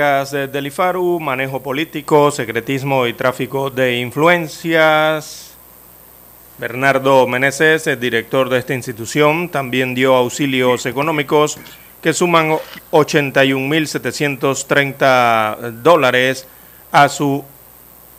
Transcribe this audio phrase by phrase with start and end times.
[0.00, 0.72] Becas del
[1.20, 5.52] manejo político, secretismo y tráfico de influencias.
[6.58, 11.58] Bernardo Meneses, el director de esta institución, también dio auxilios económicos
[12.00, 12.56] que suman
[12.92, 16.46] 81.730 dólares
[16.92, 17.44] a su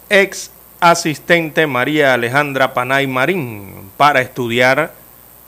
[0.09, 4.93] ex asistente María Alejandra Panay Marín para estudiar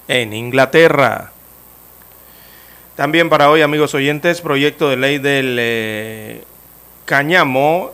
[0.07, 1.31] en Inglaterra.
[2.95, 6.43] También para hoy, amigos oyentes, proyecto de ley del eh,
[7.05, 7.91] Cañamo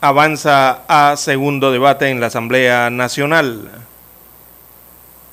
[0.00, 3.70] avanza a segundo debate en la Asamblea Nacional.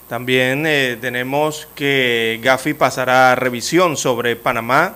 [0.07, 4.93] También eh, tenemos que Gafi pasará a revisión sobre Panamá,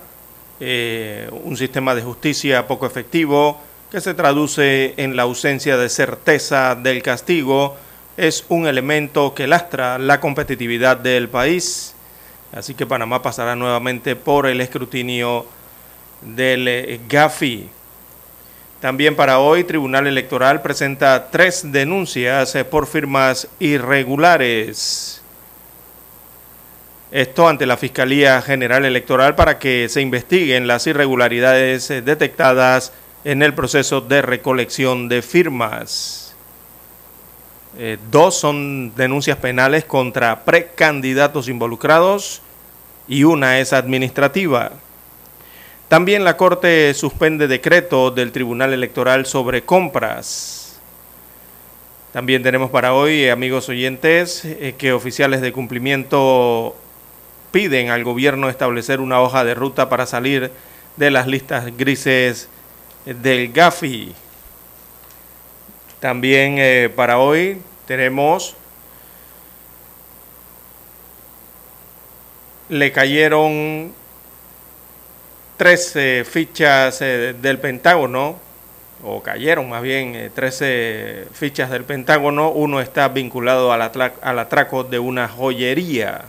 [0.60, 6.76] eh, un sistema de justicia poco efectivo que se traduce en la ausencia de certeza
[6.76, 7.76] del castigo,
[8.16, 11.95] es un elemento que lastra la competitividad del país.
[12.56, 15.46] Así que Panamá pasará nuevamente por el escrutinio
[16.22, 17.70] del eh, GAFI.
[18.80, 25.22] También para hoy, Tribunal Electoral presenta tres denuncias eh, por firmas irregulares.
[27.12, 32.94] Esto ante la Fiscalía General Electoral para que se investiguen las irregularidades eh, detectadas
[33.26, 36.36] en el proceso de recolección de firmas.
[38.10, 42.42] dos son denuncias penales contra precandidatos involucrados
[43.08, 44.72] y una es administrativa.
[45.88, 50.80] También la Corte suspende decreto del Tribunal Electoral sobre compras.
[52.12, 56.76] También tenemos para hoy, amigos oyentes, eh, que oficiales de cumplimiento
[57.52, 60.52] piden al gobierno establecer una hoja de ruta para salir
[60.98, 62.50] de las listas grises
[63.06, 64.14] del GAFI.
[66.00, 68.56] También eh, para hoy tenemos
[72.70, 73.94] le cayeron
[75.58, 78.38] 13 fichas eh, del Pentágono,
[79.04, 84.84] o cayeron más bien 13 eh, fichas del Pentágono, uno está vinculado al, al atraco
[84.84, 86.26] de una joyería.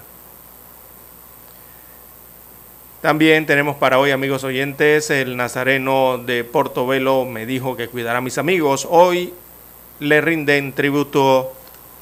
[3.01, 8.23] También tenemos para hoy, amigos oyentes, el nazareno de Portobelo me dijo que cuidará a
[8.23, 8.87] mis amigos.
[8.91, 9.33] Hoy
[10.01, 11.53] le rinden tributo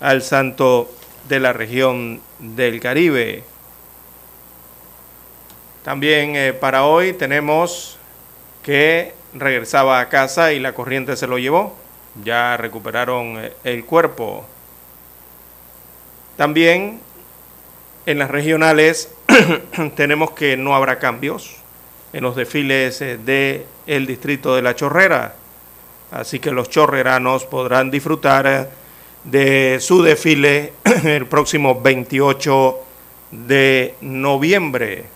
[0.00, 0.90] al santo
[1.28, 3.42] de la región del Caribe.
[5.84, 7.98] También eh, para hoy tenemos
[8.62, 11.76] que regresaba a casa y la corriente se lo llevó.
[12.24, 14.46] Ya recuperaron eh, el cuerpo.
[16.38, 17.00] También
[18.06, 19.12] en las regionales
[19.94, 21.56] tenemos que no habrá cambios
[22.14, 25.34] en los desfiles del eh, de el distrito de La Chorrera.
[26.10, 28.70] Así que los chorreranos podrán disfrutar
[29.24, 30.72] de su desfile
[31.04, 32.78] el próximo 28
[33.32, 35.13] de noviembre.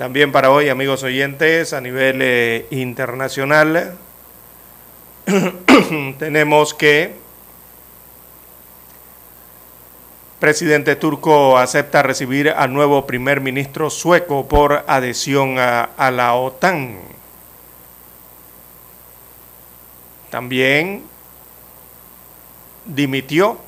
[0.00, 3.98] También para hoy, amigos oyentes, a nivel eh, internacional,
[6.18, 7.16] tenemos que
[10.38, 16.96] presidente turco acepta recibir al nuevo primer ministro sueco por adhesión a, a la OTAN.
[20.30, 21.02] También
[22.86, 23.58] dimitió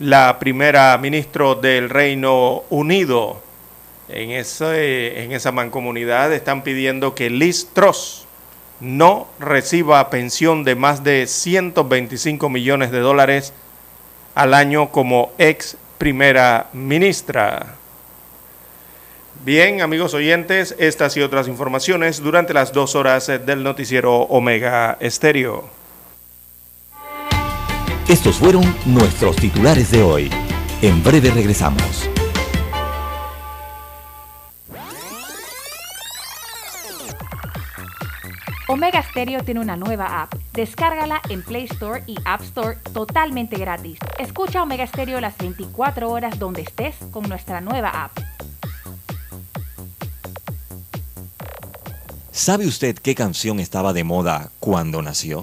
[0.00, 3.49] la primera ministra del Reino Unido,
[4.12, 8.26] en, en esa mancomunidad están pidiendo que Liz Truss
[8.80, 13.52] no reciba pensión de más de 125 millones de dólares
[14.34, 17.76] al año como ex primera ministra.
[19.44, 25.68] Bien, amigos oyentes, estas y otras informaciones durante las dos horas del noticiero Omega Estéreo.
[28.08, 30.30] Estos fueron nuestros titulares de hoy.
[30.82, 32.10] En breve regresamos.
[38.70, 40.32] Omega Stereo tiene una nueva app.
[40.52, 43.98] Descárgala en Play Store y App Store totalmente gratis.
[44.16, 48.16] Escucha Omega Stereo las 24 horas donde estés con nuestra nueva app.
[52.30, 55.42] ¿Sabe usted qué canción estaba de moda cuando nació?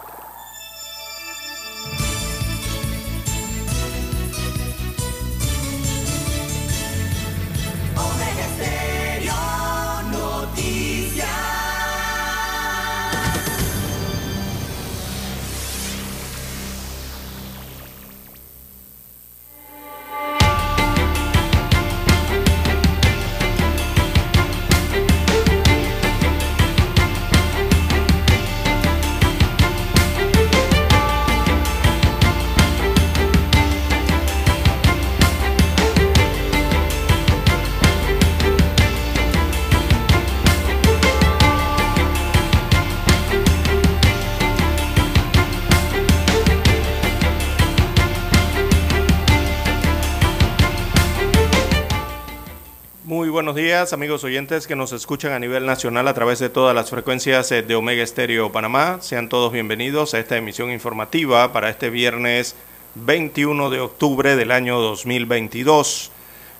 [53.51, 56.89] Buenos días, amigos oyentes que nos escuchan a nivel nacional a través de todas las
[56.89, 58.99] frecuencias eh, de Omega Estéreo Panamá.
[59.01, 62.55] Sean todos bienvenidos a esta emisión informativa para este viernes
[62.95, 66.11] 21 de octubre del año 2022.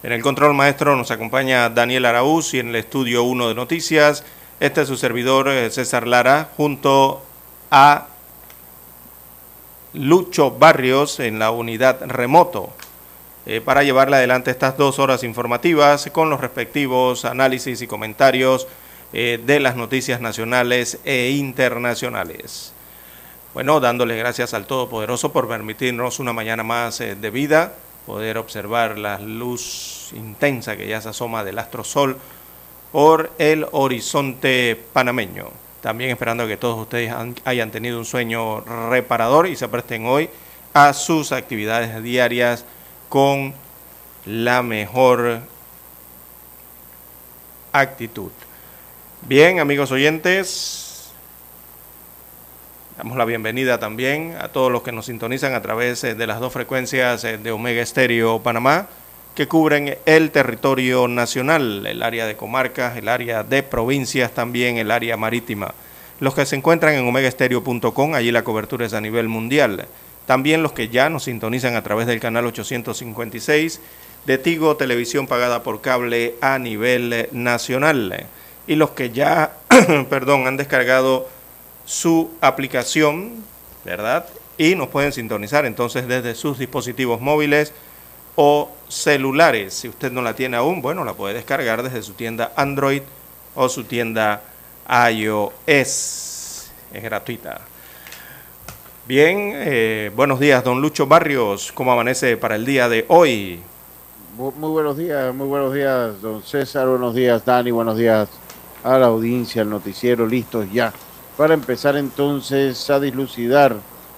[0.04, 4.26] En el control maestro nos acompaña Daniel Araúz y en el estudio 1 de noticias,
[4.60, 7.24] este es su servidor eh, César Lara, junto
[7.70, 8.08] a
[9.94, 12.74] Lucho Barrios en la unidad remoto.
[13.48, 18.68] Eh, para llevarle adelante estas dos horas informativas con los respectivos análisis y comentarios
[19.14, 22.72] eh, de las noticias nacionales e internacionales.
[23.56, 27.74] Bueno, dándole gracias al Todopoderoso por permitirnos una mañana más eh, de vida,
[28.06, 32.18] poder observar la luz intensa que ya se asoma del astro sol
[32.92, 35.48] por el horizonte panameño.
[35.82, 37.12] También esperando que todos ustedes
[37.44, 40.30] hayan tenido un sueño reparador y se presten hoy
[40.74, 42.66] a sus actividades diarias
[43.12, 43.54] con
[44.26, 45.42] la mejor
[47.74, 48.32] actitud.
[49.28, 51.12] Bien, amigos oyentes,
[52.98, 56.40] damos la bienvenida también a todos los que nos sintonizan a través eh, de las
[56.40, 58.88] dos frecuencias eh, de Omega Estéreo Panamá,
[59.36, 64.90] que cubren el territorio nacional, el área de comarcas, el área de provincias, también el
[64.90, 65.74] área marítima.
[66.22, 69.86] Los que se encuentran en omegaestereo.com, allí la cobertura es a nivel mundial.
[70.26, 73.82] También los que ya nos sintonizan a través del canal 856
[74.26, 78.28] de Tigo Televisión pagada por cable a nivel nacional.
[78.68, 79.58] Y los que ya,
[80.10, 81.28] perdón, han descargado
[81.86, 83.44] su aplicación,
[83.84, 84.26] ¿verdad?
[84.58, 87.74] Y nos pueden sintonizar entonces desde sus dispositivos móviles
[88.36, 89.74] o celulares.
[89.74, 93.02] Si usted no la tiene aún, bueno, la puede descargar desde su tienda Android
[93.56, 94.44] o su tienda
[95.10, 96.72] iOS.
[96.94, 97.71] Es gratuita.
[99.08, 101.72] Bien, eh, buenos días, don Lucho Barrios.
[101.72, 103.60] ¿Cómo amanece para el día de hoy?
[104.38, 106.88] Muy buenos días, muy buenos días, don César.
[106.88, 107.72] Buenos días, Dani.
[107.72, 108.30] Buenos días
[108.84, 110.28] a la audiencia, al noticiero.
[110.28, 110.94] Listos ya
[111.36, 113.76] para empezar entonces a dislucidar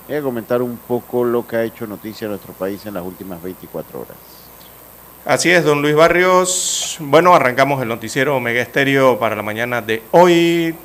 [0.10, 3.04] y a comentar un poco lo que ha hecho noticia en nuestro país en las
[3.06, 4.18] últimas 24 horas.
[5.26, 6.98] Así es, don Luis Barrios.
[7.00, 10.76] Bueno, arrancamos el noticiero Omega Estéreo para la mañana de hoy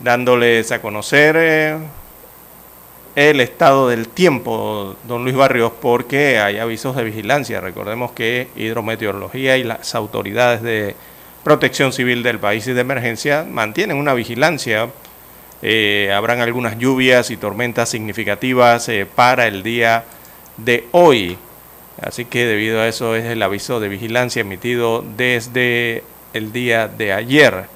[0.00, 1.76] dándoles a conocer eh,
[3.16, 7.60] el estado del tiempo, don Luis Barrios, porque hay avisos de vigilancia.
[7.60, 10.94] Recordemos que hidrometeorología y las autoridades de
[11.44, 14.88] protección civil del país y de emergencia mantienen una vigilancia.
[15.62, 20.04] Eh, habrán algunas lluvias y tormentas significativas eh, para el día
[20.56, 21.36] de hoy.
[22.00, 26.02] Así que debido a eso es el aviso de vigilancia emitido desde
[26.32, 27.66] el día de ayer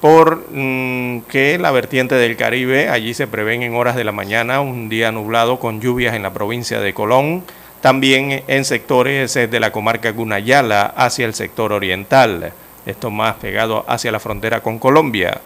[0.00, 1.22] por mm,
[1.58, 5.58] la vertiente del Caribe, allí se prevén en horas de la mañana un día nublado
[5.58, 7.42] con lluvias en la provincia de Colón,
[7.80, 12.52] también en sectores eh, de la comarca Gunayala hacia el sector oriental,
[12.86, 15.40] esto más pegado hacia la frontera con Colombia.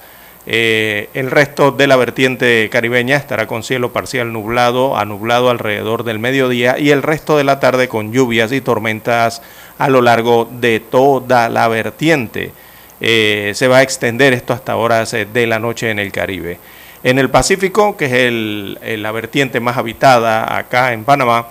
[0.45, 6.03] Eh, el resto de la vertiente caribeña estará con cielo parcial nublado a nublado alrededor
[6.03, 9.41] del mediodía y el resto de la tarde con lluvias y tormentas
[9.79, 12.51] a lo largo de toda la vertiente.
[13.05, 16.59] Eh, se va a extender esto hasta horas eh, de la noche en el Caribe.
[17.03, 21.49] En el Pacífico, que es la vertiente más habitada acá en Panamá,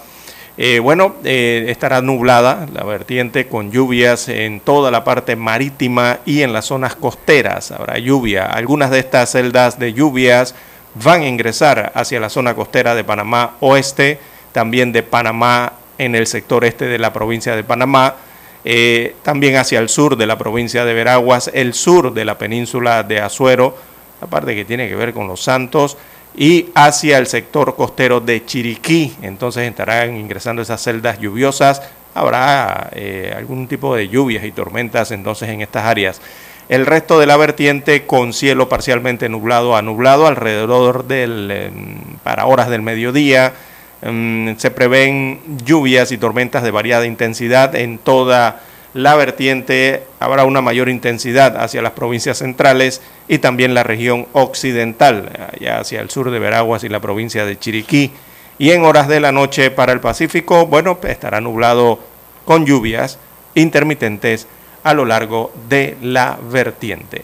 [0.58, 6.42] eh, bueno, eh, estará nublada la vertiente con lluvias en toda la parte marítima y
[6.42, 7.72] en las zonas costeras.
[7.72, 8.46] Habrá lluvia.
[8.46, 10.54] Algunas de estas celdas de lluvias
[10.96, 14.20] van a ingresar hacia la zona costera de Panamá Oeste,
[14.52, 18.16] también de Panamá en el sector este de la provincia de Panamá,
[18.64, 23.04] eh, también hacia el sur de la provincia de Veraguas, el sur de la península
[23.04, 23.76] de Azuero,
[24.22, 25.98] la parte que tiene que ver con los Santos,
[26.36, 29.16] y hacia el sector costero de Chiriquí.
[29.22, 31.82] Entonces estarán ingresando esas celdas lluviosas.
[32.14, 36.22] Habrá eh, algún tipo de lluvias y tormentas entonces en estas áreas.
[36.70, 42.46] El resto de la vertiente con cielo parcialmente nublado a nublado alrededor del, em, para
[42.46, 43.54] horas del mediodía.
[44.02, 48.62] Em, se prevén lluvias y tormentas de variada intensidad en toda
[48.94, 55.30] la vertiente habrá una mayor intensidad hacia las provincias centrales y también la región occidental,
[55.54, 58.12] allá hacia el sur de Veraguas y la provincia de Chiriquí.
[58.58, 62.00] Y en horas de la noche para el Pacífico, bueno, estará nublado
[62.44, 63.18] con lluvias
[63.56, 64.48] intermitentes
[64.84, 67.22] a lo largo de la vertiente.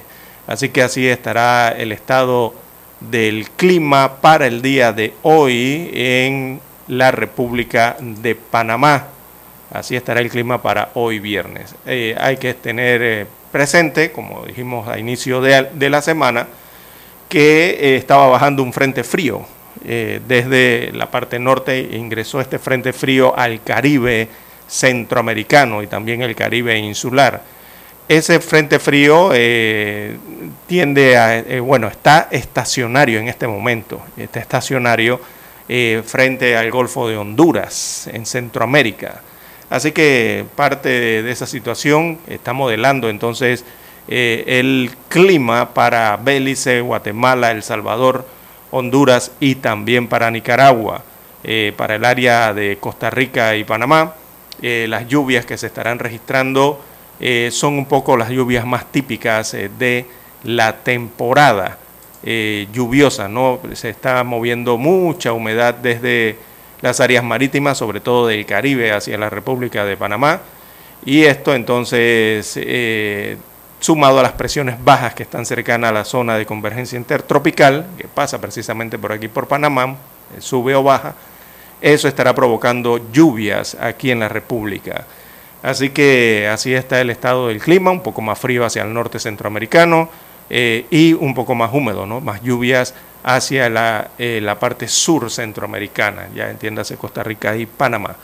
[0.48, 2.54] Así que así estará el estado
[3.02, 9.08] del clima para el día de hoy en la República de Panamá.
[9.72, 11.76] Así estará el clima para hoy viernes.
[11.86, 16.48] Eh, hay que tener eh, presente, como dijimos a inicio de, la semana,
[17.28, 19.46] que eh, estaba bajando un frente frío.
[19.84, 24.28] desde la parte norte ingresó este frente frío al Caribe
[24.68, 27.42] centroamericano y también el Caribe insular.
[28.10, 29.32] Ese frente frío
[30.66, 35.20] tiende a, bueno, está estacionario en este momento, está estacionario
[35.68, 39.22] frente al Golfo de Honduras, en Centroamérica.
[39.70, 40.90] Así que parte
[41.24, 43.66] de esa situación está modelando entonces
[44.08, 48.26] eh, el clima para Belice, Guatemala, El Salvador,
[48.72, 51.04] Honduras y también para Nicaragua,
[51.44, 54.14] eh, para el área de Costa Rica y Panamá.
[54.62, 56.82] Eh, las lluvias que se estarán registrando
[57.50, 60.06] son un poco las lluvias más típicas de
[60.44, 61.80] la temporada
[62.24, 63.60] lluviosa, ¿no?
[63.74, 66.38] Se está moviendo mucha humedad desde
[66.82, 70.42] las áreas marítimas, sobre todo del Caribe hacia la República de Panamá.
[71.06, 73.38] Y esto entonces, eh,
[73.80, 78.08] sumado a las presiones bajas que están cercanas a la zona de convergencia intertropical, que
[78.08, 79.96] pasa precisamente por aquí por Panamá,
[80.36, 81.16] eh, sube o baja,
[81.82, 85.06] eso estará provocando lluvias aquí en la República.
[85.64, 89.20] Así que así está el estado del clima, un poco más frío hacia el norte
[89.20, 90.10] centroamericano
[90.50, 92.22] eh, y un poco más húmedo, ¿no?
[92.22, 98.16] más lluvias hacia la, eh, la parte sur centroamericana, ya entiéndase Costa Rica y Panamá.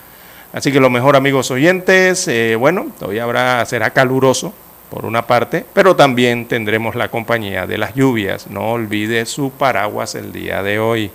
[0.53, 4.53] Así que lo mejor amigos oyentes, eh, bueno, hoy habrá, será caluroso
[4.89, 8.47] por una parte, pero también tendremos la compañía de las lluvias.
[8.47, 11.11] No olvide su paraguas el día de hoy,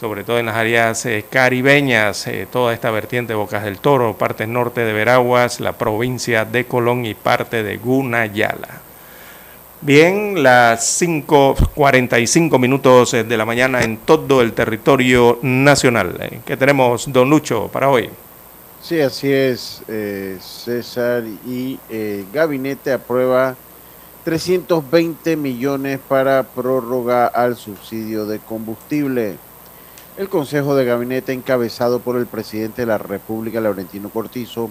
[0.00, 4.82] sobre todo en las áreas caribeñas, toda esta vertiente de Bocas del Toro, parte norte
[4.82, 8.87] de Veraguas, la provincia de Colón y parte de Gunayala.
[9.80, 16.16] Bien, las 5.45 minutos de la mañana en todo el territorio nacional.
[16.18, 18.10] Eh, ¿Qué tenemos, don Lucho, para hoy?
[18.82, 21.22] Sí, así es, eh, César.
[21.46, 23.54] Y eh, Gabinete aprueba
[24.24, 29.36] 320 millones para prórroga al subsidio de combustible.
[30.16, 34.70] El Consejo de Gabinete, encabezado por el presidente de la República, Laurentino Cortizo,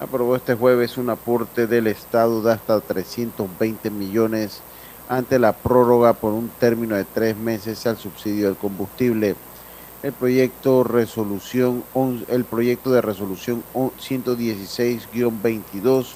[0.00, 4.60] aprobó este jueves un aporte del Estado de hasta 320 millones
[5.08, 9.36] ante la prórroga por un término de tres meses al subsidio del combustible.
[10.02, 11.82] El proyecto, resolución,
[12.28, 16.08] el proyecto de resolución 116-22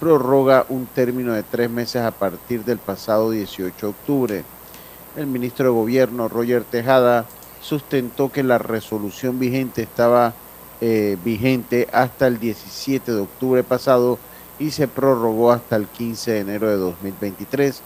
[0.00, 4.44] prorroga un término de tres meses a partir del pasado 18 de octubre.
[5.16, 7.26] El ministro de Gobierno, Roger Tejada,
[7.60, 10.34] sustentó que la resolución vigente estaba
[10.84, 14.18] eh, vigente hasta el 17 de octubre pasado
[14.58, 17.80] y se prorrogó hasta el 15 de enero de 2023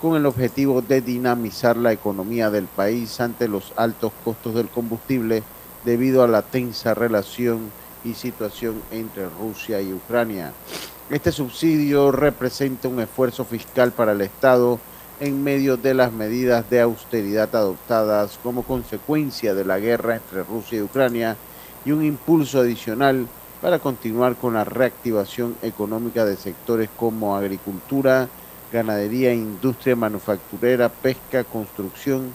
[0.00, 5.42] con el objetivo de dinamizar la economía del país ante los altos costos del combustible
[5.84, 7.70] debido a la tensa relación
[8.02, 10.54] y situación entre Rusia y Ucrania.
[11.10, 14.80] Este subsidio representa un esfuerzo fiscal para el Estado
[15.20, 20.78] en medio de las medidas de austeridad adoptadas como consecuencia de la guerra entre Rusia
[20.78, 21.36] y Ucrania
[21.88, 23.26] y un impulso adicional
[23.62, 28.28] para continuar con la reactivación económica de sectores como agricultura,
[28.70, 32.34] ganadería, industria manufacturera, pesca, construcción,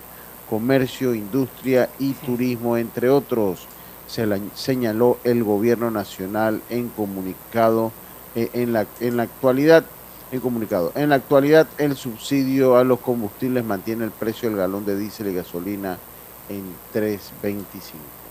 [0.49, 3.67] comercio, industria y turismo, entre otros,
[4.07, 7.91] se señaló el gobierno nacional en comunicado
[8.33, 9.85] eh, en, la, en la actualidad.
[10.31, 10.91] En comunicado.
[10.95, 15.27] En la actualidad, el subsidio a los combustibles mantiene el precio del galón de diésel
[15.27, 15.99] y gasolina
[16.49, 18.22] en 3.25.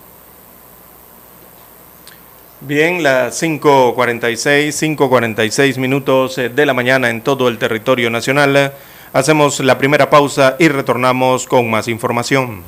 [2.65, 8.73] Bien, las 5.46, 5.46 minutos eh, de la mañana en todo el territorio nacional.
[9.13, 12.63] Hacemos la primera pausa y retornamos con más información.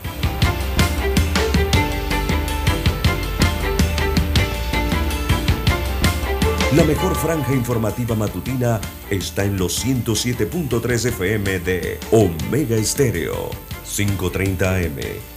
[6.77, 13.51] La mejor franja informativa matutina está en los 107.3 FM de Omega Estéreo,
[13.85, 15.34] 530 AM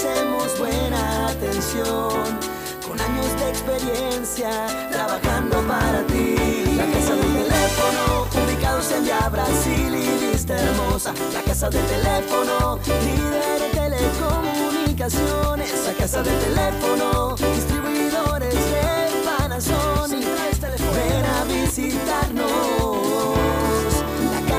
[0.00, 2.38] Te ofrecemos buena atención.
[2.86, 4.50] Con años de experiencia
[4.90, 6.36] trabajando para ti.
[6.76, 11.12] La casa del teléfono, ubicados en ya Brasil y lista hermosa.
[11.34, 15.84] La casa del teléfono, líder de telecomunicaciones.
[15.86, 20.28] La casa del teléfono, distribuidores de Panasonic.
[20.94, 23.37] Ven a visitarnos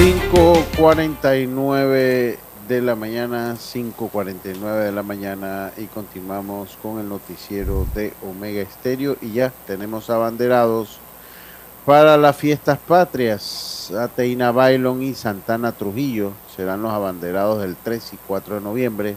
[0.00, 8.62] 5.49 de la mañana, 5.49 de la mañana y continuamos con el noticiero de Omega
[8.62, 10.98] Estéreo y ya tenemos abanderados
[11.84, 13.92] para las fiestas patrias.
[13.94, 19.16] Ateina Bailón y Santana Trujillo serán los abanderados del 3 y 4 de noviembre.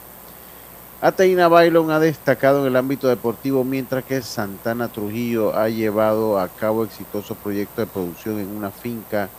[0.99, 6.49] Ateina Bailón ha destacado en el ámbito deportivo mientras que Santana Trujillo ha llevado a
[6.49, 9.29] cabo exitosos proyectos de producción en una finca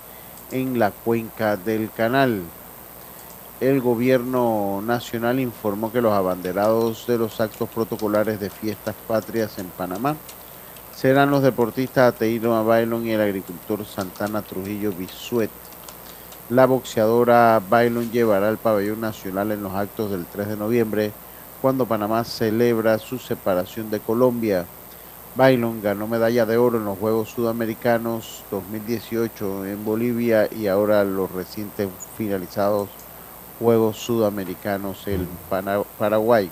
[0.51, 2.43] en la cuenca del canal.
[3.61, 9.67] El gobierno nacional informó que los abanderados de los actos protocolares de fiestas patrias en
[9.69, 10.17] Panamá
[10.95, 15.51] serán los deportistas Ateino Bailon y el agricultor Santana Trujillo Bisuet.
[16.51, 21.13] La boxeadora Bailon llevará el pabellón nacional en los actos del 3 de noviembre,
[21.63, 24.67] cuando Panamá celebra su separación de Colombia.
[25.37, 31.33] Bailon ganó medalla de oro en los Juegos Sudamericanos 2018 en Bolivia y ahora los
[31.33, 32.89] recientes finalizados
[33.59, 35.27] Juegos Sudamericanos en
[35.99, 36.49] Paraguay.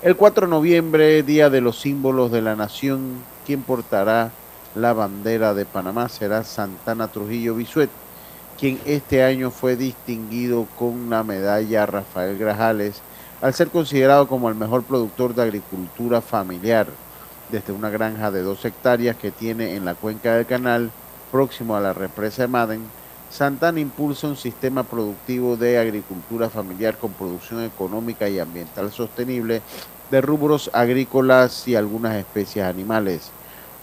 [0.00, 4.30] El 4 de noviembre, Día de los Símbolos de la Nación, quien portará
[4.76, 7.90] la bandera de Panamá será Santana Trujillo Bisuet,
[8.60, 13.02] quien este año fue distinguido con la medalla Rafael Grajales
[13.42, 16.86] al ser considerado como el mejor productor de agricultura familiar
[17.54, 20.90] desde una granja de dos hectáreas que tiene en la cuenca del canal,
[21.30, 22.82] próximo a la represa de Madden,
[23.30, 29.62] Santana impulsa un sistema productivo de agricultura familiar con producción económica y ambiental sostenible
[30.10, 33.30] de rubros agrícolas y algunas especies animales.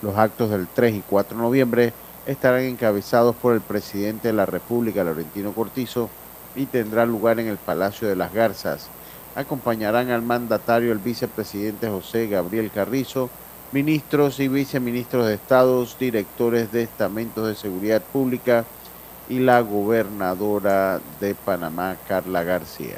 [0.02, 1.94] Los actos del 3 y 4 de noviembre
[2.26, 6.10] estarán encabezados por el presidente de la República, Laurentino Cortizo,
[6.58, 8.90] y tendrán lugar en el Palacio de las Garzas.
[9.34, 13.30] Acompañarán al mandatario el vicepresidente José Gabriel Carrizo,
[13.72, 18.66] ministros y viceministros de estados, directores de estamentos de seguridad pública,
[19.30, 22.98] y la gobernadora de Panamá, Carla García.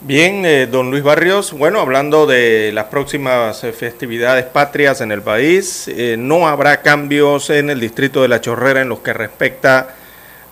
[0.00, 5.22] Bien, eh, don Luis Barrios, bueno, hablando de las próximas eh, festividades patrias en el
[5.22, 9.96] país, eh, no habrá cambios en el distrito de La Chorrera en lo que respecta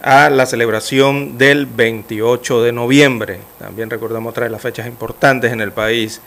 [0.03, 3.39] a la celebración del 28 de noviembre.
[3.59, 6.21] También recordamos otra de las fechas importantes en el país.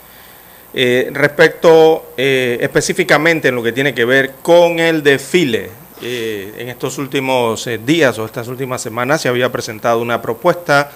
[0.72, 7.66] Respecto específicamente en lo que tiene que ver con el desfile eh, en estos últimos
[7.66, 10.90] eh, días o estas últimas semanas se había presentado una propuesta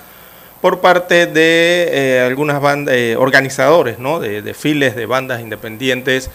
[0.63, 4.19] por parte de eh, algunas bandas, organizadores ¿no?
[4.19, 6.31] de desfiles de bandas independientes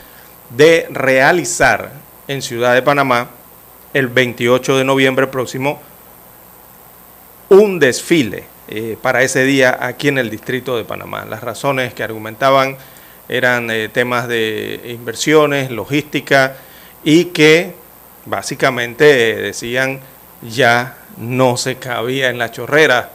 [0.51, 1.93] de realizar
[2.27, 3.31] en Ciudad de Panamá
[3.95, 5.81] el 28 de noviembre próximo
[7.49, 8.43] un desfile
[9.01, 11.25] para ese día aquí en el distrito de Panamá.
[11.25, 12.77] Las razones que argumentaban
[13.29, 16.57] eran temas de inversiones, logística
[17.03, 17.73] y que
[18.25, 19.99] básicamente decían
[20.41, 23.11] ya no se cabía en la chorrera,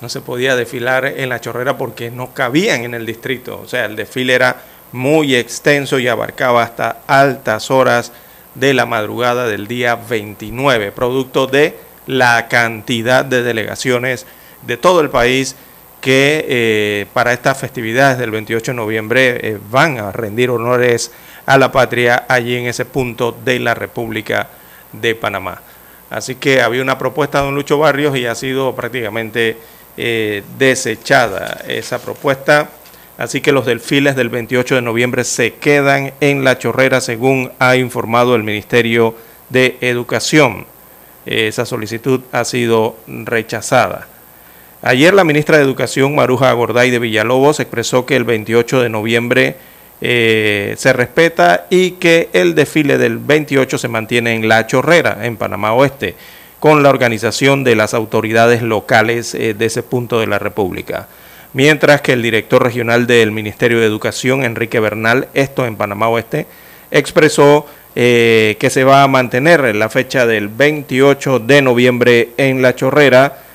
[0.00, 3.86] no se podía desfilar en la chorrera porque no cabían en el distrito, o sea,
[3.86, 4.56] el desfile era
[4.92, 8.12] muy extenso y abarcaba hasta altas horas
[8.54, 11.76] de la madrugada del día 29, producto de
[12.06, 14.26] la cantidad de delegaciones
[14.66, 15.56] de todo el país
[16.00, 21.10] que eh, para estas festividades del 28 de noviembre eh, van a rendir honores
[21.46, 24.48] a la patria allí en ese punto de la República
[24.92, 25.60] de Panamá.
[26.10, 29.56] Así que había una propuesta de don Lucho Barrios y ha sido prácticamente
[29.96, 32.70] eh, desechada esa propuesta.
[33.18, 37.76] Así que los desfiles del 28 de noviembre se quedan en la chorrera según ha
[37.76, 39.14] informado el Ministerio
[39.48, 40.66] de Educación.
[41.24, 44.06] esa solicitud ha sido rechazada.
[44.86, 49.56] Ayer la ministra de Educación, Maruja Gorday de Villalobos, expresó que el 28 de noviembre
[50.00, 55.38] eh, se respeta y que el desfile del 28 se mantiene en La Chorrera, en
[55.38, 56.14] Panamá Oeste,
[56.60, 61.08] con la organización de las autoridades locales eh, de ese punto de la República.
[61.52, 66.46] Mientras que el director regional del Ministerio de Educación, Enrique Bernal, esto en Panamá Oeste,
[66.92, 72.76] expresó eh, que se va a mantener la fecha del 28 de noviembre en La
[72.76, 73.45] Chorrera,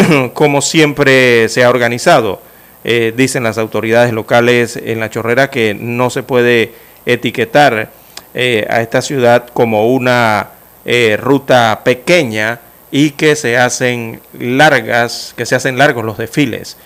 [0.34, 2.40] como siempre se ha organizado
[2.84, 6.72] eh, dicen las autoridades locales en la chorrera que no se puede
[7.06, 7.90] etiquetar
[8.34, 10.48] eh, a esta ciudad como una
[10.84, 12.58] eh, ruta pequeña
[12.90, 16.76] y que se hacen largas, que se hacen largos los desfiles.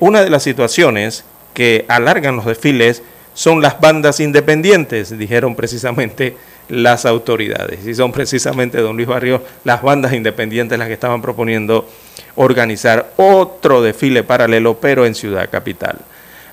[0.00, 6.36] una de las situaciones que alargan los desfiles son las bandas independientes, dijeron precisamente
[6.68, 7.86] las autoridades.
[7.86, 11.88] Y son precisamente, don Luis Barrio, las bandas independientes las que estaban proponiendo
[12.34, 15.98] organizar otro desfile paralelo, pero en Ciudad Capital.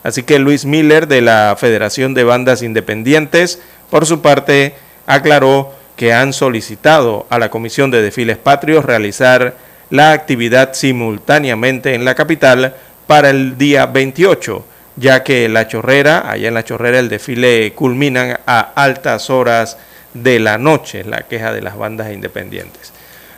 [0.04, 4.76] Así que Luis Miller de la Federación de Bandas Independientes, por su parte,
[5.08, 9.56] aclaró que han solicitado a la Comisión de Desfiles Patrios realizar
[9.89, 12.76] la actividad simultáneamente en la capital
[13.08, 18.39] para el día 28, ya que la chorrera, allá en la chorrera el desfile culminan
[18.45, 19.78] a altas horas
[20.13, 22.93] de la noche, la queja de las bandas independientes.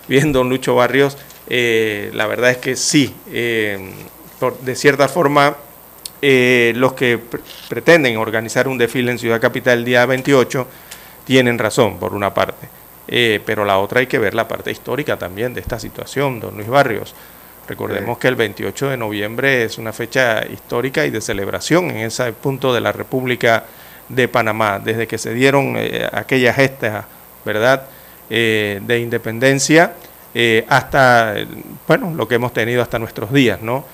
[0.08, 3.94] Bien, don Lucho Barrios, eh, la verdad es que sí, eh,
[4.62, 5.56] de cierta forma,
[6.22, 7.20] eh, los que
[7.70, 10.68] pretenden organizar un desfile en Ciudad Capital el día 28
[11.26, 12.68] tienen razón, por una parte,
[13.46, 16.68] pero la otra hay que ver la parte histórica también de esta situación, don Luis
[16.68, 17.16] Barrios.
[17.68, 22.32] Recordemos que el 28 de noviembre es una fecha histórica y de celebración en ese
[22.34, 23.66] punto de la República
[24.10, 27.06] de Panamá, desde que se dieron eh, aquellas gestas,
[27.44, 27.84] ¿verdad?,
[28.30, 29.94] eh, de independencia
[30.34, 31.36] eh, hasta,
[31.88, 33.86] bueno, lo que hemos tenido hasta nuestros días, ¿no?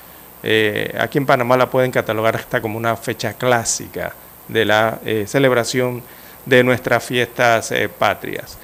[1.00, 4.12] aquí en Panamá la pueden catalogar hasta como una fecha clásica
[4.48, 4.98] de la
[5.28, 6.02] celebración
[6.48, 8.58] de nuestras fiestas patrias.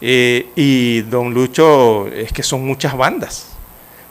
[0.00, 3.54] y don Lucho, es que son muchas bandas.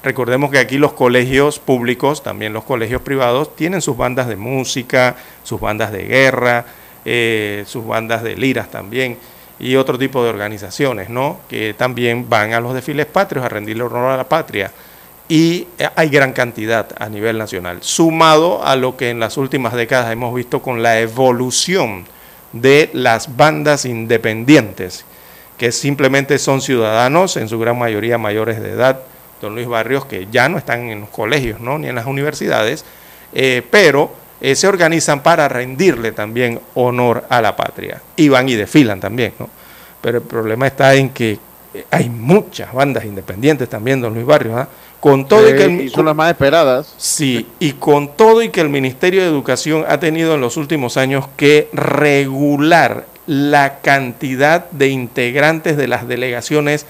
[0.03, 5.15] Recordemos que aquí los colegios públicos, también los colegios privados, tienen sus bandas de música,
[5.43, 6.65] sus bandas de guerra,
[7.05, 9.17] eh, sus bandas de liras también
[9.59, 11.39] y otro tipo de organizaciones, ¿no?
[11.47, 14.71] Que también van a los desfiles patrios a rendirle honor a la patria.
[15.29, 19.73] Y eh, hay gran cantidad a nivel nacional, sumado a lo que en las últimas
[19.73, 22.05] décadas hemos visto con la evolución
[22.51, 25.05] de las bandas independientes,
[25.57, 28.99] que simplemente son ciudadanos, en su gran mayoría mayores de edad,
[29.41, 31.77] don Luis Barrios, que ya no están en los colegios ¿no?
[31.77, 32.85] ni en las universidades,
[33.33, 38.01] eh, pero eh, se organizan para rendirle también honor a la patria.
[38.17, 39.47] Y van y desfilan también, ¿no?
[40.01, 41.39] Pero el problema está en que
[41.73, 44.67] eh, hay muchas bandas independientes también, don Luis Barrios, ¿ah?
[44.99, 46.93] Con todo y que son las más esperadas.
[46.97, 50.97] Sí, y con todo y que el Ministerio de Educación ha tenido en los últimos
[50.97, 56.85] años que regular la cantidad de integrantes de las delegaciones,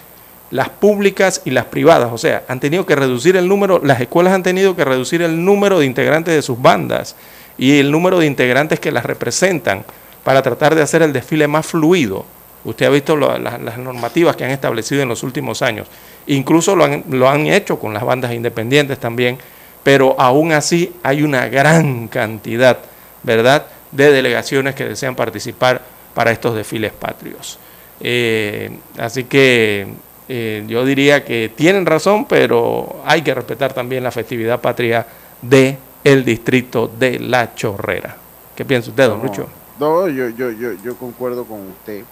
[0.50, 2.10] las públicas y las privadas.
[2.12, 5.44] O sea, han tenido que reducir el número, las escuelas han tenido que reducir el
[5.46, 7.16] número de integrantes de sus bandas
[7.58, 9.84] y el número de integrantes que las representan
[10.24, 12.26] para tratar de hacer el desfile más fluido.
[12.66, 15.88] Usted ha visto las normativas que han establecido en los últimos años.
[16.28, 19.38] Incluso lo han, hecho con las bandas independientes también,
[19.84, 22.80] pero aún así hay una gran cantidad,
[23.22, 25.82] ¿verdad?, de delegaciones que desean participar
[26.14, 27.60] para estos desfiles patrios.
[28.00, 29.88] Eh, así que
[30.30, 35.06] eh, yo diría que tienen razón, pero hay que respetar también la festividad patria
[35.42, 38.18] de el distrito de La Chorrera.
[38.56, 39.48] ¿Qué piensa usted, don Lucho?
[39.80, 42.04] No, yo, yo, yo, yo concuerdo con usted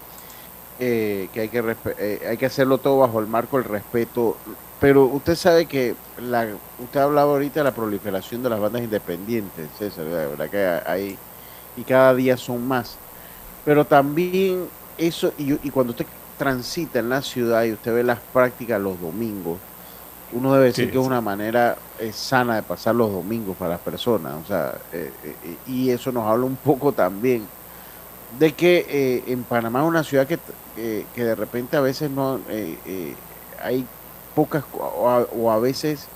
[0.79, 1.75] eh, que hay que,
[2.27, 4.35] hay que hacerlo todo bajo el marco del respeto.
[4.79, 6.47] Pero usted sabe que la,
[6.79, 10.89] usted ha hablado ahorita de la proliferación de las bandas independientes, César, la verdad que
[10.89, 11.17] hay,
[11.77, 12.97] y cada día son más.
[13.63, 14.65] Pero también
[14.97, 16.07] eso, y, y, cuando usted
[16.39, 19.59] transita en la ciudad y usted ve las prácticas los domingos,
[20.33, 23.79] uno debe decir que es una manera eh, sana de pasar los domingos para las
[23.79, 24.33] personas.
[24.43, 27.45] O sea, eh, eh, y eso nos habla un poco también
[28.39, 30.39] de que en Panamá es una ciudad que,
[31.13, 32.39] que de repente a veces no
[33.61, 33.85] hay
[34.33, 36.07] pocas, o a, veces,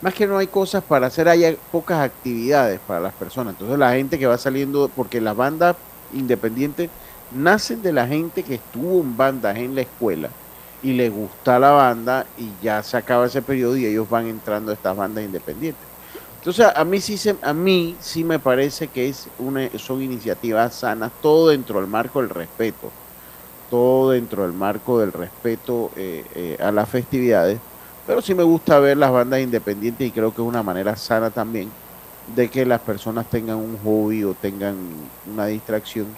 [0.00, 3.54] más que no hay cosas para hacer, hay pocas actividades para las personas.
[3.54, 5.74] Entonces la gente que va saliendo, porque las bandas
[6.12, 6.90] independientes
[7.34, 10.28] nacen de la gente que estuvo en bandas en la escuela
[10.84, 14.70] y le gusta la banda y ya se acaba ese periodo y ellos van entrando
[14.70, 15.82] a estas bandas independientes.
[16.38, 20.74] Entonces a mí sí se, a mí sí me parece que es una, son iniciativas
[20.74, 22.90] sanas, todo dentro del marco del respeto,
[23.70, 27.58] todo dentro del marco del respeto eh, eh, a las festividades,
[28.06, 31.30] pero sí me gusta ver las bandas independientes y creo que es una manera sana
[31.30, 31.70] también
[32.36, 34.76] de que las personas tengan un hobby o tengan
[35.32, 36.08] una distracción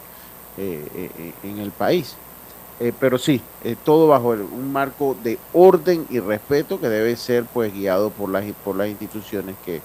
[0.57, 2.17] eh, en el país.
[3.01, 3.41] Pero sí,
[3.85, 8.45] todo bajo un marco de orden y respeto que debe ser pues guiado por las,
[8.65, 9.81] por las instituciones que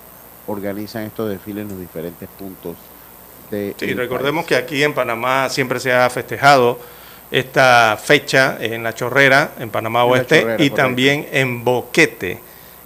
[0.48, 2.76] organizan estos desfiles en los diferentes puntos
[3.50, 6.80] de Sí, recordemos que aquí en Panamá siempre se ha festejado
[7.32, 12.40] esta fecha en La Chorrera, en Panamá Oeste, y también en Boquete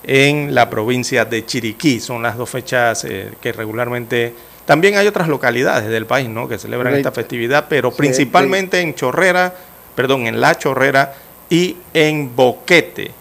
[0.03, 1.99] en la provincia de Chiriquí.
[1.99, 4.33] Son las dos fechas eh, que regularmente...
[4.65, 6.47] También hay otras localidades del país ¿no?
[6.47, 9.53] que celebran esta festividad, pero principalmente en Chorrera,
[9.95, 11.13] perdón, en La Chorrera
[11.49, 13.11] y en Boquete.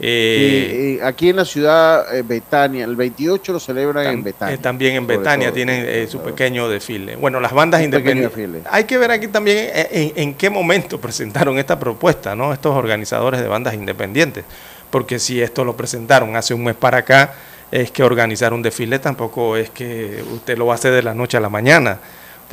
[0.00, 4.58] Eh, aquí en la ciudad eh, Betania, el 28 lo celebran en Betania.
[4.58, 7.16] también en Betania tienen su pequeño desfile.
[7.16, 8.62] Bueno, las bandas independientes.
[8.70, 12.52] Hay que ver aquí también en, en, qué momento presentaron esta propuesta, ¿no?
[12.52, 14.44] Estos organizadores de bandas independientes
[14.94, 17.34] porque si esto lo presentaron hace un mes para acá,
[17.72, 21.12] es que organizar un desfile tampoco es que usted lo va a hacer de la
[21.12, 21.98] noche a la mañana.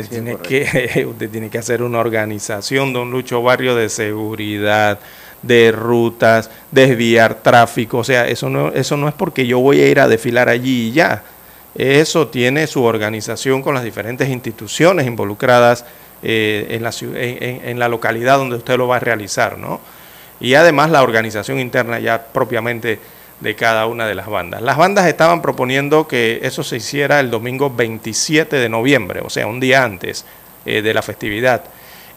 [0.01, 4.99] Usted, tiene, que, usted tiene que hacer una organización, don Lucho Barrio, de seguridad,
[5.41, 7.99] de rutas, desviar tráfico.
[7.99, 10.89] O sea, eso no, eso no es porque yo voy a ir a desfilar allí
[10.89, 11.23] y ya.
[11.75, 15.85] Eso tiene su organización con las diferentes instituciones involucradas
[16.21, 19.79] eh, en, la, en, en la localidad donde usted lo va a realizar, ¿no?
[20.41, 22.99] y además la organización interna ya propiamente
[23.41, 24.61] de cada una de las bandas.
[24.61, 29.47] Las bandas estaban proponiendo que eso se hiciera el domingo 27 de noviembre, o sea,
[29.47, 30.25] un día antes
[30.65, 31.63] eh, de la festividad,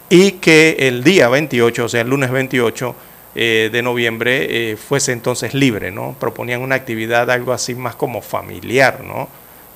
[0.07, 2.95] y que el día 28, o sea, el lunes 28
[3.33, 6.15] eh, de noviembre, eh, fuese entonces libre, ¿no?
[6.19, 9.27] Proponían una actividad algo así más como familiar, ¿no?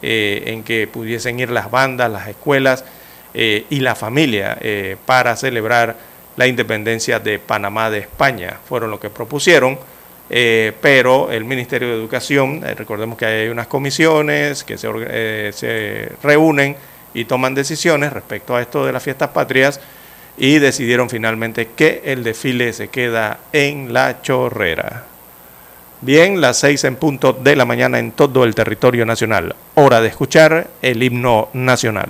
[0.02, 2.86] en que pudiesen ir las bandas, las escuelas
[3.34, 4.58] y la familia
[5.06, 5.98] para celebrar
[6.38, 8.62] la independencia de Panamá de España.
[8.64, 9.78] Fueron lo que propusieron,
[10.30, 16.12] eh, pero el Ministerio de Educación, eh, recordemos que hay unas comisiones que eh, se
[16.22, 16.76] reúnen
[17.14, 19.80] y toman decisiones respecto a esto de las fiestas patrias
[20.38, 25.06] y decidieron finalmente que el desfile se queda en la chorrera.
[26.02, 29.56] Bien, las seis en punto de la mañana en todo el territorio nacional.
[29.76, 32.10] Hora de escuchar el himno nacional.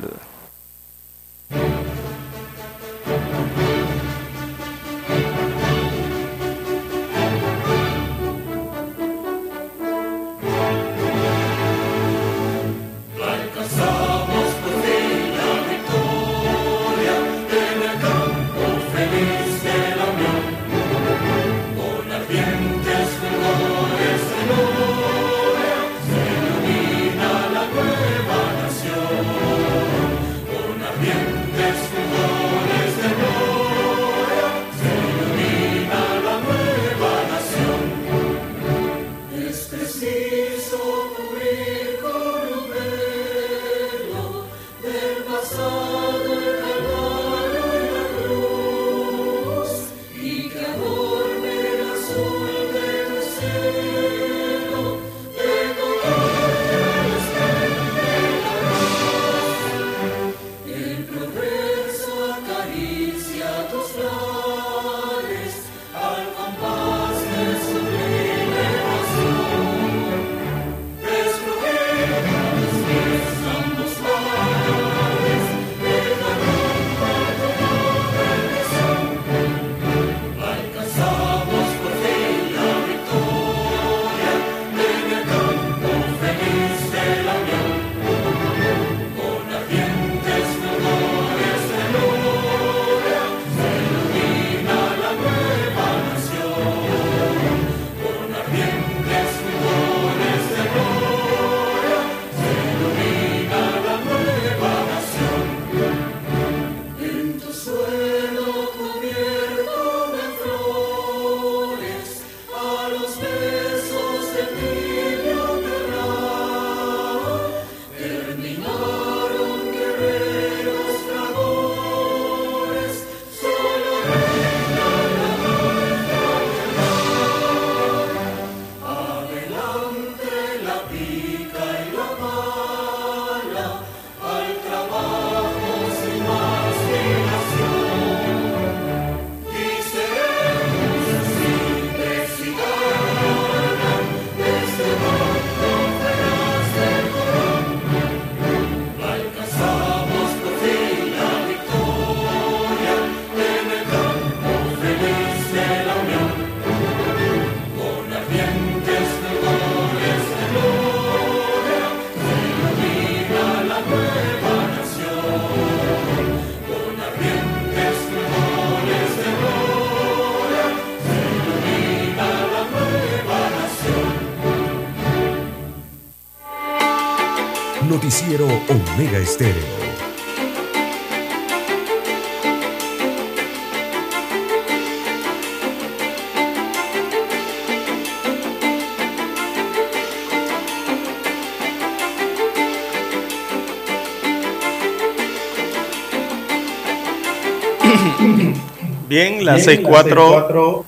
[199.53, 200.85] Las seis cuatro,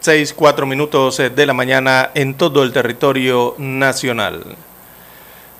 [0.00, 4.56] seis cuatro minutos de la mañana en todo el territorio nacional.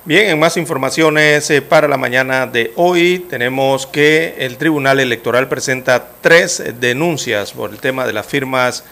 [0.04, 5.48] Bien, en más informaciones eh, para la mañana de hoy tenemos que el Tribunal Electoral
[5.48, 8.84] presenta tres denuncias por el tema de las firmas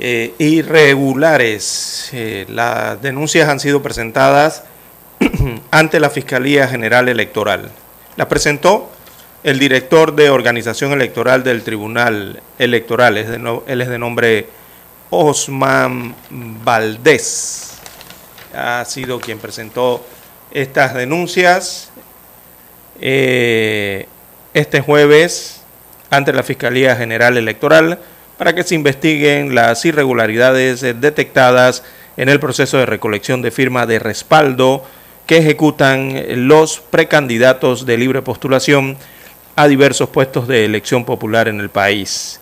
[0.00, 2.10] eh, irregulares.
[2.12, 4.64] Eh, las denuncias han sido presentadas
[5.70, 7.70] ante la Fiscalía General Electoral.
[8.16, 8.90] Las presentó
[9.44, 14.46] el director de organización electoral del Tribunal Electoral, él es de nombre
[15.10, 17.78] Osman Valdés.
[18.54, 20.04] Ha sido quien presentó
[20.50, 21.90] estas denuncias
[23.02, 24.06] eh,
[24.54, 25.60] este jueves
[26.08, 27.98] ante la Fiscalía General Electoral
[28.38, 31.82] para que se investiguen las irregularidades detectadas
[32.16, 34.84] en el proceso de recolección de firma de respaldo
[35.26, 38.96] que ejecutan los precandidatos de libre postulación
[39.56, 42.40] a diversos puestos de elección popular en el país.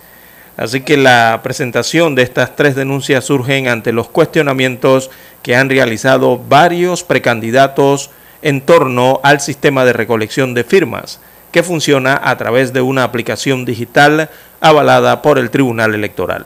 [0.55, 5.09] Así que la presentación de estas tres denuncias surgen ante los cuestionamientos
[5.41, 11.19] que han realizado varios precandidatos en torno al sistema de recolección de firmas,
[11.51, 16.45] que funciona a través de una aplicación digital avalada por el Tribunal Electoral.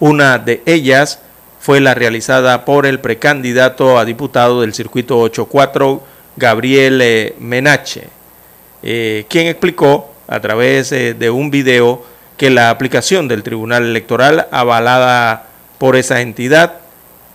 [0.00, 1.20] Una de ellas
[1.60, 6.02] fue la realizada por el precandidato a diputado del Circuito 84,
[6.36, 8.08] Gabriel eh, Menache,
[8.86, 12.04] eh, quien explicó a través eh, de un video
[12.36, 15.46] que la aplicación del Tribunal Electoral avalada
[15.78, 16.74] por esa entidad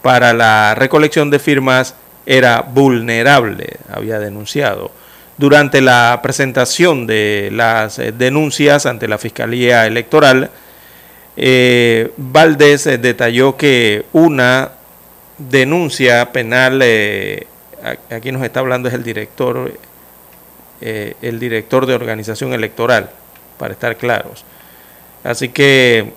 [0.04, 1.96] para la recolección de firmas
[2.28, 4.92] era vulnerable, había denunciado.
[5.38, 10.52] Durante la presentación de las eh, denuncias ante la Fiscalía Electoral,
[11.36, 14.72] eh, Valdés detalló que una
[15.40, 16.84] denuncia penal,
[18.12, 19.72] aquí nos está hablando es el director,
[20.82, 23.10] el director de organización electoral,
[23.58, 24.46] para estar claros.
[25.24, 26.14] Así que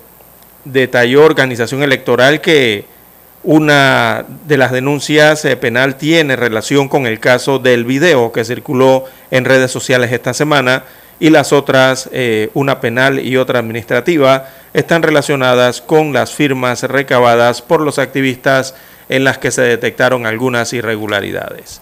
[0.64, 2.84] detalló organización electoral que
[3.44, 9.04] una de las denuncias eh, penal tiene relación con el caso del video que circuló
[9.32, 10.84] en redes sociales esta semana
[11.18, 17.62] y las otras, eh, una penal y otra administrativa, están relacionadas con las firmas recabadas
[17.62, 18.74] por los activistas
[19.08, 21.80] en las que se detectaron algunas irregularidades.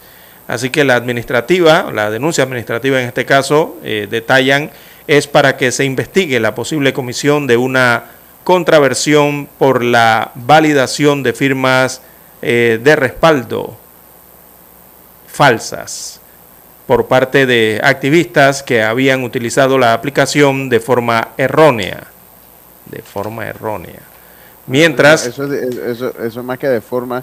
[0.51, 4.73] Así que la administrativa, la denuncia administrativa en este caso, eh, detallan,
[5.07, 8.07] es para que se investigue la posible comisión de una
[8.43, 12.03] contraversión por la validación de firmas
[12.43, 13.77] eh, de respaldo
[15.29, 16.21] falsas
[16.89, 22.09] por parte de activistas que habían utilizado la aplicación de forma errónea.
[22.87, 24.01] De forma errónea.
[24.67, 25.27] Mientras...
[25.27, 27.23] Eso, eso, eso más que de forma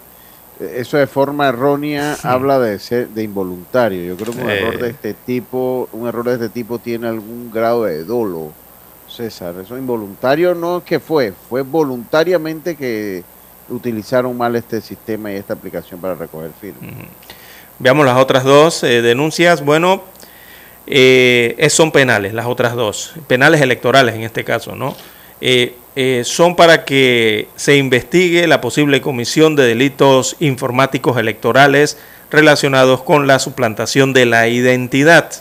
[0.60, 4.04] eso de forma errónea habla de ser de involuntario.
[4.04, 7.52] Yo creo que un error de este tipo, un error de este tipo tiene algún
[7.52, 8.52] grado de dolo,
[9.08, 9.56] César.
[9.64, 13.24] Eso involuntario no es que fue, fue voluntariamente que
[13.70, 16.82] utilizaron mal este sistema y esta aplicación para recoger firmas.
[17.80, 19.64] Veamos las otras dos eh, denuncias.
[19.64, 20.02] Bueno,
[20.88, 24.96] eh, son penales, las otras dos, penales electorales en este caso, ¿no?
[26.00, 31.98] Eh, son para que se investigue la posible comisión de delitos informáticos electorales
[32.30, 35.32] relacionados con la suplantación de la identidad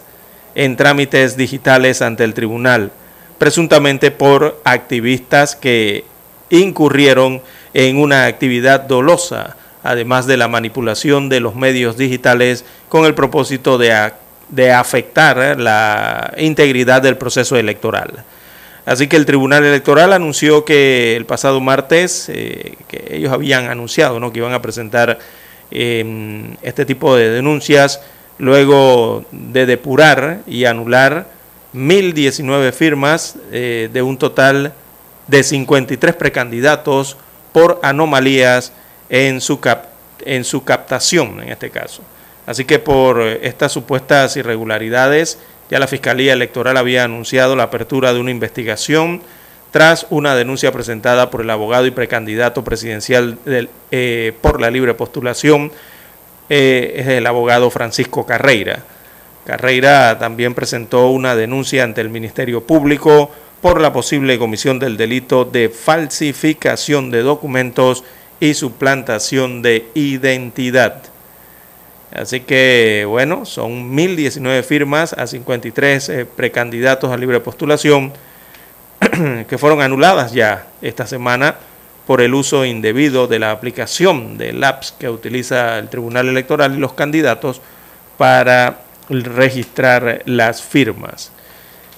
[0.54, 2.90] en trámites digitales ante el tribunal,
[3.36, 6.06] presuntamente por activistas que
[6.48, 7.42] incurrieron
[7.74, 13.76] en una actividad dolosa, además de la manipulación de los medios digitales con el propósito
[13.76, 18.24] de afectar la integridad del proceso electoral.
[18.86, 24.20] Así que el Tribunal Electoral anunció que el pasado martes, eh, que ellos habían anunciado
[24.20, 24.32] ¿no?
[24.32, 25.18] que iban a presentar
[25.72, 28.00] em, este tipo de denuncias
[28.38, 31.26] luego de depurar y anular
[31.74, 34.72] 1.019 firmas eh, de un total
[35.26, 37.16] de 53 precandidatos
[37.52, 38.72] por anomalías
[39.08, 39.86] en su, cap
[40.24, 42.02] en su captación, en este caso.
[42.46, 45.38] Así que por estas supuestas irregularidades,
[45.68, 49.22] ya la Fiscalía Electoral había anunciado la apertura de una investigación
[49.72, 53.38] tras una denuncia presentada por el abogado y precandidato presidencial
[53.90, 55.72] eh, por la libre postulación,
[56.48, 58.84] eh, es el abogado Francisco Carreira.
[59.44, 63.30] Carreira también presentó una denuncia ante el Ministerio Público
[63.60, 68.04] por la posible comisión del delito de falsificación de documentos
[68.40, 71.02] y suplantación de identidad.
[72.16, 78.12] Así que, bueno, son 1.019 firmas a 53 eh, precandidatos a libre postulación
[79.48, 81.56] que fueron anuladas ya esta semana
[82.06, 86.78] por el uso indebido de la aplicación del apps que utiliza el Tribunal Electoral y
[86.78, 87.60] los candidatos
[88.16, 88.78] para
[89.10, 91.32] registrar las firmas.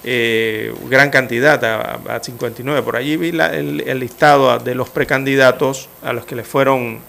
[0.03, 2.81] Eh, gran cantidad, a, 59.
[2.81, 6.99] Por allí vi el, el, listado de los precandidatos a los que les fueron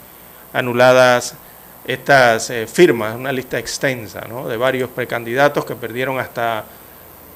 [0.53, 1.35] anuladas
[1.87, 4.49] estas eh, firmas, una lista extensa ¿no?
[4.49, 6.65] de varios precandidatos que perdieron hasta,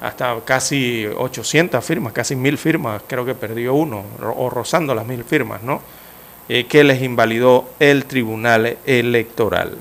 [0.00, 4.04] hasta casi 800 firmas, casi mil firmas, creo que perdió uno,
[4.36, 5.80] o rozando las mil firmas, ¿no?
[6.46, 9.78] Eh, que les invalidó el Tribunal Electoral.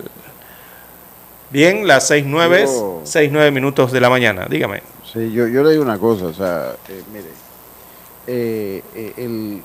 [1.49, 4.81] Bien, las 6.9, 6.9 minutos de la mañana, dígame.
[5.11, 7.27] Sí, yo, yo le digo una cosa, o sea, eh, mire,
[9.17, 9.61] el,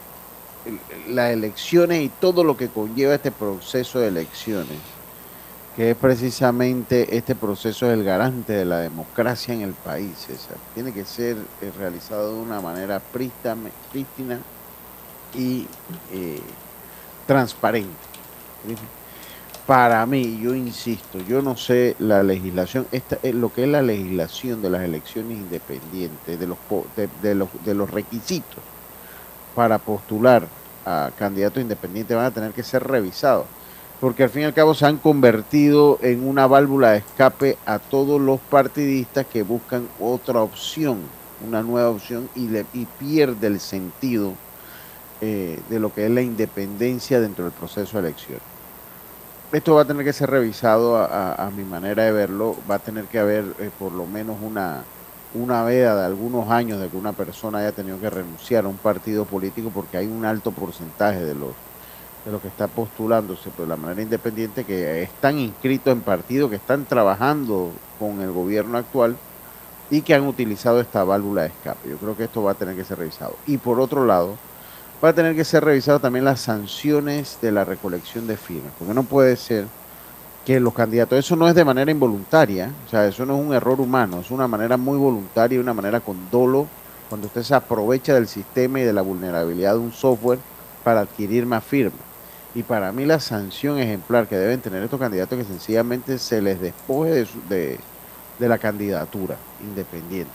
[1.09, 4.79] las elecciones y todo lo que conlleva este proceso de elecciones,
[5.77, 10.57] que es precisamente este proceso es el garante de la democracia en el país, César.
[10.75, 14.41] Tiene que ser eh, realizado de una manera prístina
[15.35, 15.67] y
[16.13, 16.41] eh,
[17.27, 17.91] transparente.
[19.67, 23.83] Para mí, yo insisto, yo no sé la legislación, esta, eh, lo que es la
[23.83, 26.59] legislación de las elecciones independientes, de los,
[27.23, 28.65] de los, de los requisitos
[29.55, 30.47] para postular
[30.89, 33.47] a candidatos independientes van a tener que ser revisados,
[34.01, 37.79] porque al fin y al cabo se han convertido en una válvula de escape a
[37.79, 41.01] todos los partidistas que buscan otra opción,
[41.47, 44.33] una nueva opción y, le, y pierde el sentido
[45.21, 48.39] eh, de lo que es la independencia dentro del proceso de elección.
[49.53, 53.05] Esto va a tener que ser revisado a, mi manera de verlo, va a tener
[53.07, 54.85] que haber eh, por lo menos una
[55.35, 58.77] una veda de algunos años de que una persona haya tenido que renunciar a un
[58.77, 61.51] partido político porque hay un alto porcentaje de los
[62.25, 66.57] de los que está postulándose de la manera independiente que están inscritos en partidos que
[66.57, 69.17] están trabajando con el gobierno actual
[69.91, 71.89] y que han utilizado esta válvula de escape.
[71.89, 73.37] Yo creo que esto va a tener que ser revisado.
[73.47, 74.37] Y por otro lado,
[75.03, 78.95] va a tener que ser revisado también las sanciones de la recolección de firmas, porque
[78.95, 79.67] no puede ser
[80.49, 83.53] que los candidatos, eso no es de manera involuntaria, o sea, eso no es un
[83.53, 86.67] error humano, es una manera muy voluntaria, una manera con dolo,
[87.11, 90.39] cuando usted se aprovecha del sistema y de la vulnerabilidad de un software
[90.83, 92.01] para adquirir más firmas.
[92.55, 96.41] Y para mí la sanción ejemplar que deben tener estos candidatos es que sencillamente se
[96.41, 97.79] les despoje de,
[98.39, 100.33] de, la candidatura independiente.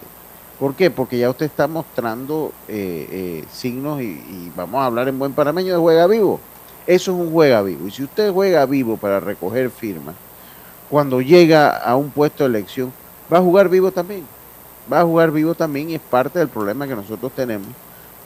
[0.59, 0.91] ¿Por qué?
[0.91, 5.33] Porque ya usted está mostrando eh, eh, signos y, y, vamos a hablar en buen
[5.33, 6.39] panameño de juega vivo.
[6.85, 7.87] Eso es un juega vivo.
[7.87, 10.15] Y si usted juega vivo para recoger firmas,
[10.89, 12.91] cuando llega a un puesto de elección,
[13.31, 14.25] va a jugar vivo también.
[14.91, 17.69] Va a jugar vivo también y es parte del problema que nosotros tenemos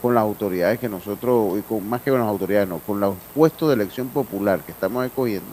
[0.01, 3.15] con las autoridades que nosotros, y con, más que con las autoridades, no, con los
[3.33, 5.47] puestos de elección popular que estamos escogiendo,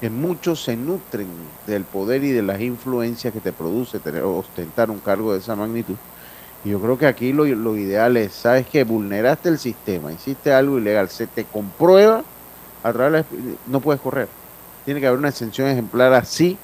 [0.00, 1.28] que muchos se nutren
[1.66, 5.56] del poder y de las influencias que te produce tener ostentar un cargo de esa
[5.56, 5.96] magnitud.
[6.64, 10.78] Yo creo que aquí lo, lo ideal es, sabes que vulneraste el sistema, hiciste algo
[10.78, 12.24] ilegal, se te comprueba,
[12.82, 13.24] a través
[13.66, 14.28] no puedes correr.
[14.84, 16.58] Tiene que haber una exención ejemplar así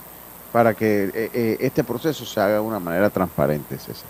[0.53, 4.07] para que eh, eh, este proceso se haga de una manera transparente, César.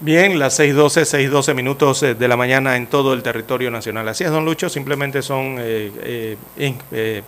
[0.00, 4.08] Bien, las 6.12, 6.12 minutos eh, de la mañana en todo el territorio nacional.
[4.08, 5.60] Así es, don Lucho, simplemente son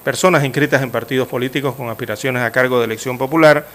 [0.02, 3.66] personas inscritas en partidos políticos con aspiraciones a cargo de elección popular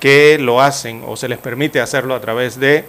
[0.00, 2.84] que lo hacen o se les permite hacerlo a través de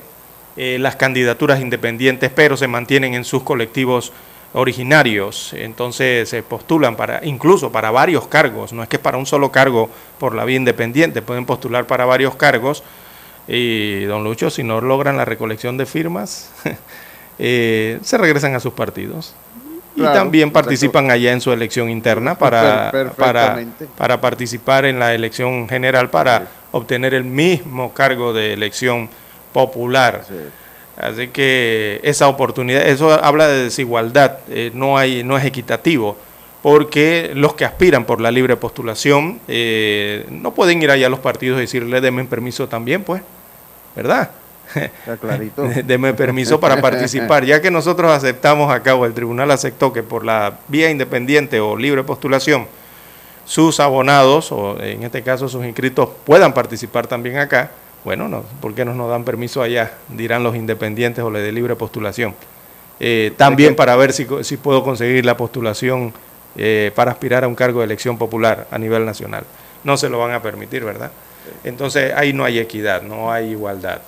[0.56, 4.12] las candidaturas independientes, pero se mantienen en sus colectivos
[4.54, 5.54] originarios.
[5.54, 9.90] Entonces se postulan para, incluso para varios cargos, no es que para un solo cargo
[10.20, 12.84] por la vía independiente, pueden postular para varios cargos
[13.48, 16.52] y don Lucho, si no logran la recolección de firmas,
[17.40, 19.36] eh, se regresan a sus partidos.
[19.96, 23.66] y también participan allá en su elección interna para, para,
[23.98, 29.10] para, participar en la elección general para obtener el mismo cargo de elección
[29.54, 30.26] popular.
[30.98, 36.18] Así que esa oportunidad, eso habla de desigualdad, eh, no, hay, no es equitativo,
[36.62, 41.20] porque los que aspiran por la libre postulación eh, no pueden ir allá a los
[41.20, 43.22] partidos y decirle, denme permiso también, pues,
[43.96, 44.32] ¿verdad?
[44.76, 45.64] Está clarito.
[45.86, 50.24] Deme permiso para participar, ya que nosotros aceptamos acá, o el tribunal aceptó que por
[50.24, 52.68] la vía independiente o libre postulación,
[53.52, 57.70] sus abonados, o en este caso sus inscritos, puedan participar también acá,
[58.06, 59.92] bueno, no, ¿por qué no nos dan permiso allá?
[60.08, 62.34] Dirán los independientes o la de libre postulación.
[63.02, 66.14] Eh, también para ver si, si, puedo conseguir la postulación
[66.56, 69.44] eh, para aspirar a un cargo de elección popular a nivel nacional.
[69.84, 71.12] No se lo van a permitir, ¿verdad?
[71.66, 74.00] Entonces ahí no hay equidad, no hay igualdad.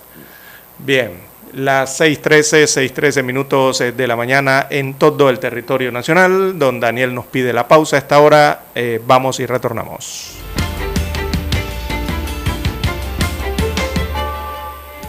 [0.78, 1.20] Bien,
[1.54, 6.58] las 6.13, 6.13 minutos eh, de la mañana en todo el territorio nacional.
[6.58, 8.64] Don Daniel nos pide la pausa a esta hora.
[9.06, 10.36] vamos y retornamos.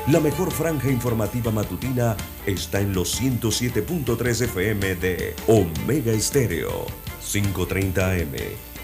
[0.08, 2.16] La mejor franja informativa matutina
[2.46, 6.86] está en los 107.3 FM de Omega Estéreo.
[7.24, 8.75] 5.30 AM.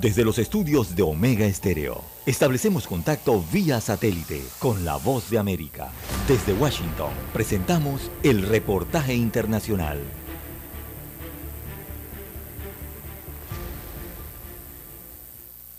[0.00, 5.90] Desde los estudios de Omega Estéreo, establecemos contacto vía satélite con la voz de América.
[6.28, 9.98] Desde Washington, presentamos el reportaje internacional.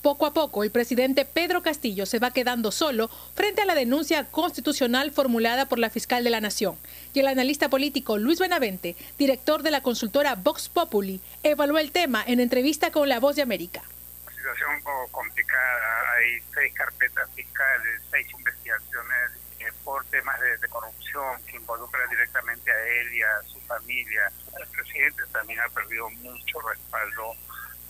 [0.01, 4.25] Poco a poco, el presidente Pedro Castillo se va quedando solo frente a la denuncia
[4.25, 6.75] constitucional formulada por la fiscal de la Nación.
[7.13, 12.21] Y el analista político Luis Benavente, director de la consultora Vox Populi, evaluó el tema
[12.27, 13.81] en entrevista con La Voz de América.
[14.49, 14.81] Situación
[15.11, 16.11] complicada.
[16.13, 22.87] Hay seis carpetas fiscales, seis investigaciones eh, por temas de, corrupción que involucran directamente a
[22.87, 24.31] él y a su familia.
[24.59, 27.35] El presidente también ha perdido mucho respaldo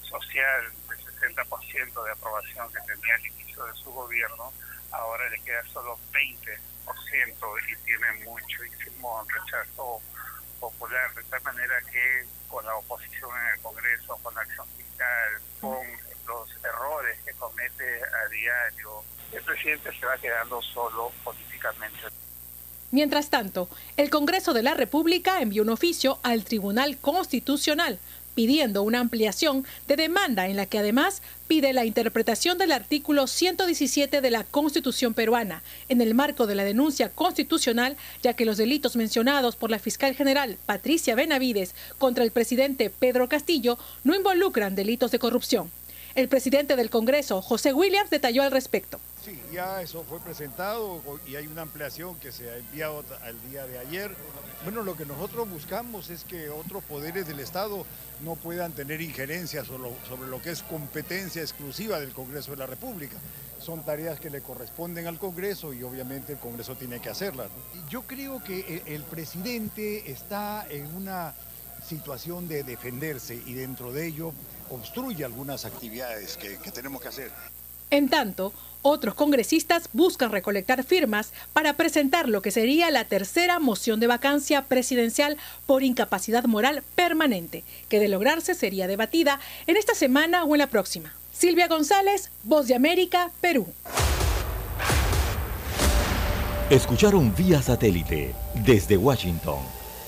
[0.02, 0.72] social
[1.20, 4.52] 60% de aprobación que tenía al inicio de su gobierno,
[4.92, 6.60] ahora le queda solo 20%
[7.68, 10.02] y tiene muchísimo rechazo
[10.60, 15.42] popular, de tal manera que con la oposición en el Congreso, con la acción fiscal,
[15.62, 19.04] con los errores que comete a diario,
[19.34, 22.00] el presidente se va quedando solo políticamente.
[22.92, 28.00] Mientras tanto, el Congreso de la República envió un oficio al Tribunal Constitucional
[28.40, 34.22] pidiendo una ampliación de demanda en la que además pide la interpretación del artículo 117
[34.22, 38.96] de la Constitución peruana en el marco de la denuncia constitucional, ya que los delitos
[38.96, 45.12] mencionados por la fiscal general Patricia Benavides contra el presidente Pedro Castillo no involucran delitos
[45.12, 45.70] de corrupción.
[46.20, 49.00] El presidente del Congreso, José Williams, detalló al respecto.
[49.24, 53.66] Sí, ya eso fue presentado y hay una ampliación que se ha enviado al día
[53.66, 54.14] de ayer.
[54.66, 57.86] Bueno, lo que nosotros buscamos es que otros poderes del Estado
[58.22, 63.16] no puedan tener injerencia sobre lo, que es competencia exclusiva del Congreso de la República.
[63.62, 67.48] Son tareas que le corresponden al Congreso y obviamente el Congreso tiene que hacerlas.
[67.90, 71.34] Yo creo que el, presidente está en una
[71.88, 74.34] situación de defenderse y dentro de ello
[74.70, 77.32] obstruye algunas actividades que tenemos que hacer.
[77.92, 84.00] En tanto, otros congresistas buscan recolectar firmas para presentar lo que sería la tercera moción
[84.00, 90.46] de vacancia presidencial por incapacidad moral permanente, que de lograrse sería debatida en esta semana
[90.46, 91.14] o en la próxima.
[91.34, 93.68] Silvia González, Voz de América, Perú.
[96.70, 99.60] Escucharon vía satélite desde Washington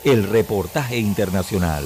[0.03, 1.85] el reportaje internacional.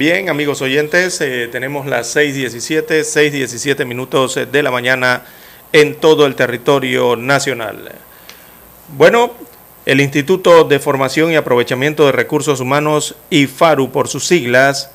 [0.00, 5.24] Bien, amigos oyentes, eh, tenemos las 6.17, 6.17 minutos de la mañana
[5.74, 7.92] en todo el territorio nacional.
[8.96, 9.34] Bueno,
[9.84, 14.90] el Instituto de Formación y Aprovechamiento de Recursos Humanos, IFARU por sus siglas,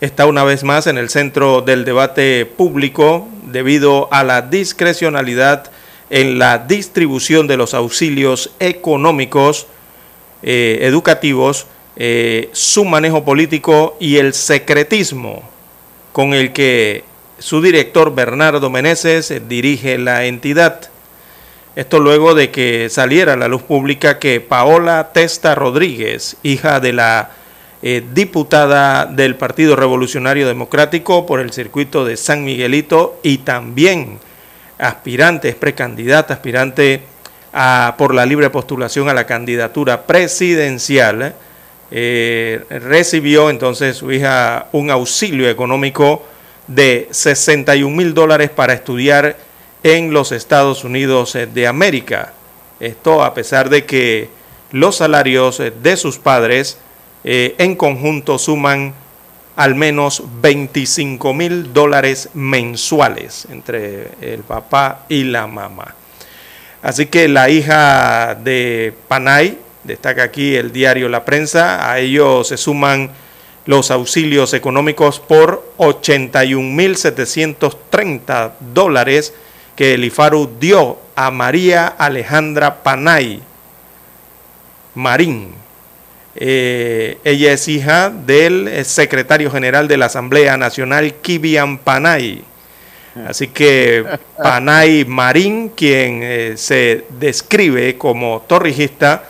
[0.00, 5.70] está una vez más en el centro del debate público debido a la discrecionalidad
[6.08, 9.66] en la distribución de los auxilios económicos
[10.42, 11.66] eh, educativos
[11.96, 15.42] eh, su manejo político y el secretismo
[16.12, 17.04] con el que
[17.38, 20.88] su director Bernardo Meneses dirige la entidad.
[21.74, 26.92] Esto luego de que saliera a la luz pública que Paola Testa Rodríguez, hija de
[26.92, 27.30] la
[27.82, 34.20] eh, diputada del Partido Revolucionario Democrático por el circuito de San Miguelito y también
[34.78, 37.02] aspirante, es precandidata, aspirante
[37.52, 41.34] a, por la libre postulación a la candidatura presidencial,
[41.94, 46.24] eh, recibió entonces su hija un auxilio económico
[46.66, 49.36] de 61 mil dólares para estudiar
[49.82, 52.32] en los Estados Unidos eh, de América.
[52.80, 54.30] Esto a pesar de que
[54.70, 56.78] los salarios eh, de sus padres
[57.24, 58.94] en conjunto suman
[59.54, 65.94] al menos 25 mil dólares mensuales entre el papá y la mamá.
[66.82, 72.56] Así que la hija de Panay, destaca aquí el diario La Prensa, a ello se
[72.56, 73.10] suman
[73.66, 79.34] los auxilios económicos por 81.730 dólares
[79.76, 83.40] que el IFARU dio a María Alejandra Panay
[84.94, 85.54] Marín.
[86.34, 92.42] Eh, ella es hija del secretario general de la Asamblea Nacional, Kibian Panay.
[93.26, 94.04] Así que
[94.42, 99.24] Panay Marín, quien eh, se describe como torrijista,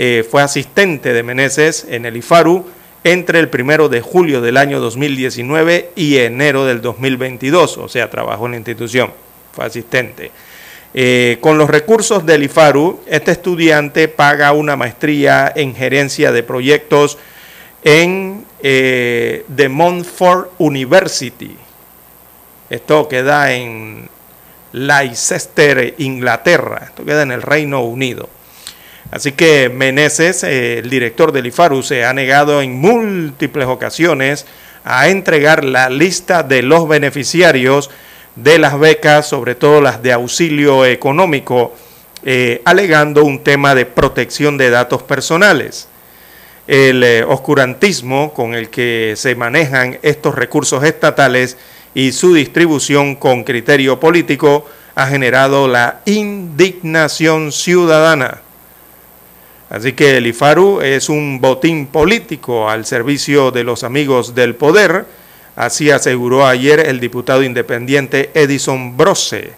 [0.00, 2.64] eh, fue asistente de Meneses en el IFARU
[3.02, 8.46] entre el primero de julio del año 2019 y enero del 2022, o sea, trabajó
[8.46, 9.12] en la institución,
[9.52, 10.30] fue asistente.
[10.94, 17.18] Eh, con los recursos del IFARU, este estudiante paga una maestría en gerencia de proyectos
[17.82, 21.56] en eh, The Montfort University.
[22.70, 24.08] Esto queda en
[24.70, 26.82] Leicester, Inglaterra.
[26.84, 28.37] Esto queda en el Reino Unido.
[29.10, 34.44] Así que Meneses, eh, el director del IFARU, se ha negado en múltiples ocasiones
[34.84, 37.90] a entregar la lista de los beneficiarios
[38.36, 41.74] de las becas, sobre todo las de auxilio económico,
[42.24, 45.88] eh, alegando un tema de protección de datos personales.
[46.66, 51.56] El eh, oscurantismo con el que se manejan estos recursos estatales
[51.94, 58.42] y su distribución con criterio político ha generado la indignación ciudadana.
[59.70, 65.04] Así que el IFARU es un botín político al servicio de los amigos del poder,
[65.56, 69.52] así aseguró ayer el diputado independiente Edison Brose.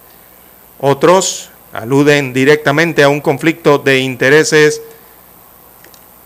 [0.80, 4.82] Otros aluden directamente a un conflicto de intereses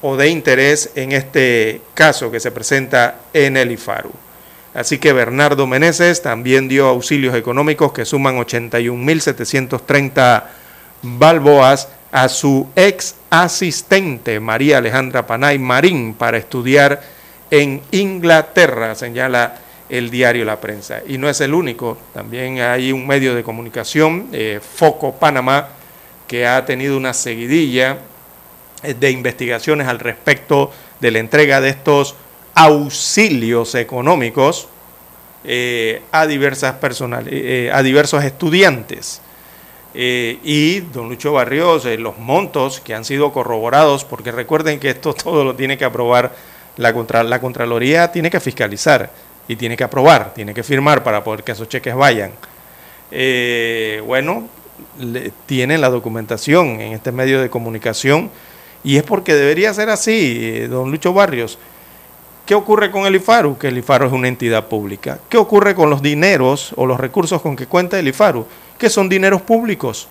[0.00, 4.12] o de interés en este caso que se presenta en el IFARU.
[4.74, 10.44] Así que Bernardo Meneses también dio auxilios económicos que suman 81.730
[11.02, 17.02] balboas a su ex asistente María Alejandra Panay Marín para estudiar
[17.50, 19.56] en Inglaterra, señala
[19.88, 21.02] el diario La Prensa.
[21.08, 25.70] Y no es el único, también hay un medio de comunicación, eh, Foco Panamá,
[26.28, 27.98] que ha tenido una seguidilla
[28.84, 32.14] eh, de investigaciones al respecto de la entrega de estos
[32.54, 34.68] auxilios económicos
[35.42, 39.20] eh, a, diversas a diversos estudiantes.
[39.94, 44.90] Eh, y don Lucho Barrios, eh, los montos que han sido corroborados, porque recuerden que
[44.90, 46.34] esto todo lo tiene que aprobar
[46.76, 49.10] la, contra, la Contraloría, tiene que fiscalizar
[49.46, 52.32] y tiene que aprobar, tiene que firmar para poder que esos cheques vayan.
[53.12, 54.48] eh, bueno,
[54.98, 58.30] le, tienen la documentación en este medio de comunicación
[58.82, 61.58] y es porque debería ser así, don Lucho Barrios.
[62.44, 63.56] ¿Qué ocurre con el IFARU?
[63.56, 65.18] Que el IFARU es una entidad pública.
[65.30, 68.46] ¿Qué ocurre con los dineros o los recursos con que cuenta el IFARU?
[68.78, 70.08] Que son dineros públicos.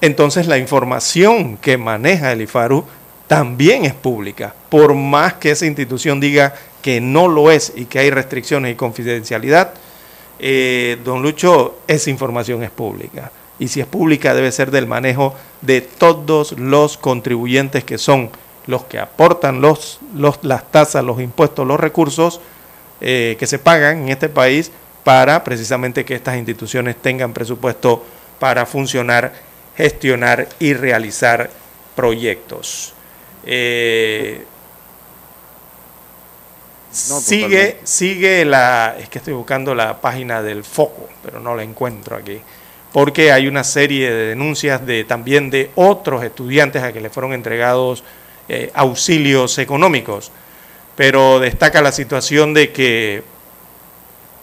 [0.00, 2.84] Entonces la información que maneja el IFARU
[3.26, 7.98] también es pública, por más que esa institución diga que no lo es y que
[7.98, 9.74] hay restricciones y confidencialidad,
[10.38, 13.32] eh, don Lucho, esa información es pública.
[13.58, 18.30] Y si es pública debe ser del manejo de todos los contribuyentes que son
[18.66, 19.98] los que aportan los,
[20.42, 22.40] las tasas, los impuestos, los recursos
[23.00, 24.70] eh, que se pagan en este país
[25.06, 28.04] para precisamente que estas instituciones tengan presupuesto
[28.40, 29.32] para funcionar,
[29.76, 31.48] gestionar y realizar
[31.94, 32.92] proyectos.
[33.44, 34.44] Eh,
[36.90, 42.16] sigue, sigue la, es que estoy buscando la página del foco, pero no la encuentro
[42.16, 42.40] aquí,
[42.92, 47.32] porque hay una serie de denuncias de también de otros estudiantes a que le fueron
[47.32, 48.02] entregados
[48.48, 50.32] eh, auxilios económicos,
[50.96, 53.35] pero destaca la situación de que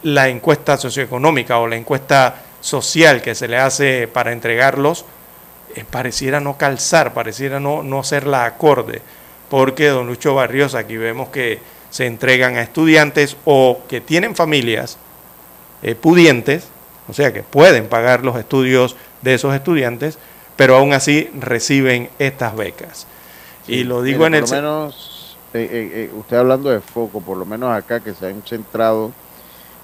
[0.04, 5.06] la encuesta socioeconómica o la encuesta social que se le hace para entregarlos
[5.76, 9.02] eh, pareciera no calzar, pareciera no, no ser la acorde,
[9.50, 14.98] porque don Lucho Barrios aquí vemos que se entregan a estudiantes o que tienen familias
[15.82, 16.68] eh, pudientes,
[17.08, 20.18] o sea que pueden pagar los estudios de esos estudiantes,
[20.56, 23.08] pero aún así reciben estas becas.
[23.68, 24.42] y lo digo en el...
[24.42, 28.44] Por lo menos, eh, usted hablando de foco, por lo menos acá que se han
[28.44, 29.12] centrado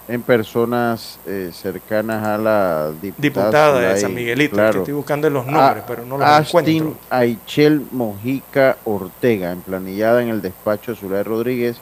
[0.09, 6.03] en personas eh, cercanas a la diputada, de San Miguelito, estoy buscando los nombres, pero
[6.03, 6.97] no los Astin encuentro.
[7.11, 11.77] Aichel Mojica Ortega, emplanillada en el despacho de Zulay Rodríguez,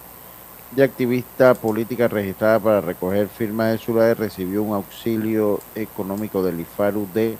[0.71, 7.07] de activista política registrada para recoger firmas de Zulay, recibió un auxilio económico del IFARU
[7.13, 7.37] de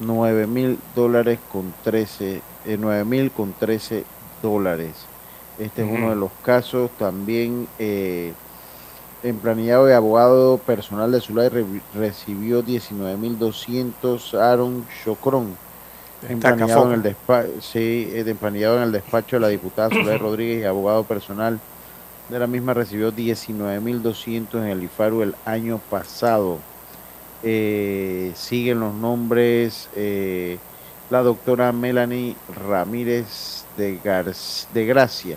[0.00, 4.04] 9 mil dólares con 13, eh, 9 mil con 13
[4.40, 4.92] dólares.
[5.58, 7.68] Este es uno de los casos también...
[7.78, 8.32] Eh,
[9.24, 11.48] emplanillado de abogado personal de Zulay
[11.94, 15.56] recibió 19.200 Aaron Chocrón.
[16.28, 20.64] Emplanillado en, el despacho, sí, eh, en el despacho de la diputada Zulay Rodríguez y
[20.64, 21.58] abogado personal
[22.28, 26.58] de la misma recibió 19.200 en el IFARU el año pasado.
[27.42, 30.58] Eh, siguen los nombres eh,
[31.10, 33.98] la doctora Melanie Ramírez de,
[34.72, 35.36] de Gracia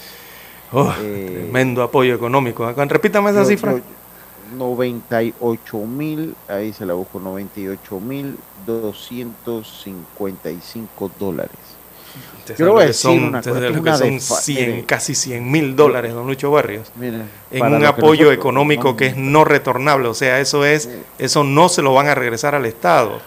[0.72, 2.68] Oh, eh, tremendo apoyo económico.
[2.72, 3.80] Repítame esa cifra.
[4.56, 11.65] 98 mil, ahí se la busco, 98 mil 255 dólares.
[12.54, 16.90] Yo voy a decir una cosa, son 100, casi 100 mil dólares, don Lucho Barrios,
[17.00, 20.88] en un apoyo económico que es no retornable, o sea, eso es,
[21.18, 23.20] eso no se lo van a regresar al Estado.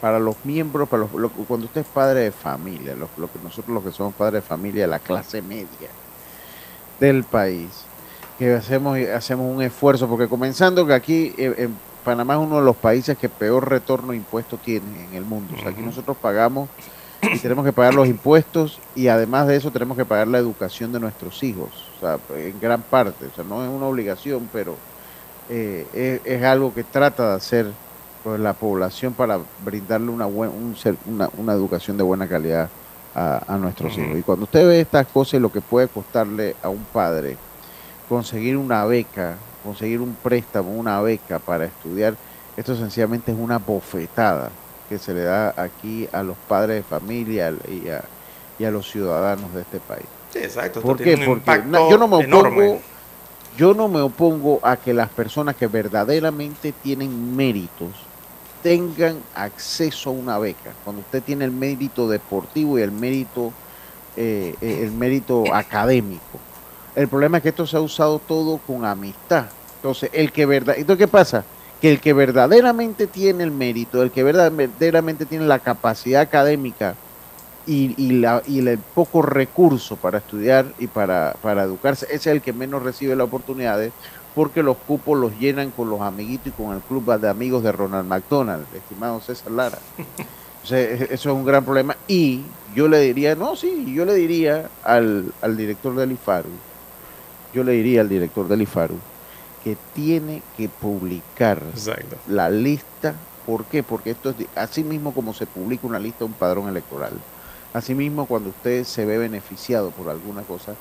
[0.00, 3.84] Para los miembros, para los, cuando usted es padre de familia, lo, que nosotros los
[3.84, 5.88] que somos padres de familia, la clase media
[7.00, 7.70] del país,
[8.38, 12.64] que hacemos, hacemos un esfuerzo, porque comenzando que aquí eh, en Panamá es uno de
[12.64, 15.54] los países que peor retorno de impuestos tiene en el mundo.
[15.56, 16.68] O sea, aquí nosotros pagamos
[17.42, 21.00] tenemos que pagar los impuestos y además de eso tenemos que pagar la educación de
[21.00, 24.76] nuestros hijos, o sea, en gran parte, o sea, no es una obligación, pero
[25.48, 27.70] eh, es, algo que trata de hacer
[28.22, 32.68] pues, la población para brindarle una, una, educación de buena calidad
[33.14, 34.18] a, nuestros hijos.
[34.18, 37.36] Y cuando usted ve estas cosas y lo que puede costarle a un padre
[38.08, 42.16] conseguir una beca, conseguir un préstamo, una beca para estudiar,
[42.56, 44.50] esto sencillamente es una bofetada
[44.88, 48.04] que se le da aquí a los padres de familia y a,
[48.58, 50.06] y a los ciudadanos de este país.
[50.32, 50.80] Sí, exacto.
[50.80, 51.16] ¿Por qué?
[51.24, 52.80] Porque yo no me opongo,
[53.56, 57.90] yo no me opongo a que las personas que verdaderamente tienen méritos
[58.62, 60.72] tengan acceso a una beca.
[60.82, 63.52] Cuando usted tiene el mérito deportivo y el mérito,
[64.16, 66.40] eh, eh, el mérito académico.
[66.96, 69.46] El problema es que esto se ha usado todo con amistad.
[69.76, 71.44] Entonces, el que verdad, entonces qué pasa?
[71.84, 76.94] Que el que verdaderamente tiene el mérito, el que verdaderamente tiene la capacidad académica
[77.66, 82.40] y, la, y el poco recurso para estudiar y para, para educarse, ese es el
[82.40, 83.92] que menos recibe las oportunidades
[84.34, 87.70] porque los cupos los llenan con los amiguitos y con el club de amigos de
[87.70, 89.78] Ronald McDonald, estimado César Lara.
[90.70, 91.98] E, eso es un gran problema.
[92.08, 96.48] Y yo le diría, no, sí, yo le diría al, al director del IFARU,
[97.52, 98.96] yo le diría al director del IFARU,
[99.64, 101.62] que tiene que publicar
[102.28, 103.14] la lista
[103.46, 103.82] ¿Por qué?
[103.82, 107.12] Porque esto es así mismo como se publica una lista un padrón electoral.
[107.72, 110.74] Asimismo, cuando usted se ve beneficiado por alguna cosa,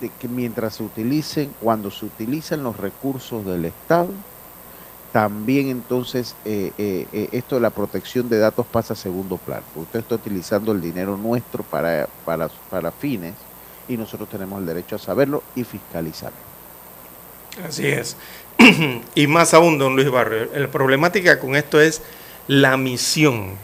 [0.00, 4.08] de que mientras se utilicen, cuando se utilizan los recursos del Estado,
[5.12, 9.62] también entonces eh, eh, eh, esto de la protección de datos pasa a segundo plano.
[9.74, 13.34] Usted está utilizando el dinero nuestro para, para, para fines
[13.88, 16.45] y nosotros tenemos el derecho a saberlo y fiscalizarlo.
[17.64, 18.16] Así es.
[19.14, 22.02] y más aún, don Luis Barrio, la problemática con esto es
[22.48, 23.56] la misión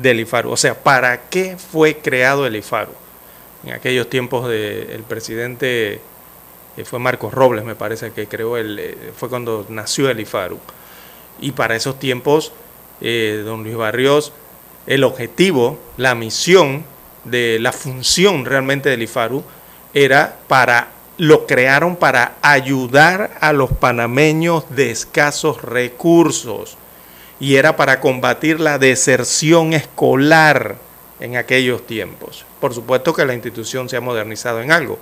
[0.00, 0.50] del IFARU.
[0.50, 2.92] O sea, ¿para qué fue creado el IFARU?
[3.64, 6.00] En aquellos tiempos del presidente,
[6.76, 10.58] que fue Marcos Robles, me parece que creó el, eh, fue cuando nació el IFARU.
[11.40, 12.52] Y para esos tiempos,
[13.00, 14.32] eh, don Luis Barrios,
[14.86, 16.84] el objetivo, la misión
[17.24, 19.44] de la función realmente del IFARU
[19.92, 26.78] era para lo crearon para ayudar a los panameños de escasos recursos
[27.40, 30.76] y era para combatir la deserción escolar
[31.20, 32.46] en aquellos tiempos.
[32.60, 34.98] Por supuesto que la institución se ha modernizado en algo,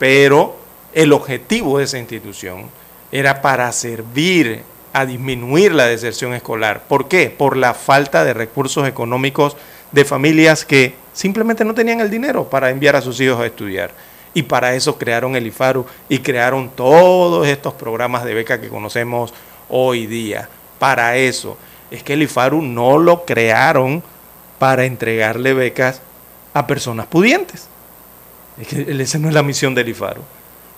[0.00, 0.56] pero
[0.92, 2.68] el objetivo de esa institución
[3.12, 6.82] era para servir a disminuir la deserción escolar.
[6.88, 7.30] ¿Por qué?
[7.30, 9.56] Por la falta de recursos económicos
[9.92, 13.92] de familias que simplemente no tenían el dinero para enviar a sus hijos a estudiar.
[14.34, 19.34] Y para eso crearon el IFARU y crearon todos estos programas de beca que conocemos
[19.68, 20.48] hoy día.
[20.78, 21.56] Para eso.
[21.90, 24.02] Es que el IFARU no lo crearon
[24.58, 26.00] para entregarle becas
[26.54, 27.68] a personas pudientes.
[28.58, 30.22] Es que esa no es la misión del IFARU.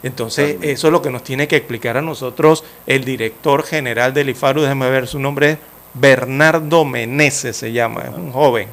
[0.03, 4.29] Entonces, eso es lo que nos tiene que explicar a nosotros el director general del
[4.31, 5.57] IFARU, déjeme ver su nombre,
[5.95, 8.69] Bernardo Meneses se llama, es un joven,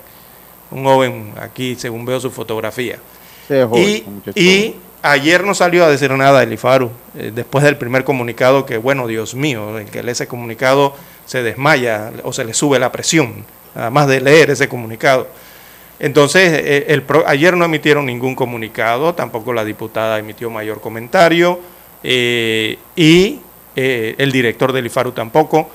[0.71, 2.97] un joven aquí, según veo su fotografía
[4.35, 8.77] y, ayer no salió a decir nada el IFARU, eh, después del primer comunicado que,
[8.77, 10.95] bueno, Dios mío, el que lee ese comunicado
[11.25, 15.27] se desmaya o se le sube la presión, nada más de leer ese comunicado.
[15.99, 21.59] Entonces, eh, el ayer no emitieron ningún comunicado, tampoco la diputada emitió mayor comentario,
[22.03, 23.39] eh, y
[23.75, 25.69] el director del IFARU tampoco.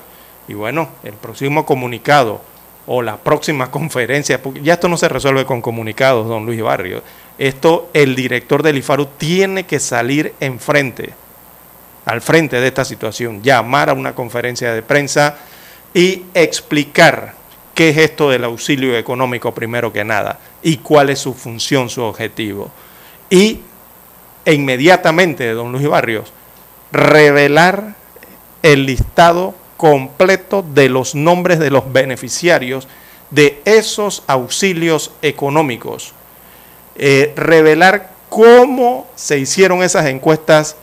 [0.47, 2.41] Y bueno, el próximo comunicado
[2.87, 7.03] o la próxima conferencia, porque ya esto no se resuelve con comunicados, don Luis Barrio,
[7.37, 11.13] esto el director del IFARU tiene que salir enfrente,
[12.05, 15.37] al frente de esta situación, llamar a una conferencia de prensa
[15.93, 17.35] y explicar
[17.75, 22.01] qué es esto del auxilio económico primero que nada y cuál es su función, su
[22.01, 22.71] objetivo.
[23.29, 23.59] Y
[24.45, 26.31] e inmediatamente, don Luis Barrios,
[26.91, 27.95] revelar
[28.63, 32.87] el listado completo de los nombres de los beneficiarios
[33.29, 36.13] de esos auxilios económicos
[36.99, 40.75] eh, revelar cómo se hicieron esas encuestas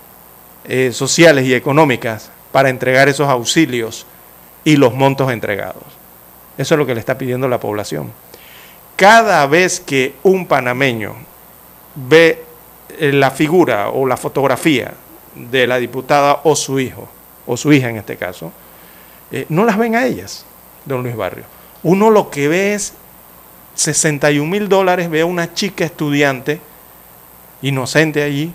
[0.65, 4.07] eh, sociales y económicas para entregar esos auxilios
[4.63, 5.83] y los montos entregados.
[6.57, 8.13] Eso es lo que le está pidiendo la población.
[8.95, 11.17] Cada vez que un panameño
[11.97, 12.45] ve
[12.97, 14.95] eh, la figura o la fotografía
[15.35, 17.09] de la diputada o su hijo,
[17.45, 18.53] o su hija en este caso,
[19.49, 20.47] no las ven a ellas,
[20.85, 21.43] don Luis Barrio.
[21.83, 22.95] Uno lo que ve es
[23.75, 26.61] 61 mil dólares, ve a una chica estudiante
[27.63, 28.53] inocente allí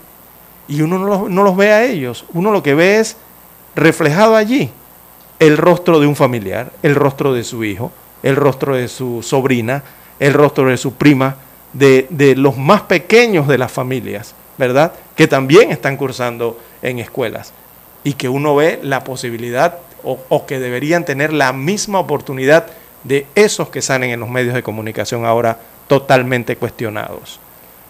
[0.67, 2.25] y uno no los, ve a ellos.
[2.33, 3.17] Uno lo que ve es
[3.75, 4.69] reflejado allí
[5.39, 7.91] el rostro de un familiar, el rostro de su hijo,
[8.23, 9.83] el rostro de su sobrina,
[10.19, 11.37] el rostro de su prima,
[11.73, 14.93] de, de, los más pequeños de las familias, ¿verdad?
[15.15, 17.53] Que también están cursando en escuelas
[18.03, 22.67] y que uno ve la posibilidad o, o que deberían tener la misma oportunidad
[23.03, 27.39] de esos que salen en los medios de comunicación ahora totalmente cuestionados.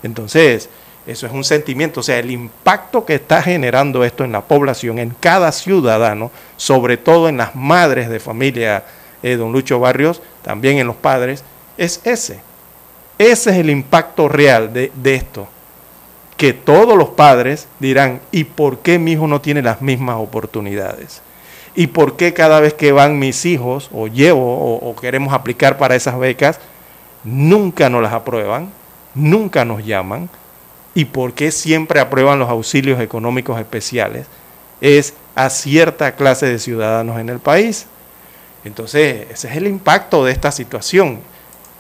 [0.03, 0.69] Entonces,
[1.07, 4.99] eso es un sentimiento, o sea, el impacto que está generando esto en la población,
[4.99, 8.83] en cada ciudadano, sobre todo en las madres de familia,
[9.23, 11.43] eh, don Lucho Barrios, también en los padres,
[11.77, 12.41] es ese.
[13.17, 15.47] Ese es el impacto real de, de esto.
[16.37, 21.21] Que todos los padres dirán, ¿y por qué mi hijo no tiene las mismas oportunidades?
[21.75, 25.95] ¿Y por qué cada vez que van mis hijos o llevo o, queremos aplicar para
[25.95, 26.59] esas becas,
[27.23, 28.69] nunca nos las aprueban,
[29.13, 30.29] nunca nos llaman?
[30.95, 34.25] ¿Y por qué siempre aprueban los auxilios económicos especiales?
[34.81, 37.85] Es a cierta clase de ciudadanos en el país.
[38.65, 41.19] Entonces, ese es el impacto de esta situación.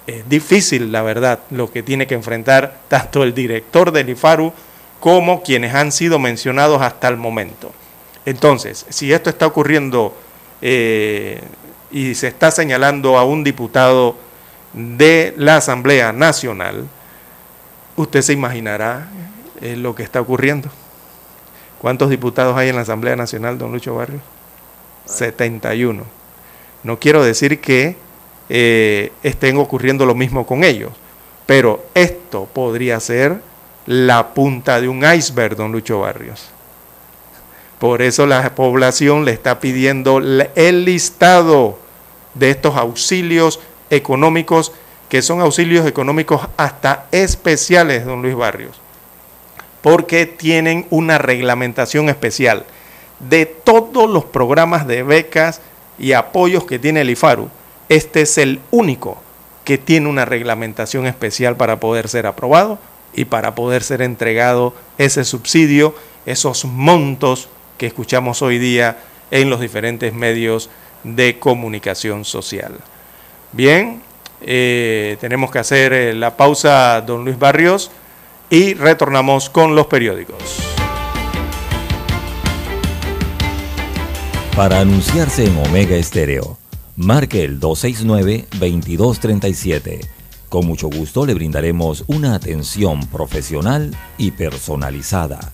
[0.07, 4.53] Es difícil, la verdad, lo que tiene que enfrentar tanto el director del IFARU
[4.99, 7.71] como quienes han sido mencionados hasta el momento.
[8.29, 10.15] Entonces, si esto está ocurriendo
[10.61, 11.41] eh,
[11.89, 14.17] y se está señalando a un diputado
[14.71, 16.87] de la Asamblea Nacional,
[17.95, 19.09] usted se imaginará
[19.61, 20.69] eh, lo que está ocurriendo.
[21.79, 24.19] ¿Cuántos diputados hay en la Asamblea Nacional, don Lucho Barrio?
[25.05, 26.03] 71.
[26.83, 27.95] No quiero decir que
[28.47, 30.91] eh, estén ocurriendo lo mismo con ellos,
[31.47, 33.41] pero esto podría ser
[33.87, 36.51] la punta de un iceberg, don Lucho Barrios.
[37.79, 41.79] Por eso la población le está pidiendo el listado
[42.33, 44.73] de estos auxilios económicos,
[45.07, 48.79] que son auxilios económicos hasta especiales, don Luis Barrios,
[49.81, 52.65] porque tienen una reglamentación especial
[53.19, 55.61] de todos los programas de becas
[55.97, 57.49] y apoyos que tiene el IFARU.
[57.87, 59.21] Este es el único
[59.63, 62.77] que tiene una reglamentación especial para poder ser aprobado
[63.13, 67.49] y para poder ser entregado ese subsidio, esos montos
[67.79, 68.99] que escuchamos hoy día
[69.31, 70.69] en los diferentes medios
[71.03, 72.73] de comunicación social.
[73.53, 74.03] Bien,
[74.41, 77.89] eh, tenemos que hacer eh, la pausa, don Luis Barrios,
[78.49, 80.37] y retornamos con los periódicos.
[84.55, 86.57] Para anunciarse en Omega Estéreo,
[86.97, 90.05] marque el 269-2237.
[90.49, 95.53] Con mucho gusto le brindaremos una atención profesional y personalizada.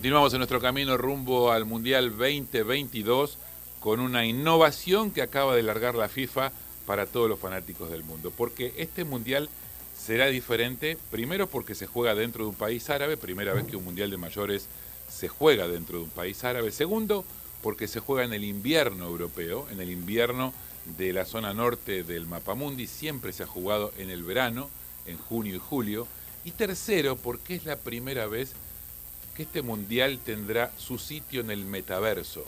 [0.00, 3.36] Continuamos en nuestro camino rumbo al Mundial 2022
[3.80, 6.52] con una innovación que acaba de largar la FIFA
[6.86, 8.32] para todos los fanáticos del mundo.
[8.34, 9.50] Porque este Mundial
[9.94, 13.84] será diferente, primero porque se juega dentro de un país árabe, primera vez que un
[13.84, 14.68] Mundial de Mayores
[15.06, 16.70] se juega dentro de un país árabe.
[16.70, 17.22] Segundo,
[17.62, 20.54] porque se juega en el invierno europeo, en el invierno
[20.96, 24.70] de la zona norte del Mapamundi, siempre se ha jugado en el verano,
[25.04, 26.08] en junio y julio.
[26.42, 28.54] Y tercero, porque es la primera vez
[29.38, 32.44] este mundial tendrá su sitio en el metaverso,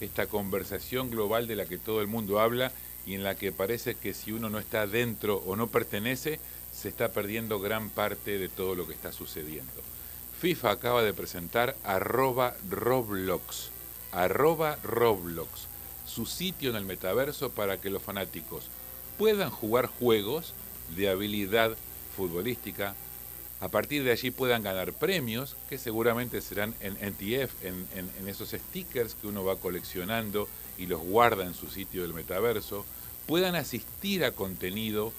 [0.00, 2.72] esta conversación global de la que todo el mundo habla
[3.06, 6.38] y en la que parece que si uno no está dentro o no pertenece,
[6.72, 9.72] se está perdiendo gran parte de todo lo que está sucediendo.
[10.40, 13.70] FIFA acaba de presentar arroba Roblox,
[14.12, 15.66] arroba Roblox,
[16.06, 18.66] su sitio en el metaverso para que los fanáticos
[19.18, 20.54] puedan jugar juegos
[20.94, 21.76] de habilidad
[22.16, 22.94] futbolística,
[23.60, 28.50] a partir de allí puedan ganar premios, que seguramente serán en NTF, en, en, esos
[28.50, 30.48] stickers que uno va coleccionando
[30.78, 32.86] y los guarda en su sitio del metaverso,
[33.26, 35.12] puedan asistir a contenido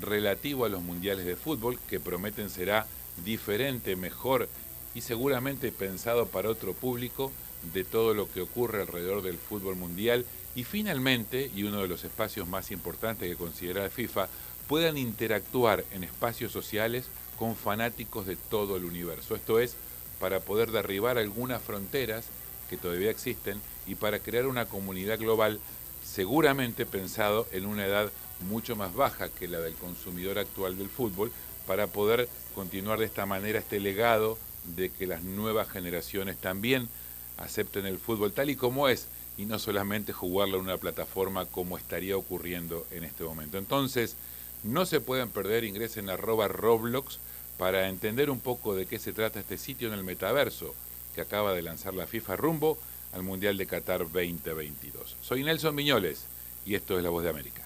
[0.00, 2.86] relativo a los mundiales de fútbol, que prometen será
[3.24, 4.48] diferente, mejor
[4.94, 7.30] y seguramente pensado para otro público
[7.72, 10.26] de todo lo que ocurre alrededor del fútbol mundial.
[10.56, 14.28] Y finalmente, y uno de los espacios más importantes que considera FIFA,
[14.68, 17.06] puedan interactuar en espacios sociales
[17.38, 19.34] con fanáticos de todo el universo.
[19.34, 19.76] Esto es
[20.20, 22.24] para poder derribar algunas fronteras
[22.70, 25.60] que todavía existen y para crear una comunidad global
[26.04, 28.10] seguramente pensado en una edad
[28.48, 31.32] mucho más baja que la del consumidor actual del fútbol,
[31.66, 34.38] para poder continuar de esta manera este legado
[34.76, 36.88] de que las nuevas generaciones también
[37.36, 41.76] acepten el fútbol tal y como es y no solamente jugarlo en una plataforma como
[41.76, 43.58] estaría ocurriendo en este momento.
[43.58, 44.16] Entonces,
[44.64, 47.18] no se pueden perder, ingresen a arroba Roblox
[47.58, 50.74] para entender un poco de qué se trata este sitio en el metaverso
[51.14, 52.78] que acaba de lanzar la FIFA rumbo
[53.12, 55.16] al Mundial de Qatar 2022.
[55.22, 56.24] Soy Nelson Miñoles
[56.66, 57.62] y esto es La Voz de América.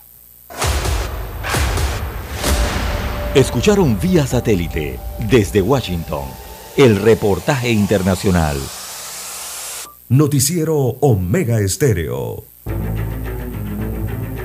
[3.34, 4.98] Escucharon vía satélite
[5.30, 6.24] desde Washington
[6.76, 8.56] el reportaje internacional.
[10.08, 12.44] Noticiero Omega Estéreo.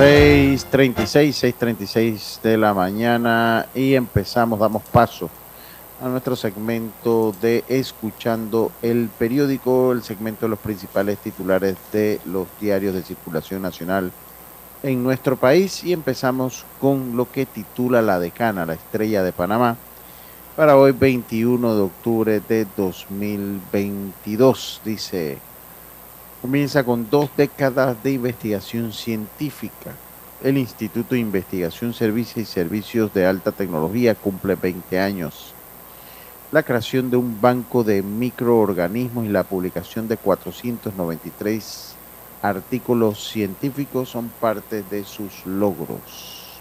[0.00, 5.28] 6.36, 6.36 de la mañana y empezamos, damos paso
[6.02, 12.46] a nuestro segmento de Escuchando el Periódico, el segmento de los principales titulares de los
[12.58, 14.10] diarios de circulación nacional
[14.82, 19.76] en nuestro país y empezamos con lo que titula La Decana, la estrella de Panamá,
[20.56, 25.49] para hoy 21 de octubre de 2022, dice
[26.40, 29.92] comienza con dos décadas de investigación científica.
[30.42, 35.52] El Instituto de Investigación, Servicios y Servicios de Alta Tecnología cumple 20 años.
[36.50, 41.94] La creación de un banco de microorganismos y la publicación de 493
[42.42, 46.58] artículos científicos son parte de sus logros.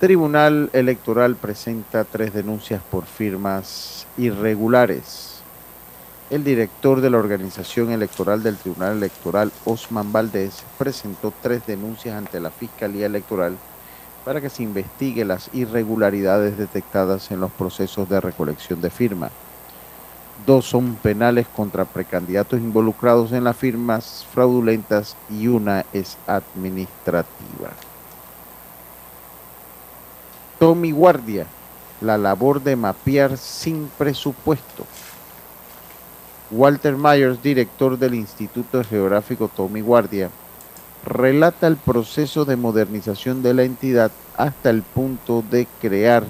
[0.00, 5.39] Tribunal Electoral presenta tres denuncias por firmas irregulares
[6.30, 12.38] el director de la organización electoral del Tribunal Electoral, Osman Valdés, presentó tres denuncias ante
[12.38, 13.56] la Fiscalía Electoral
[14.24, 19.32] para que se investigue las irregularidades detectadas en los procesos de recolección de firmas.
[20.46, 27.70] Dos son penales contra precandidatos involucrados en las firmas fraudulentas y una es administrativa.
[30.60, 31.46] Tommy Guardia,
[32.00, 34.86] la labor de mapear sin presupuesto.
[36.50, 40.30] Walter Myers, director del Instituto Geográfico Tommy Guardia,
[41.04, 46.24] relata el proceso de modernización de la entidad hasta el punto de crear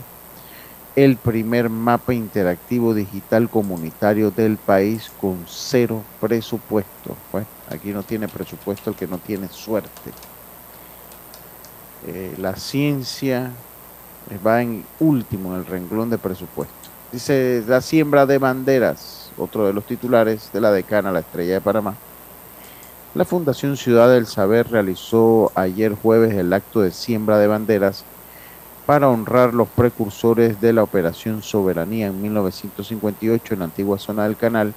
[0.94, 7.16] el primer mapa interactivo digital comunitario del país con cero presupuesto.
[7.32, 10.10] Bueno, aquí no tiene presupuesto el que no tiene suerte.
[12.06, 13.52] Eh, la ciencia
[14.46, 16.74] va en último en el renglón de presupuesto.
[17.10, 21.60] Dice la siembra de banderas otro de los titulares de la decana La Estrella de
[21.60, 21.94] Panamá.
[23.14, 28.04] La Fundación Ciudad del Saber realizó ayer jueves el acto de siembra de banderas
[28.86, 34.36] para honrar los precursores de la Operación Soberanía en 1958 en la antigua zona del
[34.36, 34.74] canal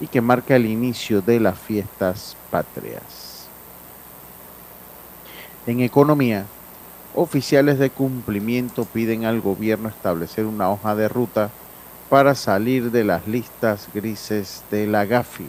[0.00, 3.48] y que marca el inicio de las fiestas patrias.
[5.66, 6.46] En economía,
[7.14, 11.50] oficiales de cumplimiento piden al gobierno establecer una hoja de ruta
[12.08, 15.46] para salir de las listas grises de la GAFI.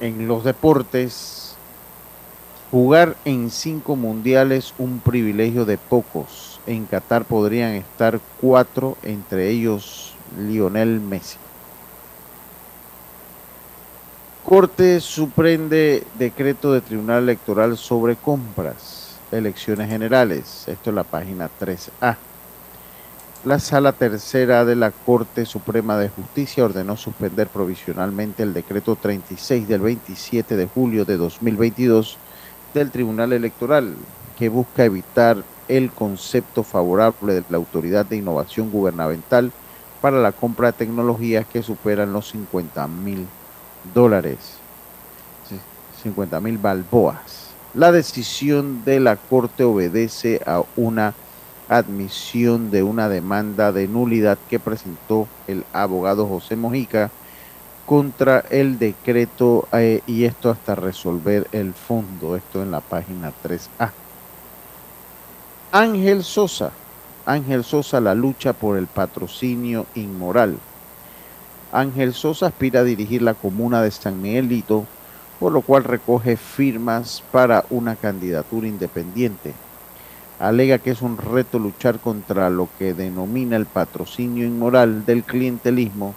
[0.00, 1.56] En los deportes,
[2.70, 6.60] jugar en cinco mundiales un privilegio de pocos.
[6.66, 11.36] En Qatar podrían estar cuatro, entre ellos Lionel Messi.
[14.44, 20.64] Corte suprende decreto de Tribunal Electoral sobre compras, elecciones generales.
[20.66, 22.16] Esto es la página 3A.
[23.44, 29.68] La Sala Tercera de la Corte Suprema de Justicia ordenó suspender provisionalmente el decreto 36
[29.68, 32.16] del 27 de julio de 2022
[32.72, 33.96] del Tribunal Electoral,
[34.38, 39.52] que busca evitar el concepto favorable de la Autoridad de Innovación Gubernamental
[40.00, 43.26] para la compra de tecnologías que superan los 50 mil
[43.92, 44.38] dólares,
[46.02, 47.50] 50 mil balboas.
[47.74, 51.12] La decisión de la Corte obedece a una
[51.68, 57.10] admisión de una demanda de nulidad que presentó el abogado José Mojica
[57.86, 63.90] contra el decreto eh, y esto hasta resolver el fondo, esto en la página 3A.
[65.72, 66.70] Ángel Sosa,
[67.26, 70.56] Ángel Sosa, la lucha por el patrocinio inmoral.
[71.72, 74.86] Ángel Sosa aspira a dirigir la comuna de San Miguelito,
[75.40, 79.52] por lo cual recoge firmas para una candidatura independiente
[80.38, 86.14] alega que es un reto luchar contra lo que denomina el patrocinio inmoral del clientelismo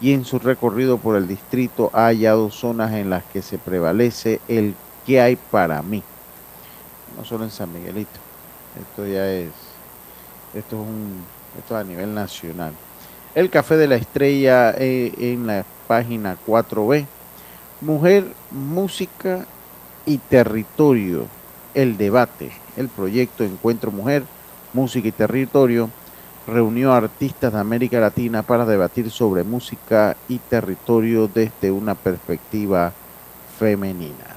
[0.00, 4.40] y en su recorrido por el distrito ha hallado zonas en las que se prevalece
[4.48, 4.74] el
[5.06, 6.02] que hay para mí.
[7.16, 8.20] No solo en San Miguelito,
[8.80, 9.50] esto ya es,
[10.54, 11.24] esto es, un,
[11.58, 12.72] esto a nivel nacional.
[13.34, 17.06] El Café de la Estrella eh, en la página 4B.
[17.80, 19.46] Mujer, música
[20.06, 21.26] y territorio.
[21.74, 24.22] El debate el proyecto Encuentro Mujer,
[24.72, 25.90] Música y Territorio
[26.46, 32.92] reunió a artistas de América Latina para debatir sobre música y territorio desde una perspectiva
[33.58, 34.36] femenina.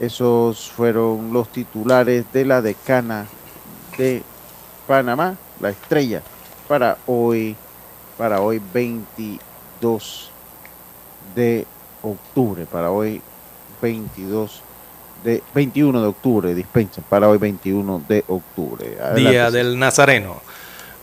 [0.00, 3.26] Esos fueron los titulares de la decana
[3.96, 4.22] de
[4.86, 6.22] Panamá, la estrella,
[6.66, 7.56] para hoy,
[8.16, 10.30] para hoy 22
[11.34, 11.66] de
[12.02, 13.22] octubre, para hoy
[13.80, 14.62] 22
[15.24, 18.96] de 21 de octubre, dispensen, para hoy 21 de octubre.
[19.16, 20.40] Día del Nazareno.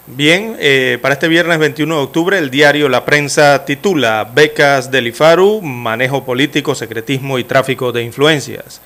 [0.08, 5.08] Bien, eh, para este viernes 21 de octubre el diario La Prensa titula Becas del
[5.08, 8.82] IFARU, manejo político, secretismo y tráfico de influencias.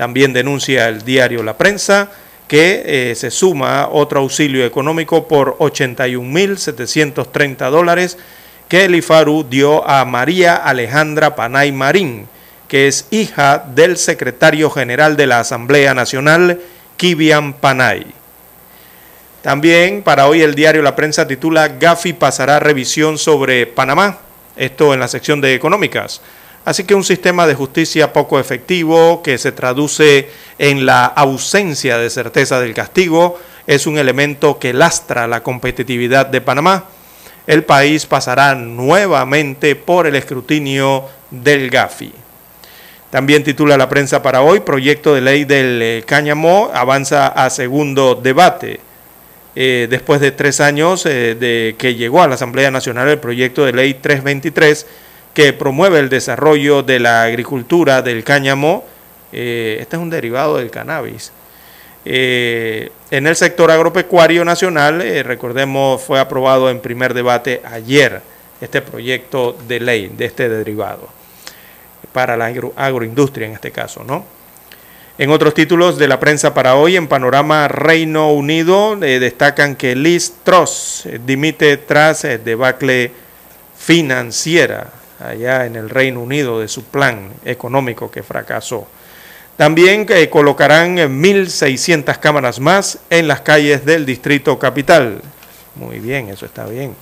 [0.00, 2.08] También denuncia el diario La Prensa
[2.48, 8.16] que eh, se suma otro auxilio económico por 81.730 dólares
[8.66, 12.28] que el IFARU dio a María Alejandra Panay Marín,
[12.66, 16.62] que es hija del secretario general de la Asamblea Nacional,
[16.96, 18.06] Kibian Panay.
[19.42, 24.20] También para hoy el diario La Prensa titula Gafi pasará revisión sobre Panamá,
[24.56, 26.22] esto en la sección de económicas.
[26.64, 30.28] Así que un sistema de justicia poco efectivo que se traduce
[30.58, 36.40] en la ausencia de certeza del castigo es un elemento que lastra la competitividad de
[36.40, 36.84] Panamá.
[37.46, 42.12] El país pasará nuevamente por el escrutinio del GAFI.
[43.10, 48.14] También titula la prensa para hoy, proyecto de ley del eh, cáñamo avanza a segundo
[48.14, 48.80] debate.
[49.56, 53.64] Eh, después de tres años eh, de que llegó a la Asamblea Nacional el proyecto
[53.64, 54.86] de ley 323,
[55.34, 58.84] que promueve el desarrollo de la agricultura del cáñamo.
[59.32, 61.32] Eh, este es un derivado del cannabis.
[62.04, 68.22] Eh, en el sector agropecuario nacional, eh, recordemos, fue aprobado en primer debate ayer
[68.60, 71.08] este proyecto de ley de este derivado
[72.12, 74.24] para la agroindustria en este caso, ¿no?
[75.18, 80.32] En otros títulos de la prensa para hoy, en Panorama Reino Unido, destacan que Liz
[80.44, 83.12] Truss dimite tras debacle
[83.76, 88.86] financiera allá en el Reino Unido de su plan económico que fracasó.
[89.56, 95.20] También eh, colocarán 1.600 cámaras más en las calles del Distrito Capital.
[95.76, 96.94] Muy bien, eso está bien.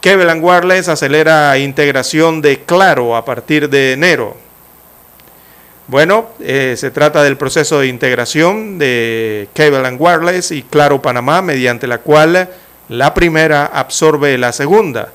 [0.00, 4.36] Kevin Wireless acelera integración de Claro a partir de enero.
[5.86, 11.86] Bueno, eh, se trata del proceso de integración de Cable Wireless y Claro Panamá, mediante
[11.86, 12.48] la cual
[12.88, 15.12] la primera absorbe la segunda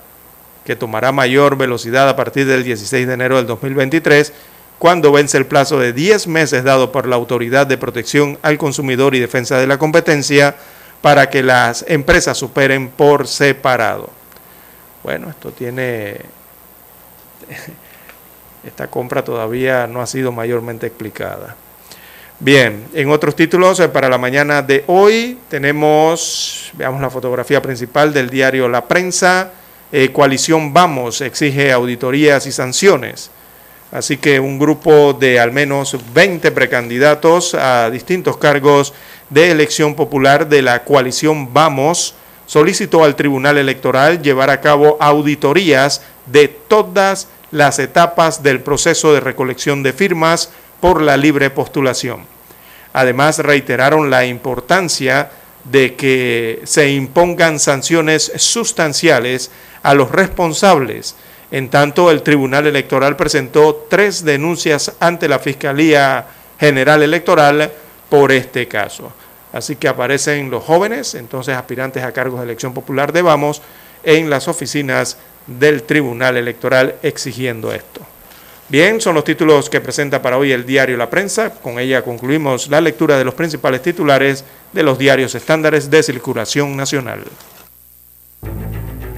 [0.68, 4.34] que tomará mayor velocidad a partir del 16 de enero del 2023,
[4.78, 9.16] cuando vence el plazo de 10 meses dado por la Autoridad de Protección al Consumidor
[9.16, 10.58] y Defensa de la Competencia
[11.02, 14.10] para que las empresas superen por separado.
[15.04, 16.18] Bueno, esto tiene...
[18.66, 21.56] Esta compra todavía no ha sido mayormente explicada.
[22.42, 28.12] Bien, en otros títulos eh, para la mañana de hoy tenemos, veamos la fotografía principal
[28.12, 29.54] del diario La Prensa,
[29.92, 33.32] eh, coalición Vamos exige auditorías y sanciones.
[33.92, 38.94] Así que un grupo de al menos 20 precandidatos a distintos cargos
[39.30, 42.16] de elección popular de la coalición Vamos
[42.46, 49.20] solicitó al Tribunal Electoral llevar a cabo auditorías de todas las etapas del proceso de
[49.20, 50.50] recolección de firmas
[50.82, 52.26] por la libre postulación.
[52.94, 55.30] Además, reiteraron la importancia
[55.64, 59.52] de que se impongan sanciones sustanciales
[59.84, 61.16] a los responsables.
[61.52, 66.26] En tanto, el Tribunal Electoral presentó tres denuncias ante la Fiscalía
[66.60, 67.72] General Electoral
[68.10, 69.12] por este caso.
[69.54, 73.62] Así que aparecen los jóvenes, entonces aspirantes a cargos de elección popular de Vamos,
[74.04, 75.18] en las oficinas
[75.48, 78.02] del Tribunal Electoral exigiendo esto.
[78.70, 81.52] Bien, son los títulos que presenta para hoy el diario La Prensa.
[81.52, 84.44] Con ella concluimos la lectura de los principales titulares
[84.74, 87.24] de los diarios estándares de circulación nacional.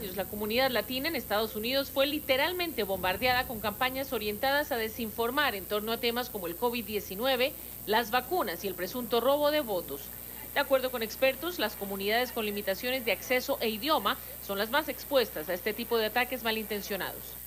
[0.00, 5.54] Años la comunidad latina en Estados Unidos fue literalmente bombardeada con campañas orientadas a desinformar
[5.54, 7.52] en torno a temas como el COVID-19,
[7.86, 10.00] las vacunas y el presunto robo de votos.
[10.54, 14.16] De acuerdo con expertos, las comunidades con limitaciones de acceso e idioma
[14.46, 17.39] son las más expuestas a este tipo de ataques malintencionados.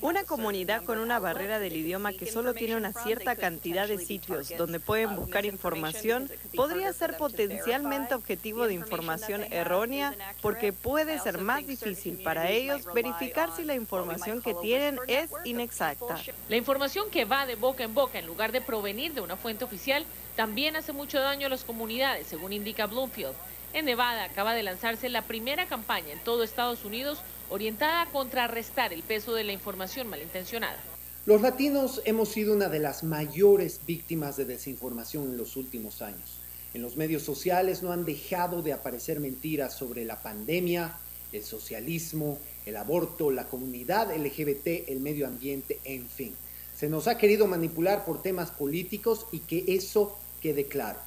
[0.00, 4.52] Una comunidad con una barrera del idioma que solo tiene una cierta cantidad de sitios
[4.56, 11.40] donde pueden uh, buscar información podría ser potencialmente objetivo de información errónea porque puede ser
[11.40, 16.18] más difícil para ellos verificar si la información que tienen es inexacta.
[16.48, 19.64] La información que va de boca en boca en lugar de provenir de una fuente
[19.64, 20.04] oficial
[20.36, 23.34] también hace mucho daño a las comunidades, según indica Bloomfield.
[23.72, 27.18] En Nevada acaba de lanzarse la primera campaña en todo Estados Unidos
[27.54, 30.76] orientada a contrarrestar el peso de la información malintencionada.
[31.24, 36.40] Los latinos hemos sido una de las mayores víctimas de desinformación en los últimos años.
[36.74, 40.98] En los medios sociales no han dejado de aparecer mentiras sobre la pandemia,
[41.30, 46.34] el socialismo, el aborto, la comunidad LGBT, el medio ambiente, en fin.
[46.76, 50.98] Se nos ha querido manipular por temas políticos y que eso quede claro.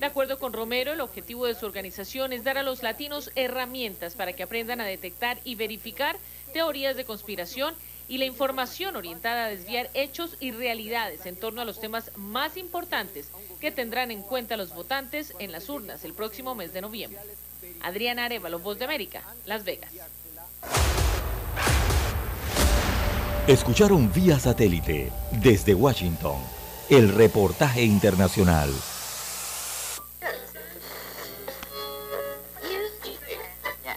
[0.00, 4.14] De acuerdo con Romero, el objetivo de su organización es dar a los latinos herramientas
[4.14, 6.16] para que aprendan a detectar y verificar
[6.54, 7.74] teorías de conspiración
[8.08, 12.56] y la información orientada a desviar hechos y realidades en torno a los temas más
[12.56, 13.28] importantes
[13.60, 17.20] que tendrán en cuenta los votantes en las urnas el próximo mes de noviembre.
[17.82, 19.92] Adriana Arevalo, Voz de América, Las Vegas.
[23.46, 25.12] Escucharon vía satélite
[25.42, 26.38] desde Washington
[26.88, 28.72] el reportaje internacional.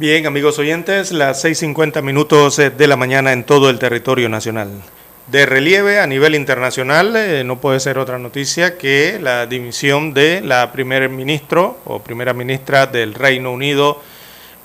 [0.00, 4.80] Bien, amigos oyentes, las 6.50 minutos eh, de la mañana en todo el territorio nacional.
[5.26, 10.40] De relieve a nivel internacional, eh, no puede ser otra noticia que la dimisión de
[10.40, 14.00] la primer ministro o primera ministra del Reino Unido,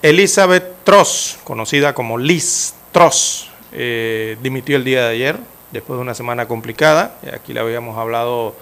[0.02, 5.38] Elizabeth Truss, conocida como Liz Truss, eh, dimitió el día de ayer,
[5.74, 7.20] después de una semana complicada.
[7.34, 8.56] Aquí le habíamos hablado,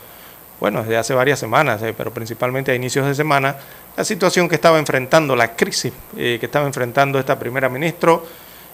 [0.60, 3.58] bueno, desde hace varias semanas, pero principalmente a inicios de semana,
[3.96, 8.26] la situación que estaba enfrentando, la crisis eh, que estaba enfrentando esta primera ministro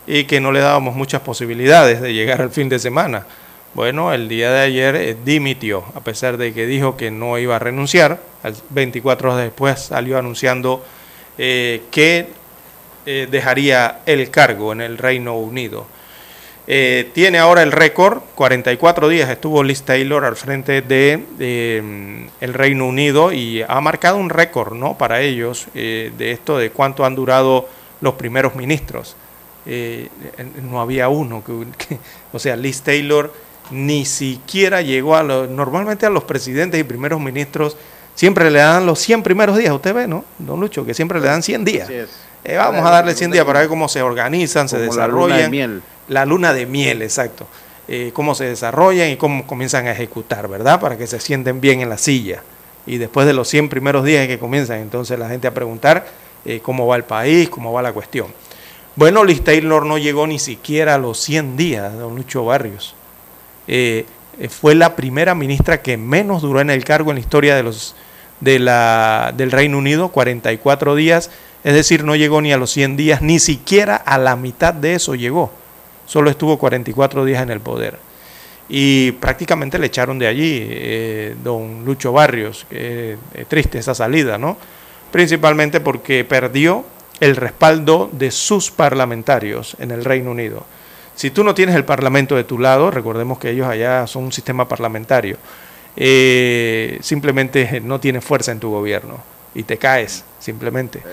[0.07, 3.25] y que no le dábamos muchas posibilidades de llegar al fin de semana.
[3.73, 7.57] Bueno, el día de ayer eh, dimitió, a pesar de que dijo que no iba
[7.57, 8.19] a renunciar.
[8.69, 10.83] 24 horas después salió anunciando
[11.37, 12.39] eh, que
[13.05, 15.87] dejaría el cargo en el Reino Unido.
[16.71, 21.17] Eh, tiene ahora el récord, 44 días estuvo Liz Taylor al frente de,
[21.81, 24.95] mm, el Reino Unido y ha marcado un récord ¿no?
[24.95, 27.67] para ellos eh, de esto, de cuánto han durado
[28.01, 29.15] los primeros ministros.
[29.65, 30.09] Eh,
[30.61, 31.97] no había uno, que,
[32.31, 33.33] o sea, Liz Taylor
[33.71, 37.77] ni siquiera llegó a los, normalmente a los presidentes y primeros ministros
[38.19, 40.25] Siempre le dan los 100 primeros días, usted ve, ¿no?
[40.39, 41.89] Don Lucho, que siempre le dan 100 días.
[41.89, 45.81] Eh, vamos a darle 100 días para ver cómo se organizan, se desarrollan.
[46.09, 47.01] La luna de miel.
[47.01, 47.47] Exacto.
[47.87, 50.79] Eh, cómo se desarrollan y cómo comienzan a ejecutar, ¿verdad?
[50.79, 52.43] Para que se sienten bien en la silla.
[52.85, 56.05] Y después de los 100 primeros días que comienzan entonces la gente a preguntar
[56.45, 58.27] eh, cómo va el país, cómo va la cuestión.
[58.95, 62.95] Bueno, Liz Taylor no llegó ni siquiera a los 100 días, don Lucho Barrios.
[64.49, 67.95] fue la primera ministra que menos duró en el cargo en la historia de los,
[68.39, 71.29] de la, del Reino Unido, 44 días
[71.63, 74.95] es decir, no llegó ni a los 100 días, ni siquiera a la mitad de
[74.95, 75.51] eso llegó.
[76.09, 77.99] Solo estuvo 44 días en el poder.
[78.67, 82.65] Y prácticamente le echaron de allí, eh, don Lucho Barrios.
[82.67, 83.15] que
[83.47, 84.57] triste esa salida, ¿no?
[85.11, 86.83] Principalmente porque perdió
[87.19, 90.65] el respaldo de sus parlamentarios en el Reino Unido.
[91.13, 94.31] Si tú no tienes el Parlamento de tu lado, recordemos que ellos allá son un
[94.31, 95.37] sistema parlamentario,
[95.95, 99.19] eh, simplemente no tienes fuerza en tu gobierno
[99.53, 101.03] y te caes, simplemente.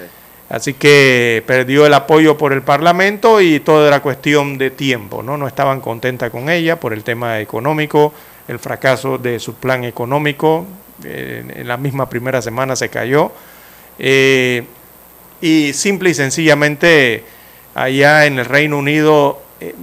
[0.49, 5.37] Así que perdió el apoyo por el Parlamento y todo era cuestión de tiempo, ¿no?
[5.37, 8.13] No estaban contentas con ella por el tema económico,
[8.47, 10.65] el fracaso de su plan económico,
[11.05, 13.33] eh, en la misma primera semana se cayó.
[13.99, 14.65] Eh,
[15.41, 17.25] y simple y sencillamente
[17.75, 19.75] allá en el Reino Unido, eh,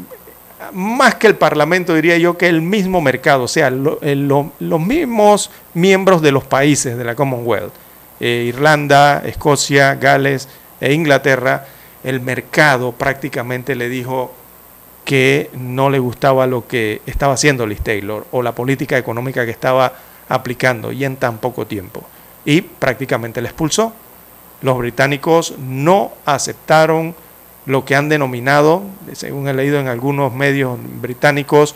[0.72, 6.22] más que el Parlamento diría yo que el mismo mercado, o sea, los mismos miembros
[6.22, 7.83] de los países de la Commonwealth
[8.26, 10.48] eh, Irlanda, Escocia, Gales
[10.80, 11.66] e Inglaterra,
[12.06, 14.34] el mercado prácticamente le dijo
[15.04, 19.52] que no le gustaba lo que estaba haciendo Liz Taylor o la política económica que
[19.52, 19.92] estaba
[20.30, 22.08] aplicando y en tan poco tiempo.
[22.46, 23.92] Y prácticamente la expulsó.
[24.62, 27.16] Los británicos no aceptaron
[27.66, 31.76] lo que han denominado, según he leído en algunos medios británicos,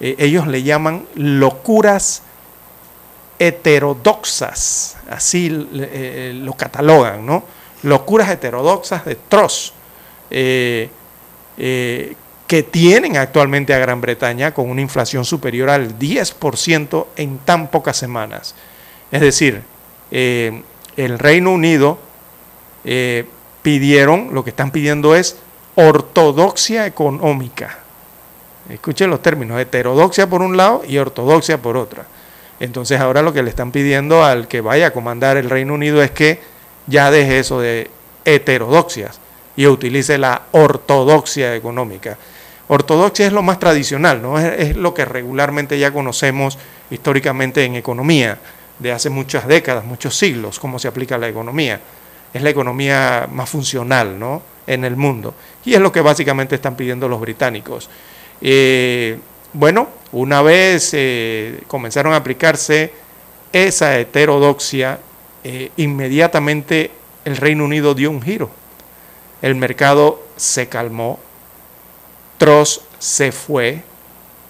[0.00, 2.22] eh, ellos le llaman locuras
[3.48, 7.44] heterodoxas, así eh, lo catalogan, ¿no?
[7.82, 9.72] Locuras heterodoxas de Tross,
[10.30, 10.88] eh,
[11.58, 12.14] eh,
[12.46, 17.96] que tienen actualmente a Gran Bretaña con una inflación superior al 10% en tan pocas
[17.96, 18.54] semanas.
[19.10, 19.62] Es decir,
[20.10, 21.98] el Reino Unido
[23.62, 25.38] pidieron, lo que están pidiendo es
[25.74, 27.78] ortodoxia económica.
[28.68, 32.06] Escuchen los términos, heterodoxia por un lado y ortodoxia por otra.
[32.60, 36.02] Entonces ahora lo que le están pidiendo al que vaya a comandar el Reino Unido
[36.02, 36.40] es que
[36.86, 37.90] ya deje eso de
[38.24, 39.20] heterodoxias
[39.56, 42.16] y utilice la ortodoxia económica.
[42.68, 44.38] Ortodoxia es lo más tradicional, ¿no?
[44.38, 46.58] Es, lo que regularmente ya conocemos
[46.90, 48.38] históricamente en economía,
[48.78, 51.80] de hace muchas décadas, muchos siglos, cómo se aplica la economía.
[52.32, 54.42] Es la economía más funcional ¿no?
[54.66, 55.34] en el mundo.
[55.64, 57.88] Y es lo que básicamente están pidiendo los británicos.
[58.40, 59.18] Eh,
[59.54, 62.92] bueno, una vez eh, comenzaron a aplicarse
[63.52, 64.98] esa heterodoxia,
[65.44, 66.90] eh, inmediatamente
[67.24, 68.50] el Reino Unido dio un giro.
[69.42, 71.20] El mercado se calmó,
[72.38, 73.82] Tross se fue,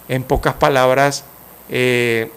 [0.09, 1.23] en pocas palabras,
[1.69, 2.31] eh,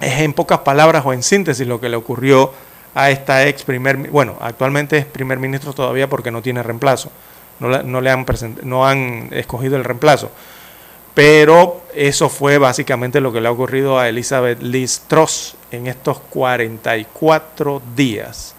[0.00, 2.52] es en pocas palabras o en síntesis lo que le ocurrió
[2.94, 7.10] a esta ex primer, bueno, actualmente es primer ministro todavía porque no tiene reemplazo,
[7.58, 8.24] no, le
[8.64, 10.30] no han escogido el reemplazo
[11.16, 16.18] pero eso fue básicamente lo que le ha ocurrido a Elizabeth Liz Truss en estos
[16.28, 18.54] 44 días.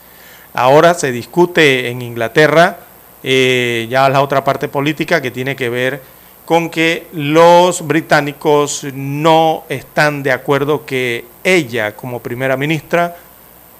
[0.55, 2.79] Ahora se discute en Inglaterra
[3.21, 6.01] eh, ya la otra parte política que tiene que ver
[6.45, 13.17] con que los británicos no están de acuerdo que ella como primera ministra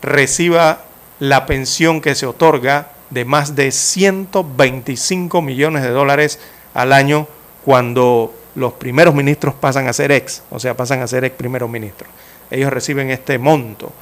[0.04, 0.84] reciba
[1.18, 6.40] la pensión que se otorga de más de 125 millones de dólares
[6.76, 7.28] al año
[7.66, 11.70] cuando los primeros ministros pasan a ser ex, o sea, pasan a ser ex primeros
[11.70, 12.10] ministros.
[12.50, 13.94] Ellos reciben este monto.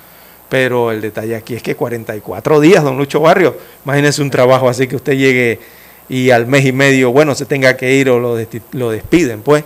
[0.47, 4.87] Pero el detalle aquí es que 44 días, don Lucho Barrio, imagínese un trabajo así
[4.87, 5.59] que usted llegue
[6.07, 8.37] y al mes y medio, bueno, se tenga que ir o lo,
[8.71, 9.63] lo despiden, pues,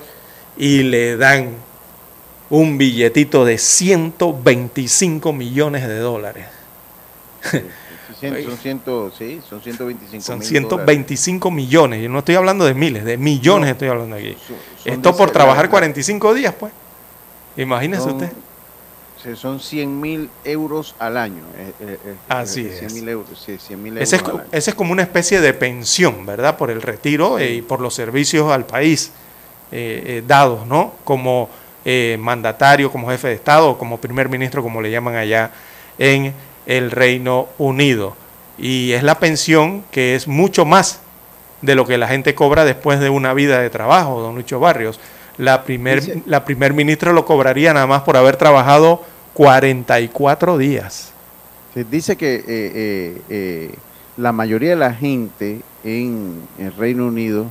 [0.57, 1.49] y le dan
[2.49, 6.45] un billetito de 125 millones de dólares.
[8.19, 12.03] Son, ciento, sí, son 125 Son 125 millones.
[12.03, 14.35] Yo no estoy hablando de miles, de millones estoy hablando aquí.
[14.85, 16.73] Esto por trabajar 45 días, pues.
[17.55, 18.31] Imagínese usted.
[19.35, 21.43] Son 100 mil euros al año.
[21.57, 22.79] Eh, eh, eh, Así es.
[22.79, 24.13] 100 mil euros, sí, 100 mil euros.
[24.13, 26.57] Ese es, ese es, como una especie de pensión, ¿verdad?
[26.57, 29.11] Por el retiro y por los servicios al país
[30.25, 30.93] dados, ¿no?
[31.03, 31.49] Como
[32.17, 35.51] mandatario, como jefe de Estado, como primer ministro, como le llaman allá
[35.97, 36.33] en
[36.69, 38.15] el Reino Unido.
[38.59, 41.01] Y es la pensión que es mucho más
[41.63, 44.99] de lo que la gente cobra después de una vida de trabajo, don Lucho Barrios.
[45.37, 49.01] La primer, la primer ministra lo cobraría nada más por haber trabajado
[49.33, 51.11] 44 días.
[51.73, 53.75] Se dice que eh, eh, eh,
[54.17, 57.47] la mayoría de la gente en el Reino Unido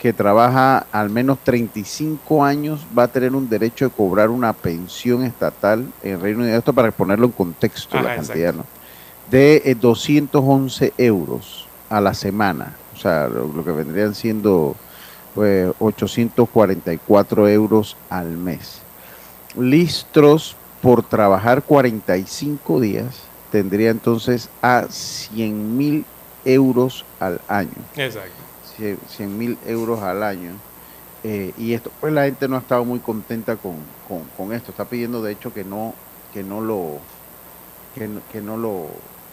[0.00, 5.22] que trabaja al menos 35 años va a tener un derecho de cobrar una pensión
[5.24, 6.56] estatal en Reino Unido.
[6.56, 8.64] Esto para ponerlo en contexto, Ajá, la cantidad, ¿no?
[9.30, 12.74] De eh, 211 euros a la semana.
[12.94, 14.74] O sea, lo, lo que vendrían siendo
[15.34, 18.80] pues, 844 euros al mes.
[19.54, 23.20] Listros por trabajar 45 días
[23.52, 26.06] tendría entonces a 100 mil
[26.46, 27.68] euros al año.
[27.96, 28.39] Exacto.
[29.06, 30.52] 100 mil euros al año.
[31.22, 33.74] Eh, y esto, pues la gente no ha estado muy contenta con,
[34.08, 34.70] con- esto.
[34.70, 35.94] Está pidiendo de hecho que no,
[36.32, 36.98] que no lo,
[37.94, 38.88] que, que no lo,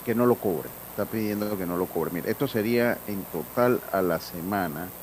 [0.06, 0.70] que no lo cobre.
[0.90, 2.12] Está pidiendo que no lo cobre.
[2.12, 4.96] Mire, esto sería en total a la semana,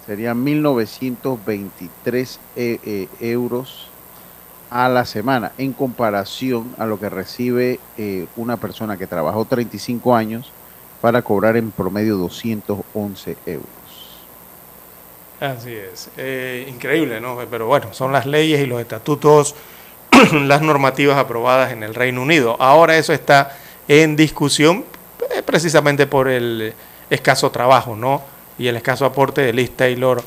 [0.00, 3.96] serían 1923 e- eh, euros
[4.70, 10.14] a la semana en comparación a lo que recibe eh, una persona que trabajó 35
[10.14, 10.56] años
[11.00, 13.77] para cobrar en promedio 211 euros.
[15.40, 16.10] Así es.
[16.16, 17.38] Eh, increíble, ¿no?
[17.50, 19.54] Pero bueno, son las leyes y los estatutos,
[20.32, 22.56] las normativas aprobadas en el Reino Unido.
[22.58, 23.56] Ahora eso está
[23.86, 24.84] en discusión
[25.30, 26.74] eh, precisamente por el
[27.08, 28.22] escaso trabajo, ¿no?
[28.58, 30.22] Y el escaso aporte de Liz Taylor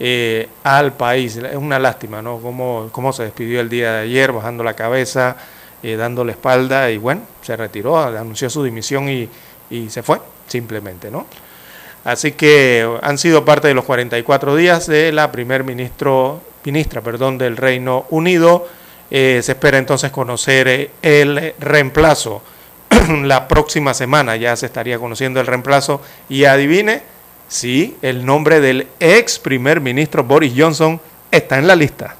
[0.00, 1.36] eh, al país.
[1.36, 2.38] Es una lástima, ¿no?
[2.40, 5.36] Cómo, cómo se despidió el día de ayer, bajando la cabeza,
[5.82, 9.28] eh, dando la espalda y bueno, se retiró, anunció su dimisión y,
[9.70, 11.26] y se fue, simplemente, ¿no?
[12.04, 17.38] Así que han sido parte de los 44 días de la primer ministro, ministra perdón,
[17.38, 18.68] del Reino Unido.
[19.10, 22.42] Eh, se espera entonces conocer eh, el reemplazo.
[23.22, 26.02] la próxima semana ya se estaría conociendo el reemplazo.
[26.28, 27.02] Y adivine
[27.48, 31.00] si el nombre del ex primer ministro Boris Johnson
[31.30, 32.16] está en la lista.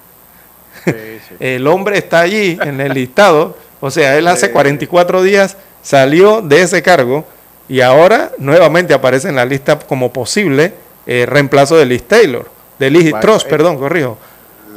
[1.40, 3.58] el hombre está allí en el listado.
[3.80, 7.26] O sea, él hace 44 días salió de ese cargo
[7.68, 10.74] y ahora nuevamente aparece en la lista como posible
[11.06, 14.18] eh, reemplazo de Liz Taylor, de Liz Vaya, Truss, eh, perdón, corrijo.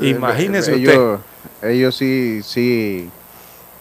[0.01, 0.91] Imagínese usted.
[0.91, 1.19] ellos,
[1.63, 3.09] Ellos sí, sí,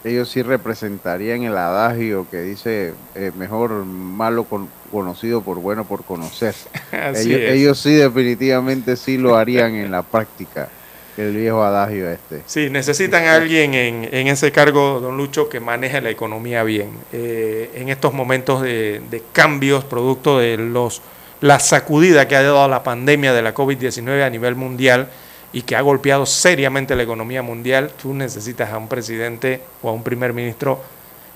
[0.03, 6.03] ellos sí representarían el adagio que dice eh, mejor malo con- conocido por bueno por
[6.03, 6.55] conocer.
[7.15, 10.69] Ellos sí definitivamente sí lo harían en la práctica,
[11.17, 12.41] el viejo adagio este.
[12.45, 16.91] Sí, necesitan a alguien en, en ese cargo, don Lucho, que maneje la economía bien.
[17.11, 21.01] Eh, en estos momentos de, de cambios, producto de los
[21.41, 25.09] la sacudida que ha dado la pandemia de la COVID-19 a nivel mundial
[25.53, 29.93] y que ha golpeado seriamente la economía mundial, tú necesitas a un presidente o a
[29.93, 30.81] un primer ministro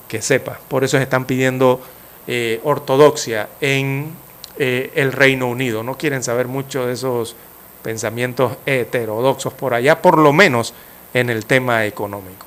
[0.08, 0.60] que sepa.
[0.68, 1.82] Por eso están pidiendo
[2.28, 4.12] eh, ortodoxia en
[4.58, 5.84] eh, el Reino Unido.
[5.84, 7.36] No quieren saber mucho de esos
[7.82, 10.74] pensamientos heterodoxos por allá, por lo menos
[11.14, 12.46] en el tema económico.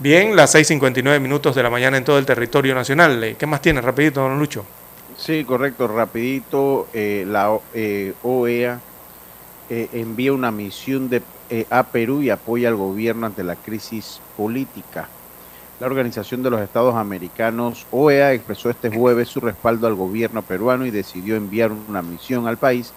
[0.00, 3.22] Bien, las 6.59 minutos de la mañana en todo el territorio nacional.
[3.24, 4.64] Eh, ¿Qué más tiene, rapidito, don Lucho?
[5.16, 5.88] Sí, correcto.
[5.88, 7.50] Rapidito, eh, la
[8.22, 8.80] OEA
[9.68, 11.22] eh, envía una misión de,
[11.68, 15.08] a Perú y apoya al gobierno ante la crisis política.
[15.80, 20.86] La Organización de los Estados Americanos, OEA, expresó este jueves su respaldo al gobierno peruano
[20.86, 22.92] y decidió enviar una misión al país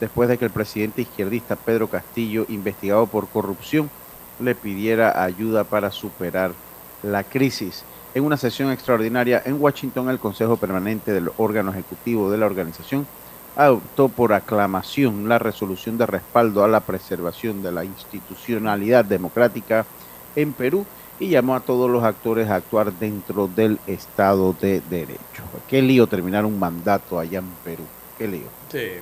[0.00, 3.90] después de que el presidente izquierdista Pedro Castillo, investigado por corrupción,
[4.40, 6.52] le pidiera ayuda para superar
[7.02, 7.84] la crisis.
[8.14, 13.06] En una sesión extraordinaria en Washington, el Consejo Permanente del órgano ejecutivo de la organización
[13.56, 19.84] adoptó por aclamación la resolución de respaldo a la preservación de la institucionalidad democrática
[20.36, 20.86] en Perú
[21.18, 25.42] y llamó a todos los actores a actuar dentro del Estado de Derecho.
[25.68, 27.82] Qué lío terminar un mandato allá en Perú.
[28.16, 28.46] Qué lío.
[28.70, 29.00] Sí.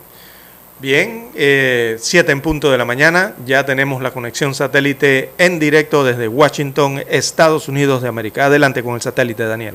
[0.79, 6.29] Bien, 7 en punto de la mañana, ya tenemos la conexión satélite en directo desde
[6.29, 8.45] Washington, Estados Unidos de América.
[8.45, 9.75] Adelante con el satélite, Daniel.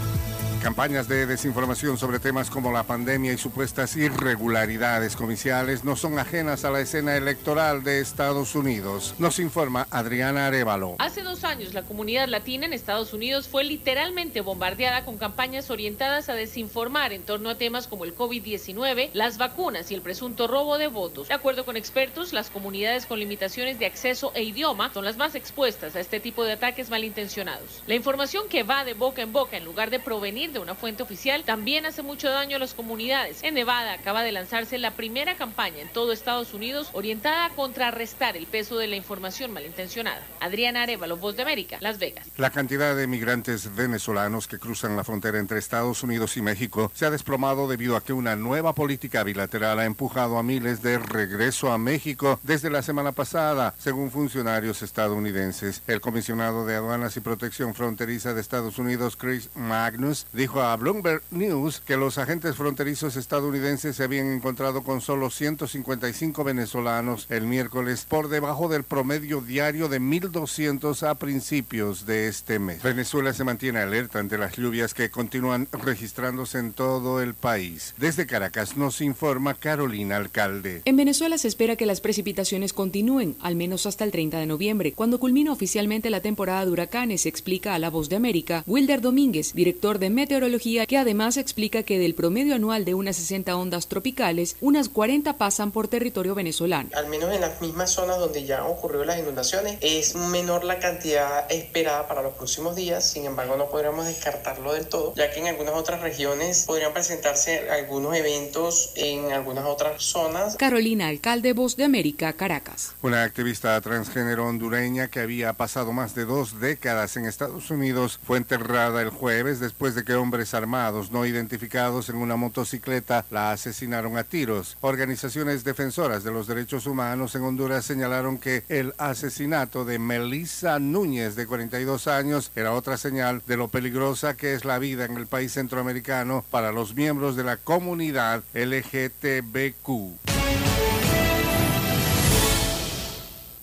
[0.61, 6.65] Campañas de desinformación sobre temas como la pandemia y supuestas irregularidades comerciales no son ajenas
[6.65, 9.15] a la escena electoral de Estados Unidos.
[9.17, 10.97] Nos informa Adriana Arevalo.
[10.99, 16.29] Hace dos años, la comunidad latina en Estados Unidos fue literalmente bombardeada con campañas orientadas
[16.29, 20.77] a desinformar en torno a temas como el COVID-19, las vacunas y el presunto robo
[20.77, 21.29] de votos.
[21.29, 25.33] De acuerdo con expertos, las comunidades con limitaciones de acceso e idioma son las más
[25.33, 27.81] expuestas a este tipo de ataques malintencionados.
[27.87, 31.03] La información que va de boca en boca en lugar de provenir de una fuente
[31.03, 33.43] oficial también hace mucho daño a las comunidades.
[33.43, 38.35] En Nevada acaba de lanzarse la primera campaña en todo Estados Unidos orientada a contrarrestar
[38.37, 40.21] el peso de la información malintencionada.
[40.39, 42.27] Adriana Arevalo, Voz de América, Las Vegas.
[42.37, 47.05] La cantidad de migrantes venezolanos que cruzan la frontera entre Estados Unidos y México se
[47.05, 51.71] ha desplomado debido a que una nueva política bilateral ha empujado a miles de regreso
[51.71, 55.81] a México desde la semana pasada, según funcionarios estadounidenses.
[55.87, 61.21] El comisionado de Aduanas y Protección Fronteriza de Estados Unidos, Chris Magnus, dijo a Bloomberg
[61.29, 68.07] News que los agentes fronterizos estadounidenses se habían encontrado con solo 155 venezolanos el miércoles,
[68.09, 72.81] por debajo del promedio diario de 1.200 a principios de este mes.
[72.81, 77.93] Venezuela se mantiene alerta ante las lluvias que continúan registrándose en todo el país.
[77.99, 80.81] Desde Caracas nos informa Carolina Alcalde.
[80.85, 84.93] En Venezuela se espera que las precipitaciones continúen, al menos hasta el 30 de noviembre,
[84.93, 89.53] cuando culmina oficialmente la temporada de huracanes, explica a La Voz de América Wilder Domínguez,
[89.53, 94.55] director de meteorología, que además explica que del promedio anual de unas 60 ondas tropicales,
[94.61, 96.89] unas 40 pasan por territorio venezolano.
[96.95, 100.79] Al menos en las mismas zonas donde ya han ocurrido las inundaciones, es menor la
[100.79, 105.41] cantidad esperada para los próximos días, sin embargo no podríamos descartarlo del todo, ya que
[105.41, 110.55] en algunas otras regiones podrían presentarse algunos eventos en algunas otras zonas.
[110.55, 112.93] Carolina Alcalde, Voz de América, Caracas.
[113.01, 118.37] Una activista transgénero hondureña que había pasado más de dos décadas en Estados Unidos fue
[118.37, 124.17] enterrada el jueves después de que hombres armados no identificados en una motocicleta la asesinaron
[124.17, 124.77] a tiros.
[124.79, 131.35] Organizaciones defensoras de los derechos humanos en Honduras señalaron que el asesinato de Melissa Núñez,
[131.35, 135.27] de 42 años, era otra señal de lo peligrosa que es la vida en el
[135.27, 139.81] país centroamericano para los miembros de la comunidad LGTBQ.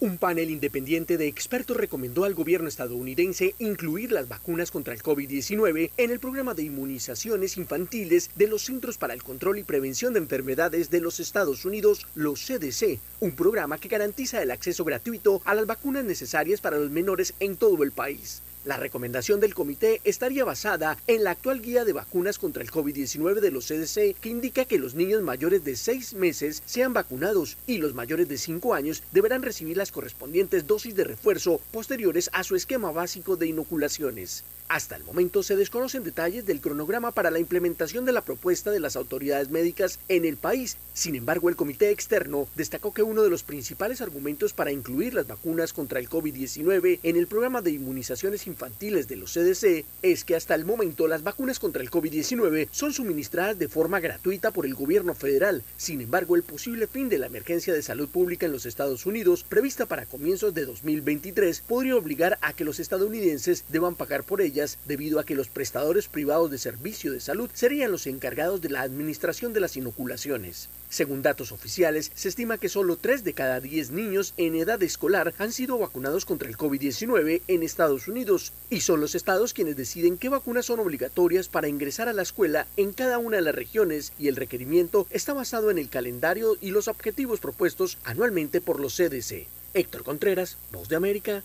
[0.00, 5.90] Un panel independiente de expertos recomendó al gobierno estadounidense incluir las vacunas contra el COVID-19
[5.96, 10.20] en el programa de inmunizaciones infantiles de los Centros para el Control y Prevención de
[10.20, 15.56] Enfermedades de los Estados Unidos, los CDC, un programa que garantiza el acceso gratuito a
[15.56, 18.42] las vacunas necesarias para los menores en todo el país.
[18.64, 23.40] La recomendación del comité estaría basada en la actual guía de vacunas contra el COVID-19
[23.40, 27.78] de los CDC que indica que los niños mayores de 6 meses sean vacunados y
[27.78, 32.56] los mayores de 5 años deberán recibir las correspondientes dosis de refuerzo posteriores a su
[32.56, 34.43] esquema básico de inoculaciones.
[34.69, 38.81] Hasta el momento se desconocen detalles del cronograma para la implementación de la propuesta de
[38.81, 40.77] las autoridades médicas en el país.
[40.93, 45.27] Sin embargo, el comité externo destacó que uno de los principales argumentos para incluir las
[45.27, 50.36] vacunas contra el COVID-19 en el programa de inmunizaciones infantiles de los CDC es que
[50.36, 54.74] hasta el momento las vacunas contra el COVID-19 son suministradas de forma gratuita por el
[54.74, 55.62] gobierno federal.
[55.78, 59.45] Sin embargo, el posible fin de la emergencia de salud pública en los Estados Unidos,
[59.49, 64.43] prevista para comienzos de 2023, podría obligar a que los estadounidenses deban pagar por
[64.86, 68.82] debido a que los prestadores privados de servicio de salud serían los encargados de la
[68.82, 70.68] administración de las inoculaciones.
[70.90, 75.32] Según datos oficiales, se estima que solo 3 de cada 10 niños en edad escolar
[75.39, 80.18] han sido vacunados contra el COVID-19 en Estados Unidos y son los estados quienes deciden
[80.18, 84.12] qué vacunas son obligatorias para ingresar a la escuela en cada una de las regiones
[84.18, 88.97] y el requerimiento está basado en el calendario y los objetivos propuestos anualmente por los
[88.97, 89.47] CDC.
[89.74, 91.44] Héctor Contreras, Voz de América,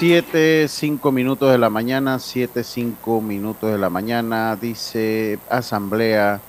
[0.00, 6.40] Siete, cinco minutos de la mañana, siete, cinco minutos de la mañana, dice Asamblea,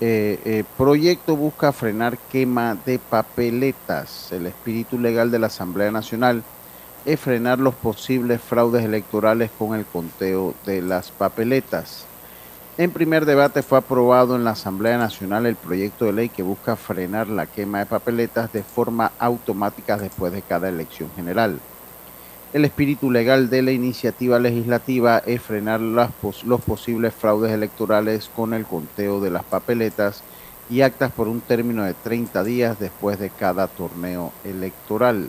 [0.00, 4.32] eh, eh, proyecto busca frenar quema de papeletas.
[4.32, 6.42] El espíritu legal de la Asamblea Nacional
[7.04, 12.06] es frenar los posibles fraudes electorales con el conteo de las papeletas.
[12.78, 16.76] En primer debate fue aprobado en la Asamblea Nacional el proyecto de ley que busca
[16.76, 21.60] frenar la quema de papeletas de forma automática después de cada elección general.
[22.56, 26.10] El espíritu legal de la iniciativa legislativa es frenar las
[26.44, 30.22] los posibles fraudes electorales con el conteo de las papeletas
[30.70, 35.28] y actas por un término de 30 días después de cada torneo electoral.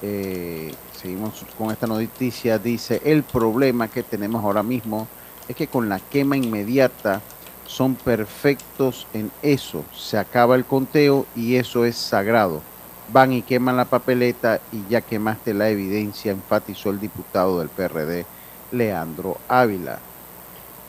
[0.00, 2.60] Eh, seguimos con esta noticia.
[2.60, 5.08] Dice, el problema que tenemos ahora mismo
[5.48, 7.22] es que con la quema inmediata
[7.66, 9.82] son perfectos en eso.
[9.96, 12.62] Se acaba el conteo y eso es sagrado.
[13.10, 18.26] Van y queman la papeleta y ya quemaste la evidencia, enfatizó el diputado del PRD,
[18.70, 19.98] Leandro Ávila.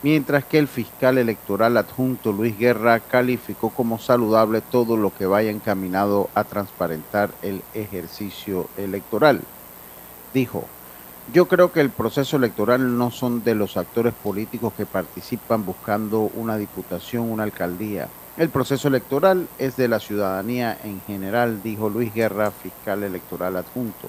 [0.02, 5.50] Mientras que el fiscal electoral adjunto Luis Guerra calificó como saludable todo lo que vaya
[5.50, 9.40] encaminado a transparentar el ejercicio electoral.
[10.34, 10.64] Dijo,
[11.32, 16.20] yo creo que el proceso electoral no son de los actores políticos que participan buscando
[16.20, 18.08] una diputación, una alcaldía.
[18.36, 24.08] El proceso electoral es de la ciudadanía en general, dijo Luis Guerra, fiscal electoral adjunto.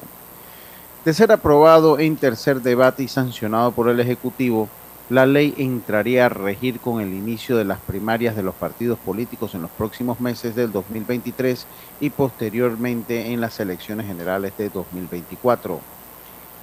[1.03, 4.69] De ser aprobado en tercer debate y sancionado por el Ejecutivo,
[5.09, 9.55] la ley entraría a regir con el inicio de las primarias de los partidos políticos
[9.55, 11.65] en los próximos meses del 2023
[11.99, 15.81] y posteriormente en las elecciones generales de 2024.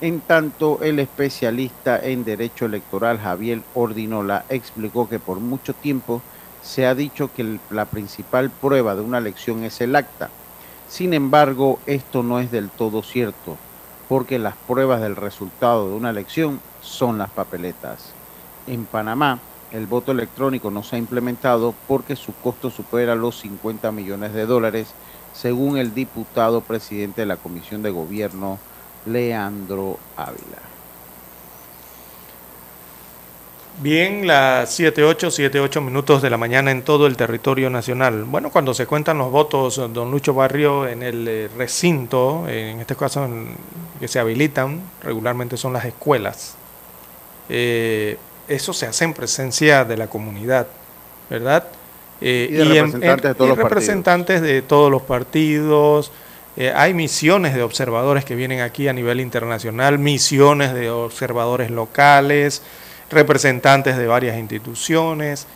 [0.01, 6.23] En tanto, el especialista en derecho electoral Javier Ordinola explicó que por mucho tiempo
[6.63, 10.31] se ha dicho que la principal prueba de una elección es el acta.
[10.89, 13.57] Sin embargo, esto no es del todo cierto,
[14.09, 18.13] porque las pruebas del resultado de una elección son las papeletas.
[18.67, 19.39] En Panamá,
[19.71, 24.47] el voto electrónico no se ha implementado porque su costo supera los 50 millones de
[24.47, 24.89] dólares,
[25.35, 28.59] según el diputado presidente de la Comisión de Gobierno,
[29.05, 30.68] Leandro Ávila.
[33.81, 38.25] Bien, las 7, 8, 7, 8 minutos de la mañana en todo el territorio nacional.
[38.25, 42.97] Bueno, cuando se cuentan los votos, don Lucho Barrio, en el eh, recinto, en este
[42.97, 43.55] caso en-
[44.01, 46.57] que se habilitan, regularmente son las escuelas.
[47.49, 48.17] Eh,
[48.49, 50.67] eso se hace en presencia de la comunidad,
[51.31, 51.65] ¿verdad?
[52.21, 53.71] Eh, Y de en- representantes de todos y los partidos.
[53.71, 56.11] representantes de todos los partidos.
[56.57, 62.63] Eh, hay misiones de observadores que vienen aquí a nivel internacional, misiones de observadores locales,
[63.11, 65.47] representantes de varias instituciones.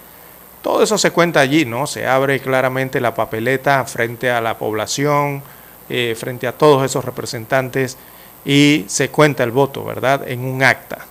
[0.62, 1.86] Todo eso se cuenta allí, ¿no?
[1.86, 5.42] Se abre claramente la papeleta frente a la población,
[5.88, 7.96] eh, frente a todos esos representantes
[8.44, 10.28] y se cuenta el voto, ¿verdad?
[10.28, 11.06] En un acta.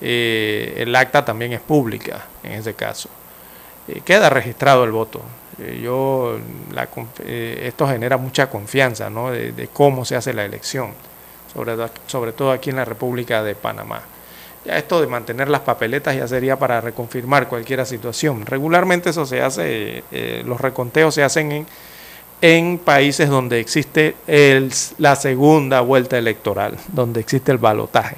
[0.00, 3.08] Eh, el acta también es pública en ese caso.
[3.86, 5.22] Eh, queda registrado el voto.
[5.82, 6.38] Yo,
[7.26, 9.30] esto genera mucha confianza, ¿no?
[9.30, 10.94] De, cómo se hace la elección,
[12.06, 14.00] sobre todo aquí en la República de Panamá.
[14.64, 18.44] Ya esto de mantener las papeletas ya sería para reconfirmar cualquier situación.
[18.44, 21.66] Regularmente eso se hace, eh, los reconteos se hacen en,
[22.42, 28.16] en países donde existe el- la segunda vuelta electoral, donde existe el balotaje.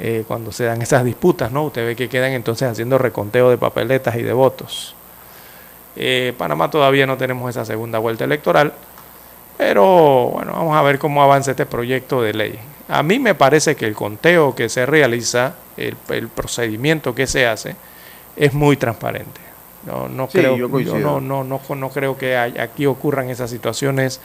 [0.00, 1.64] Eh, cuando se dan esas disputas, ¿no?
[1.64, 4.94] Usted ve que quedan entonces haciendo reconteo de papeletas y de votos.
[5.96, 8.72] Eh, Panamá todavía no tenemos esa segunda vuelta electoral,
[9.56, 12.58] pero bueno, vamos a ver cómo avanza este proyecto de ley.
[12.88, 17.46] A mí me parece que el conteo que se realiza, el, el procedimiento que se
[17.46, 17.76] hace,
[18.36, 19.40] es muy transparente.
[19.86, 23.50] No, no Sí, creo, yo no, no, no, no creo que hay- aquí ocurran esas
[23.50, 24.20] situaciones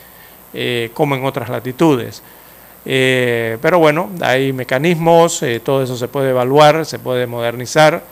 [0.54, 2.22] eh, como en otras latitudes.
[2.86, 8.04] Eh, pero bueno, hay mecanismos, eh, todo eso se puede evaluar, se puede modernizar.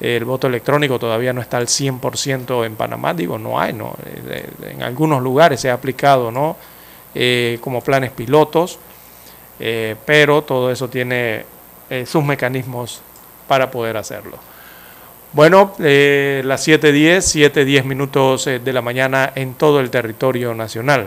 [0.00, 3.94] El voto electrónico todavía no está al 100% en Panamá, digo, no hay, ¿no?
[4.68, 6.56] En algunos lugares se ha aplicado, ¿no?
[7.14, 8.78] Eh, como planes pilotos,
[9.60, 11.44] eh, pero todo eso tiene
[11.90, 13.02] eh, sus mecanismos
[13.48, 14.38] para poder hacerlo.
[15.32, 21.06] Bueno, eh, las 7.10, 7.10 minutos eh, de la mañana en todo el territorio nacional.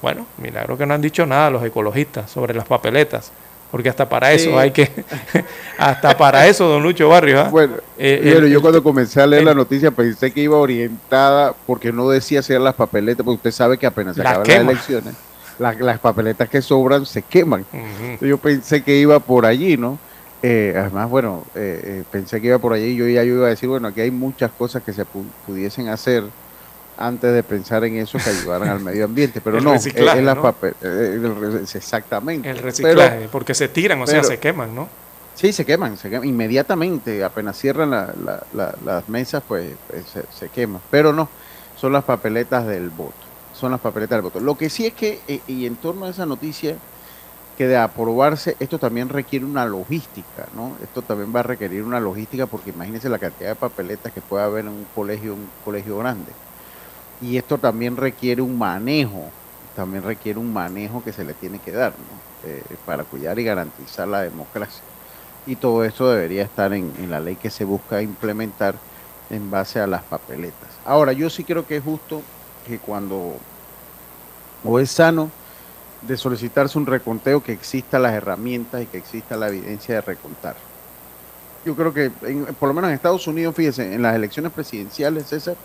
[0.00, 3.30] Bueno, milagro que no han dicho nada los ecologistas sobre las papeletas,
[3.70, 4.90] porque hasta para eso hay que,
[5.78, 7.40] hasta para eso, don Lucho Barrio.
[7.40, 7.48] ¿ah?
[7.50, 10.56] Bueno, Eh, Bueno, el- yo cuando comencé a leer el- la noticia pensé que iba
[10.56, 14.56] orientada, porque no decía hacer las papeletas, porque usted sabe que apenas se acaban las
[14.72, 15.14] elecciones,
[15.62, 17.64] las, las papeletas que sobran se queman.
[18.20, 19.98] Yo pensé que iba por allí, ¿no?
[20.42, 23.46] Eh, además, bueno, eh, eh, pensé que iba por allí y yo ya yo iba
[23.46, 26.24] a decir, bueno, aquí hay muchas cosas que se pu- pudiesen hacer
[26.98, 29.40] antes de pensar en eso que ayudaran al medio ambiente.
[29.40, 30.42] Pero El no, reciclaje, es la ¿no?
[30.42, 32.50] papel, eh, el exactamente.
[32.50, 34.88] El reciclaje, Pero- porque se tiran, o sea, se queman, ¿no?
[35.34, 40.04] Sí, se queman, se queman inmediatamente, apenas cierran la- la- la- las mesas, pues, pues,
[40.06, 40.80] se, se queman.
[40.90, 41.28] Pero no,
[41.76, 43.14] son las papeletas del voto,
[43.62, 44.40] son las papeletas del voto.
[44.40, 46.74] Lo que sí es que, eh, y en torno a esa noticia,
[47.56, 50.72] que de aprobarse, esto también requiere una logística, ¿no?
[50.82, 54.42] Esto también va a requerir una logística porque imagínense la cantidad de papeletas que puede
[54.42, 56.32] haber en un colegio, un colegio grande.
[57.20, 59.30] Y esto también requiere un manejo,
[59.76, 62.50] también requiere un manejo que se le tiene que dar, ¿no?
[62.50, 64.82] Eh, para cuidar y garantizar la democracia.
[65.46, 68.74] Y todo eso debería estar en la ley que se busca implementar
[69.30, 70.80] en base a las papeletas.
[70.84, 72.22] Ahora, yo sí creo que es justo
[72.64, 73.36] que cuando,
[74.62, 75.30] o es sano,
[76.00, 80.56] de solicitarse un reconteo que exista las herramientas y que exista la evidencia de recontar.
[81.64, 85.28] Yo creo que, en- por lo menos en Estados Unidos, fíjense, en las elecciones presidenciales,
[85.28, 85.56] César,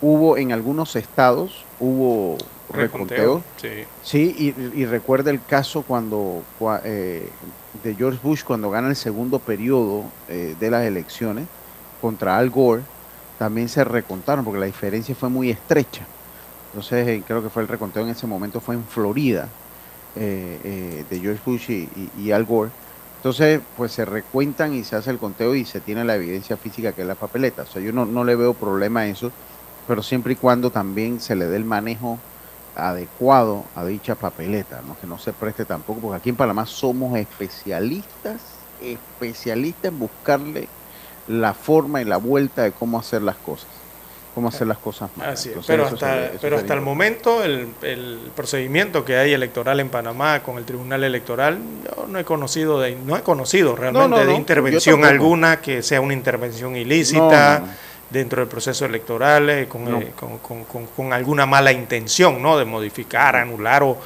[0.00, 2.36] hubo en algunos estados, hubo
[2.68, 3.42] reconteos.
[3.56, 3.84] Sí.
[4.02, 7.28] Sí, y, y recuerda el caso cuando cua- eh,
[7.72, 11.46] de George Bush cuando gana el segundo periodo eh, de las elecciones
[12.00, 12.82] contra Al Gore,
[13.38, 16.06] también se recontaron porque la diferencia fue muy estrecha.
[16.74, 19.46] Entonces eh, creo que fue el reconteo en ese momento fue en Florida
[20.16, 21.70] eh, eh, de George Bush
[22.18, 22.72] y, Al Gore.
[23.18, 26.90] Entonces pues se recuentan y se hace el conteo y se tiene la evidencia física
[26.90, 27.62] que es la papeleta.
[27.62, 29.30] O sea, yo no, no le veo problema a eso,
[29.86, 32.18] pero siempre y cuando también se le dé el manejo
[32.74, 34.98] adecuado a dicha papeleta, ¿no?
[35.00, 38.40] que no se preste tampoco, porque aquí en Panamá somos especialistas,
[38.82, 40.68] especialistas en buscarle
[41.28, 43.68] la forma y la vuelta de cómo hacer las cosas,
[44.34, 45.30] cómo hacer las cosas mal.
[45.30, 49.78] Así es, Entonces, pero hasta, pero hasta el momento el, el procedimiento que hay electoral
[49.80, 54.08] en Panamá con el Tribunal Electoral, yo no he conocido de, no he conocido realmente
[54.08, 57.62] no, no, de intervención alguna que sea una intervención ilícita
[58.10, 62.58] dentro del proceso electoral eh, con, eh, con, con- con- con alguna mala intención, ¿no?
[62.58, 63.96] De modificar, anular o,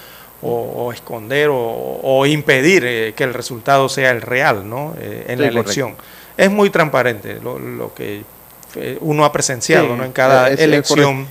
[0.42, 1.56] o- o esconder o,
[2.02, 4.94] o impedir eh, que el resultado sea el real, ¿no?
[5.00, 5.60] Eh, en Sí, la correcto.
[5.60, 5.96] elección.
[6.36, 8.22] Es muy transparente lo, lo que
[8.76, 10.04] eh, uno ha presenciado, Sí, ¿no?
[10.04, 11.26] En cada es elección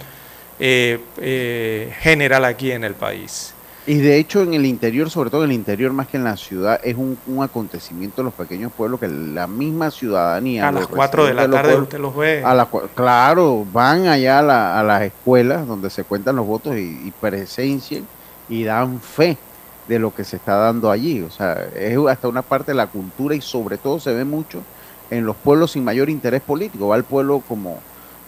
[0.60, 3.54] eh, eh, general aquí en el país.
[3.86, 6.36] Y de hecho en el interior, sobre todo en el interior más que en la
[6.36, 10.68] ciudad, es un, un acontecimiento en los pequeños pueblos que la misma ciudadanía...
[10.68, 12.44] A las 4 de la tarde pueblos, usted los ve.
[12.44, 16.76] A la claro, van allá a, la- a las escuelas donde se cuentan los votos
[16.76, 18.06] y, y presencien
[18.50, 19.38] y dan fe
[19.88, 21.22] de lo que se está dando allí.
[21.22, 24.64] O sea, es hasta una parte de la cultura y sobre todo se ve mucho
[25.10, 26.88] en los pueblos sin mayor interés político.
[26.88, 27.80] Va el pueblo como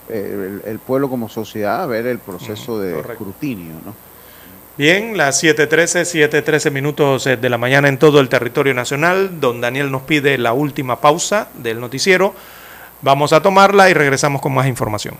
[0.09, 3.11] eh, el, el pueblo como sociedad a ver el proceso de correcto.
[3.13, 3.93] escrutinio, ¿no?
[4.79, 9.41] Bien, las 7.13, 7.13 minutos eh, de la mañana en todo el territorio nacional.
[9.41, 12.33] Don Daniel nos pide la última pausa del noticiero.
[13.01, 15.15] Vamos a tomarla y regresamos con más información.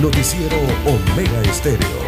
[0.00, 0.56] Noticiero
[0.86, 2.07] Omega Estéreo.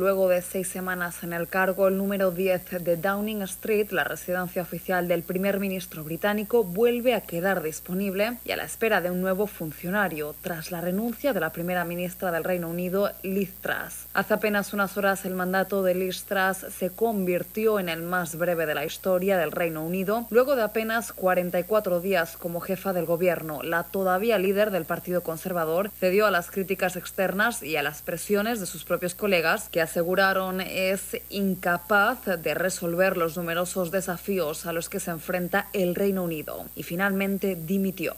[0.00, 4.62] Luego de seis semanas en el cargo, el número 10 de Downing Street, la residencia
[4.62, 9.20] oficial del primer ministro británico, vuelve a quedar disponible y a la espera de un
[9.20, 14.06] nuevo funcionario, tras la renuncia de la primera ministra del Reino Unido, Liz Truss.
[14.14, 18.64] Hace apenas unas horas el mandato de Liz Truss se convirtió en el más breve
[18.64, 23.62] de la historia del Reino Unido, luego de apenas 44 días como jefa del gobierno.
[23.62, 28.60] La todavía líder del Partido Conservador cedió a las críticas externas y a las presiones
[28.60, 34.88] de sus propios colegas, que aseguraron es incapaz de resolver los numerosos desafíos a los
[34.88, 38.14] que se enfrenta el Reino Unido y finalmente dimitió.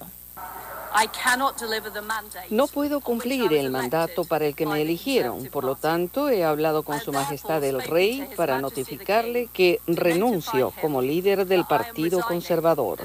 [2.51, 6.83] No puedo cumplir el mandato para el que me eligieron, por lo tanto he hablado
[6.83, 12.99] con Su Majestad el Rey para notificarle que renuncio como líder del Partido Conservador.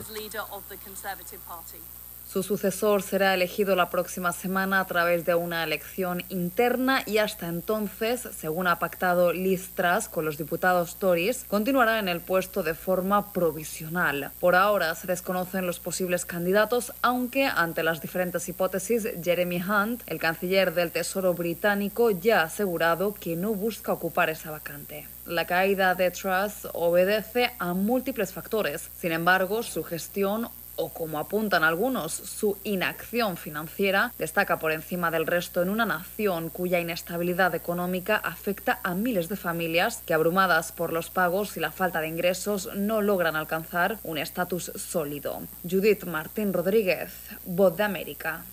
[2.38, 7.47] Su sucesor será elegido la próxima semana a través de una elección interna y hasta
[7.47, 12.76] entonces, según ha pactado Liz Truss con los diputados Tories, continuará en el puesto de
[12.76, 14.30] forma provisional.
[14.39, 20.19] Por ahora se desconocen los posibles candidatos, aunque ante las diferentes hipótesis, Jeremy Hunt, el
[20.19, 25.07] canciller del Tesoro británico, ya ha asegurado que no busca ocupar esa vacante.
[25.26, 28.89] La caída de Truss obedece a múltiples factores.
[28.97, 30.47] Sin embargo, su gestión
[30.78, 36.49] o como apuntan algunos, su inacción financiera, destaca por encima del resto en una nación
[36.49, 41.72] cuya inestabilidad económica afecta a miles de familias que abrumadas por los pagos y la
[41.72, 45.41] falta de ingresos no logran alcanzar un estatus sólido.
[45.70, 47.12] Judith Martín Rodríguez,
[47.45, 48.45] Voz de América.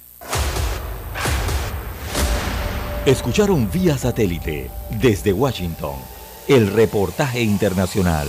[3.07, 5.97] Escucharon vía satélite desde Washington
[6.49, 8.29] el reportaje internacional.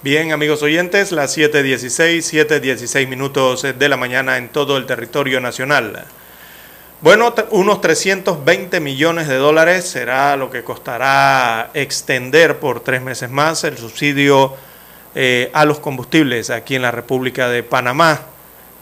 [0.00, 6.04] Bien, amigos oyentes, las 7.16, 7.16 minutos de la mañana en todo el territorio nacional.
[7.00, 13.64] Bueno, unos 320 millones de dólares será lo que costará extender por tres meses más
[13.64, 14.54] el subsidio
[15.16, 18.20] eh, a los combustibles aquí en la República de Panamá.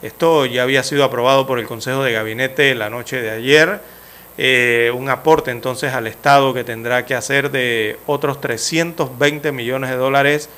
[0.02, 3.80] Esto ya había sido aprobado por el Consejo de Gabinete la noche de ayer.
[4.36, 9.96] Eh, un aporte entonces al Estado que tendrá que hacer de otros 320 millones de
[9.96, 10.50] dólares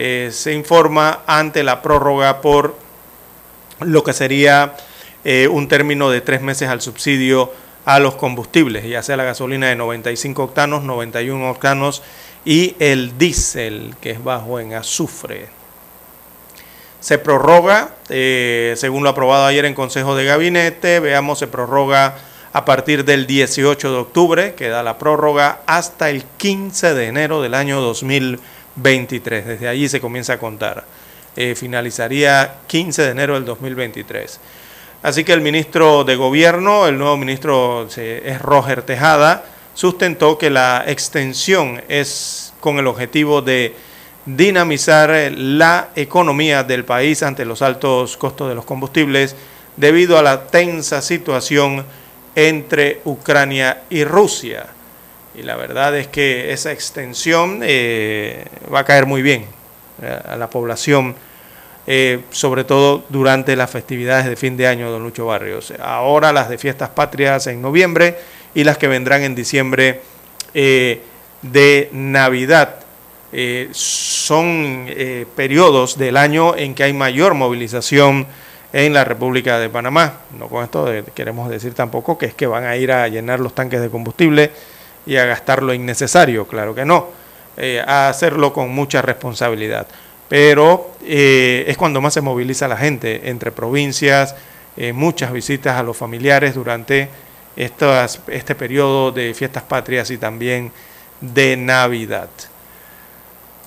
[0.00, 2.76] eh, se informa ante la prórroga por
[3.80, 4.76] lo que sería
[5.24, 7.50] eh, un término de tres meses al subsidio
[7.84, 12.04] a los combustibles, ya sea la gasolina de 95 octanos, 91 octanos
[12.44, 15.48] y el diésel, que es bajo en azufre.
[17.00, 22.18] Se prorroga, eh, según lo aprobado ayer en Consejo de Gabinete, veamos, se prorroga
[22.52, 27.42] a partir del 18 de octubre, que da la prórroga, hasta el 15 de enero
[27.42, 29.46] del año 2020 23.
[29.46, 30.84] Desde allí se comienza a contar.
[31.36, 34.40] Eh, finalizaría 15 de enero del 2023.
[35.02, 39.44] Así que el ministro de Gobierno, el nuevo ministro es Roger Tejada,
[39.74, 43.76] sustentó que la extensión es con el objetivo de
[44.26, 49.36] dinamizar la economía del país ante los altos costos de los combustibles
[49.76, 51.84] debido a la tensa situación
[52.34, 54.66] entre Ucrania y Rusia.
[55.38, 58.44] Y la verdad es que esa extensión eh,
[58.74, 59.44] va a caer muy bien
[60.02, 61.14] eh, a la población,
[61.86, 65.72] eh, sobre todo durante las festividades de fin de año, don Lucho Barrios.
[65.80, 68.18] Ahora las de fiestas patrias en noviembre
[68.52, 70.00] y las que vendrán en diciembre
[70.52, 72.80] de Navidad.
[73.70, 74.88] son
[75.36, 78.26] periodos del año en que hay mayor movilización
[78.72, 80.14] en la República de Panamá.
[80.36, 83.54] No con esto queremos decir tampoco que es que van a ir a llenar los
[83.54, 84.50] tanques de combustible
[85.06, 87.08] y a gastar lo innecesario, claro que no,
[87.56, 89.86] eh, a hacerlo con mucha responsabilidad.
[90.28, 94.36] Pero eh, es cuando más se moviliza la gente entre provincias,
[94.76, 97.08] eh, muchas visitas a los familiares durante
[97.56, 100.70] estas, este periodo de fiestas patrias y también
[101.20, 102.28] de Navidad.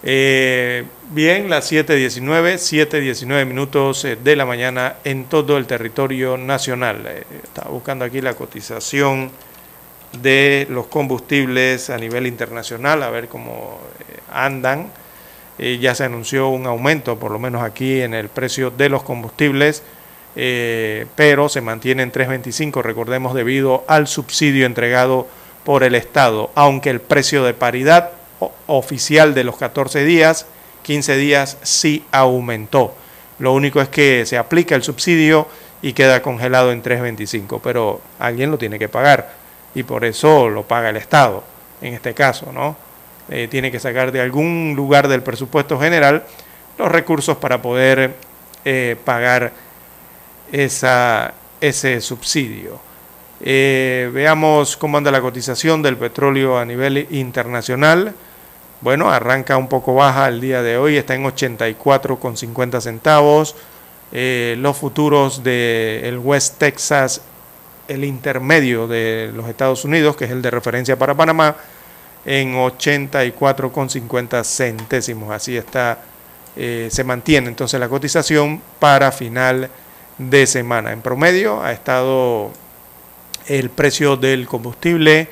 [0.04, 7.26] bien, las 7.19, 7.19 minutos de la mañana en todo el territorio nacional.
[7.44, 9.32] estaba buscando aquí la cotización
[10.14, 14.88] de los combustibles a nivel internacional, a ver cómo eh, andan.
[15.58, 19.04] Eh, ya se anunció un aumento, por lo menos aquí, en el precio de los
[19.04, 19.84] combustibles,
[20.36, 25.28] eh, pero se mantiene en 3.25, recordemos, debido al subsidio entregado
[25.64, 28.12] por el Estado, aunque el precio de paridad
[28.66, 30.48] oficial de los 14 días,
[30.84, 32.96] 15 días, sí aumentó.
[33.38, 35.48] Lo único es que se aplica el subsidio
[35.82, 39.41] y queda congelado en 3.25, pero alguien lo tiene que pagar
[39.74, 41.44] y por eso lo paga el Estado,
[41.82, 42.76] en este caso, ¿no?
[43.30, 46.26] Eh, tiene que sacar de algún lugar del presupuesto general
[46.78, 48.16] los recursos para poder
[48.66, 49.54] eh, pagar
[50.52, 52.80] esa, ese subsidio.
[53.40, 58.14] Eh, veamos cómo anda la cotización del petróleo a nivel internacional.
[58.82, 63.56] Bueno, arranca un poco baja el día de hoy, está en 84,50 centavos.
[64.12, 67.22] los futuros del West Texas
[67.94, 71.56] el intermedio de los Estados Unidos, que es el de referencia para Panamá,
[72.26, 75.32] en 84,50 centésimos.
[75.32, 76.00] Así está,
[76.56, 79.70] eh, se mantiene entonces la cotización para final
[80.18, 80.92] de semana.
[80.92, 82.52] En promedio ha estado
[83.48, 85.30] el precio del combustible,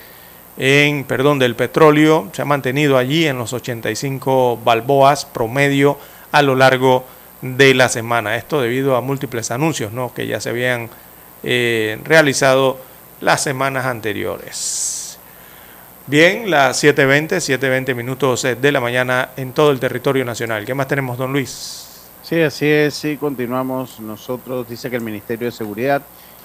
[0.57, 5.97] en, perdón, del petróleo, se ha mantenido allí en los 85 balboas promedio
[6.31, 7.05] a lo largo
[7.41, 8.35] de la semana.
[8.35, 10.13] Esto debido a múltiples anuncios ¿no?
[10.13, 10.89] que ya se habían
[11.43, 12.79] eh, realizado
[13.21, 15.19] las semanas anteriores.
[16.07, 20.65] Bien, las 7.20, 7.20 minutos eh, de la mañana en todo el territorio nacional.
[20.65, 21.85] ¿Qué más tenemos, don Luis?
[22.23, 24.67] Sí, así es, sí, continuamos nosotros.
[24.67, 26.01] Dice que el Ministerio de Seguridad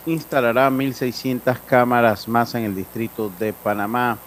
[0.07, 4.19] instalará 1.600 cámaras más en el distrito de Panamá.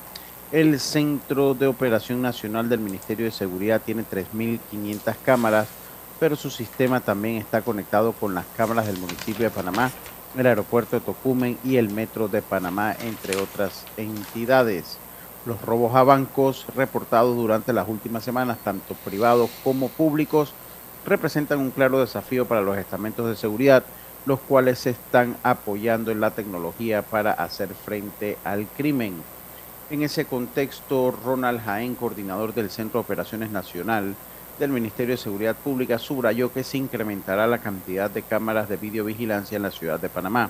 [0.51, 5.67] El Centro de Operación Nacional del Ministerio de Seguridad tiene 3.500 cámaras,
[6.19, 9.91] pero su sistema también está conectado con las cámaras del municipio de Panamá,
[10.37, 14.97] el aeropuerto de Tocumen y el metro de Panamá, entre otras entidades.
[15.45, 20.53] Los robos a bancos reportados durante las últimas semanas, tanto privados como públicos,
[21.05, 23.83] representan un claro desafío para los estamentos de seguridad,
[24.25, 29.13] los cuales se están apoyando en la tecnología para hacer frente al crimen.
[29.89, 34.15] En ese contexto, Ronald Jaén, coordinador del Centro de Operaciones Nacional
[34.59, 39.55] del Ministerio de Seguridad Pública, subrayó que se incrementará la cantidad de cámaras de videovigilancia
[39.55, 40.49] en la ciudad de Panamá.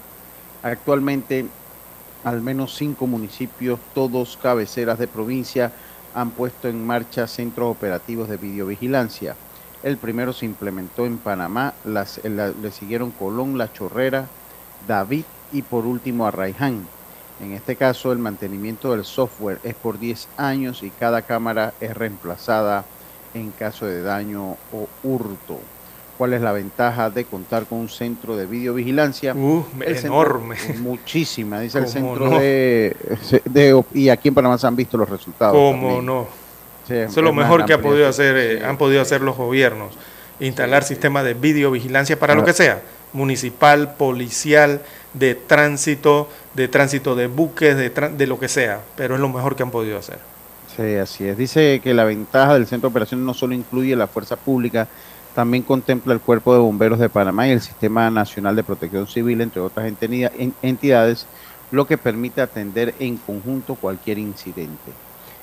[0.64, 1.46] Actualmente,
[2.24, 5.72] al menos cinco municipios, todos cabeceras de provincia,
[6.14, 9.36] han puesto en marcha centros operativos de videovigilancia.
[9.84, 14.26] El primero se implementó en Panamá, las, la, le siguieron Colón, La Chorrera,
[14.88, 16.88] David y por último Arraiján.
[17.40, 21.96] En este caso, el mantenimiento del software es por 10 años y cada cámara es
[21.96, 22.84] reemplazada
[23.34, 25.60] en caso de daño o hurto.
[26.18, 29.36] ¿Cuál es la ventaja de contar con un centro de videovigilancia?
[29.36, 30.56] Uh, enorme.
[30.56, 32.40] Centro, muchísima, dice el centro no?
[32.40, 32.96] de,
[33.46, 35.54] de, Y aquí en Panamá se han visto los resultados.
[35.54, 36.06] ¿Cómo también.
[36.08, 36.28] no?
[36.88, 39.94] Sí, Eso es lo mejor que ha podido hacer, eh, han podido hacer los gobiernos.
[40.40, 40.90] Instalar sí.
[40.90, 42.82] sistemas de videovigilancia para lo que sea.
[43.14, 44.82] Municipal, policial,
[45.14, 48.82] de tránsito, de tránsito de buques, de, de lo que sea.
[48.96, 50.18] Pero es lo mejor que han podido hacer.
[50.78, 51.38] Sí, así es.
[51.38, 54.88] Dice que la ventaja del centro de operaciones no solo incluye la fuerza pública,
[55.34, 59.42] también contempla el Cuerpo de Bomberos de Panamá y el Sistema Nacional de Protección Civil,
[59.42, 59.92] entre otras
[60.62, 61.26] entidades,
[61.72, 64.92] lo que permite atender en conjunto cualquier incidente.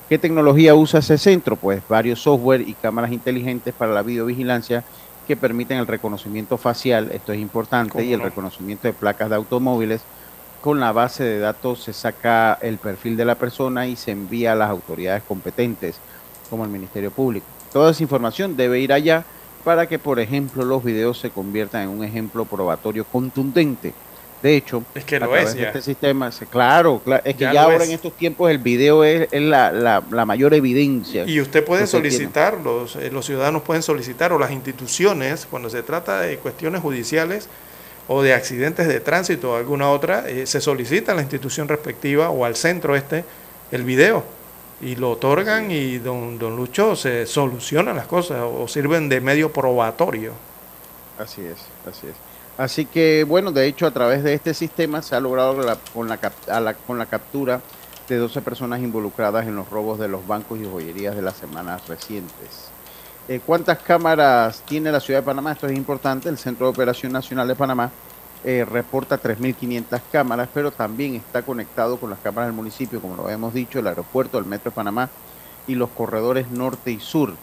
[0.07, 1.55] ¿Qué tecnología usa ese centro?
[1.55, 4.83] Pues varios software y cámaras inteligentes para la videovigilancia
[5.27, 8.25] que permiten el reconocimiento facial, esto es importante, y el no?
[8.25, 10.01] reconocimiento de placas de automóviles.
[10.65, 14.53] Con la base de datos se saca el perfil de la persona y se envía
[14.53, 15.93] a las autoridades competentes,
[16.49, 17.45] como el Ministerio Público.
[17.71, 19.23] Toda esa información debe ir allá
[19.63, 23.93] para que, por ejemplo, los videos se conviertan en un ejemplo probatorio contundente.
[24.41, 25.67] De hecho, es que a lo través es de ya.
[25.67, 27.89] este sistema, claro, claro, es que Ya ahora es.
[27.89, 31.25] en estos tiempos el video es, es la, la- la mayor evidencia.
[31.27, 35.83] Y usted puede solicitar, los, eh, los ciudadanos pueden solicitar, o las instituciones, cuando se
[35.83, 37.49] trata de cuestiones judiciales
[38.07, 42.29] o de accidentes de tránsito o alguna otra, eh, se solicita a la institución respectiva
[42.29, 43.25] o al centro este
[43.71, 44.23] el video
[44.81, 49.51] y lo otorgan y don, don Lucho se solucionan las cosas o sirven de medio
[49.51, 50.33] probatorio.
[51.17, 51.57] Así es,
[51.89, 52.13] así es.
[52.57, 56.07] Así que, bueno, de hecho, a través de este sistema se ha logrado la- con,
[56.07, 56.19] la,
[56.49, 57.61] a la- con la captura
[58.07, 61.87] de 12 personas involucradas en los robos de los bancos y joyerías de las semanas
[61.87, 62.69] recientes.
[63.27, 65.53] Eh, ¿Cuántas cámaras tiene la ciudad de Panamá?
[65.53, 66.29] Esto es importante.
[66.29, 67.89] El Centro de Operación Nacional de Panamá
[68.43, 73.27] eh, reporta 3.500 cámaras, pero también está conectado con las cámaras del municipio, como lo
[73.27, 75.09] hemos dicho, el aeropuerto, el Metro de Panamá
[75.67, 77.33] y los corredores norte y sur.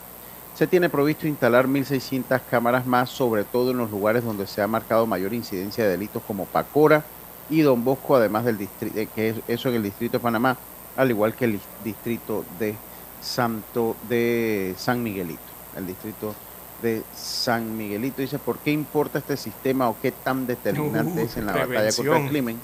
[0.55, 4.69] Se tiene provisto instalar 1.600 cámaras más, sobre todo en los lugares donde se ha
[4.69, 7.05] marcado mayor incidencia de delitos como Pacora
[7.51, 10.57] y Don Bosco, además del distrito, que es eso en el distrito de Panamá,
[10.95, 12.77] al igual que el distrito de
[13.21, 16.35] Santo de San Miguelito, el distrito
[16.83, 18.23] de San Miguelito.
[18.23, 21.93] Dice, ¿por qué importa este sistema o qué tan determinante Uh, es en la batalla
[21.95, 22.61] contra el crimen?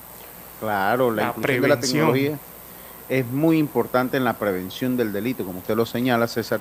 [0.61, 2.39] Claro, la, La inclusión de la tecnología
[3.09, 6.61] es muy importante en la prevención del delito, como usted lo señala, César,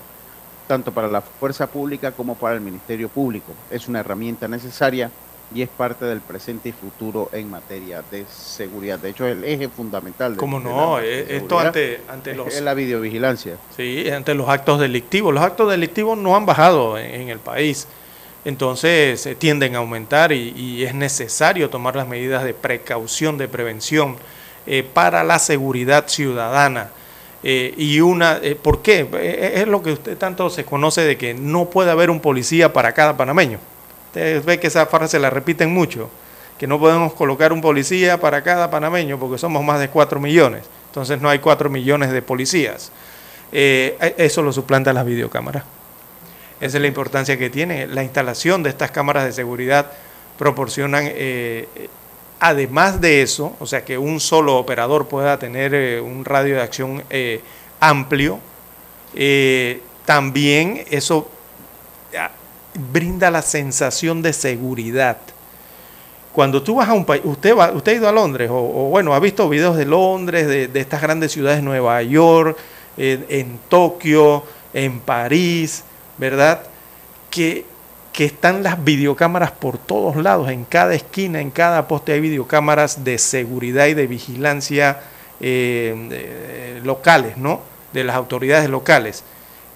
[0.68, 3.53] tanto para la fuerza pública como para el Ministerio Público.
[3.69, 5.11] Es una herramienta necesaria
[5.56, 8.99] y es parte del presente y futuro en materia de seguridad.
[8.99, 10.98] De hecho, es el eje fundamental de, ¿Cómo de no?
[10.98, 12.53] la- de Eh, Esto ante, los...
[12.53, 13.56] es la videovigilancia.
[13.76, 15.34] Sí, ante los actos delictivos.
[15.34, 17.88] Los actos delictivos no han bajado en, en el país.
[18.45, 23.48] Entonces eh, tienden a aumentar y, y es necesario tomar las medidas de precaución, de
[23.48, 24.15] prevención
[24.65, 26.90] eh, para la seguridad ciudadana.
[27.44, 29.07] Eh, y una, ¿por qué?
[29.56, 32.91] Es lo que usted tanto se conoce de que no puede haber un policía para
[32.94, 33.60] cada panameño.
[34.18, 36.10] Usted ve que esa frase la repiten mucho,
[36.57, 40.64] que no podemos colocar un policía para cada panameño porque somos más de 4 millones.
[40.88, 42.91] Entonces no hay 4 millones de policías.
[43.52, 45.64] Eh, eso lo suplanta las videocámaras.
[46.60, 47.85] Esa es la importancia que tiene.
[47.85, 49.91] La instalación de estas cámaras de seguridad
[50.39, 51.68] proporcionan, eh,
[52.39, 56.61] además de eso, o sea, que un solo operador pueda tener eh, un radio de
[56.61, 57.03] acción
[57.80, 58.39] amplio,
[60.06, 61.30] también eso
[62.91, 65.18] brinda la sensación de seguridad.
[66.34, 69.14] Cuando tú vas a un país, usted, va, usted ha ido a Londres, o, bueno,
[69.14, 72.58] ha visto videos de Londres, de, estas grandes ciudades, Nueva York,
[72.98, 74.44] en Tokio,
[74.74, 75.84] en París,
[76.18, 76.62] ¿verdad?
[77.30, 77.66] Que,
[78.14, 83.04] que están las videocámaras por todos lados, en cada esquina, en cada poste hay videocámaras
[83.04, 85.02] de seguridad y de vigilancia
[85.40, 87.62] eh, eh, locales, ¿no?
[87.94, 89.24] De las autoridades locales.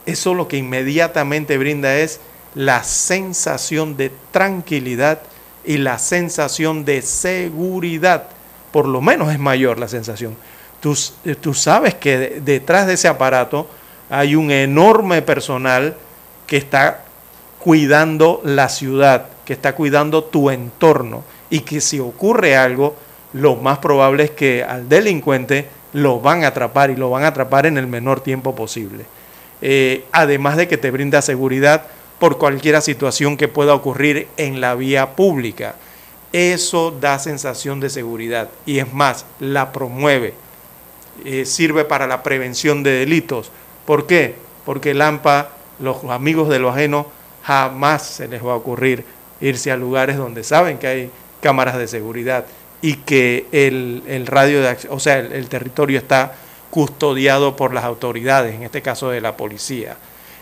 [0.07, 2.19] Eso lo que inmediatamente brinda es
[2.55, 5.21] la sensación de tranquilidad
[5.65, 8.27] y la sensación de seguridad.
[8.71, 10.35] Por lo menos es mayor la sensación.
[10.79, 13.67] Tú, eh, tú sabes que detrás de ese aparato
[14.09, 15.95] hay un enorme personal
[16.47, 17.05] que está
[17.59, 22.95] cuidando la ciudad, que está cuidando tu entorno y que si ocurre algo,
[23.33, 27.27] lo más probable es que al delincuente lo van a atrapar y lo van a
[27.27, 29.05] atrapar en el menor tiempo posible.
[29.61, 31.83] Eh, además de que te brinda seguridad
[32.21, 35.73] por cualquier situación que pueda ocurrir en la vía pública.
[36.31, 40.35] Eso da sensación de seguridad y es más, la promueve.
[41.25, 43.49] Eh, sirve para la prevención de delitos.
[43.87, 44.35] ¿Por qué?
[44.65, 45.49] Porque el AMPA,
[45.79, 47.07] los amigos de lo ajeno,
[47.41, 49.03] jamás se les va a ocurrir
[49.41, 51.11] irse a lugares donde saben que hay
[51.41, 52.45] cámaras de seguridad
[52.83, 56.35] y que el, radio de o sea, el, territorio está
[56.69, 59.97] custodiado por las autoridades, en este caso de la policía.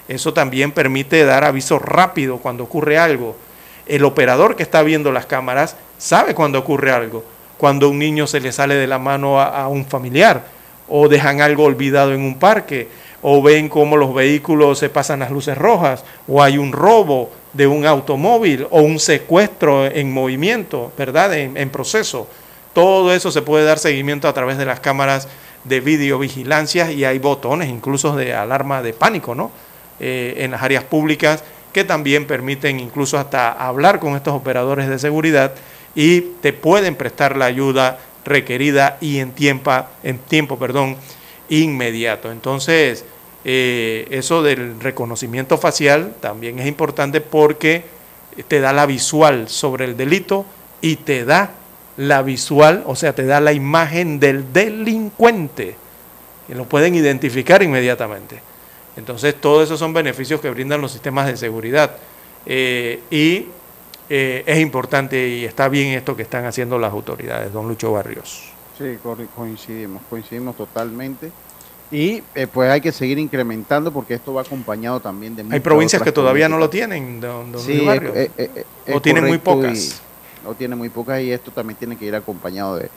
[0.09, 3.37] Eso también permite dar aviso rápido cuando ocurre algo.
[3.85, 7.23] El operador que está viendo las cámaras sabe cuando ocurre algo,
[7.57, 10.43] cuando un niño se le sale de la mano a, a un familiar
[10.89, 12.89] o dejan algo olvidado en un parque
[13.21, 17.67] o ven cómo los vehículos se pasan las luces rojas, o hay un robo de
[17.67, 21.33] un automóvil o un secuestro en movimiento, ¿verdad?
[21.33, 22.27] En, proceso.
[22.73, 25.27] Todo eso se puede dar seguimiento a través de las cámaras
[25.63, 29.51] de videovigilancia y hay botones incluso de alarma de pánico, ¿no?
[29.99, 31.43] Eh, en las áreas públicas
[31.73, 35.53] que también permiten incluso hasta hablar con estos operadores de seguridad
[35.93, 39.71] y te pueden prestar la ayuda requerida y en tiempo,
[40.03, 40.95] en tiempo perdón,
[41.49, 42.31] inmediato.
[42.31, 43.03] Entonces,
[43.43, 47.83] eh, eso del reconocimiento facial también es importante porque
[48.47, 50.45] te da la visual sobre el delito
[50.81, 51.51] y te da
[51.97, 55.75] la visual, o sea, te da la imagen del delincuente,
[56.47, 58.48] que lo pueden identificar inmediatamente.
[58.99, 61.95] Entonces, todos esos son beneficios que brindan los sistemas de seguridad.
[62.45, 63.47] Eh, y
[64.09, 68.51] eh, es importante y está bien esto que están haciendo las autoridades, don Lucho Barrios.
[68.77, 68.97] Sí,
[69.35, 71.31] coincidimos, coincidimos totalmente.
[71.91, 75.45] Y eh, pues hay que seguir incrementando porque esto va acompañado también de...
[75.49, 77.87] Hay provincias que todavía no lo tienen, don, sí,
[78.93, 80.01] o tienen muy pocas.
[80.45, 82.89] o tienen muy pocas y esto también tiene que ir acompañado de,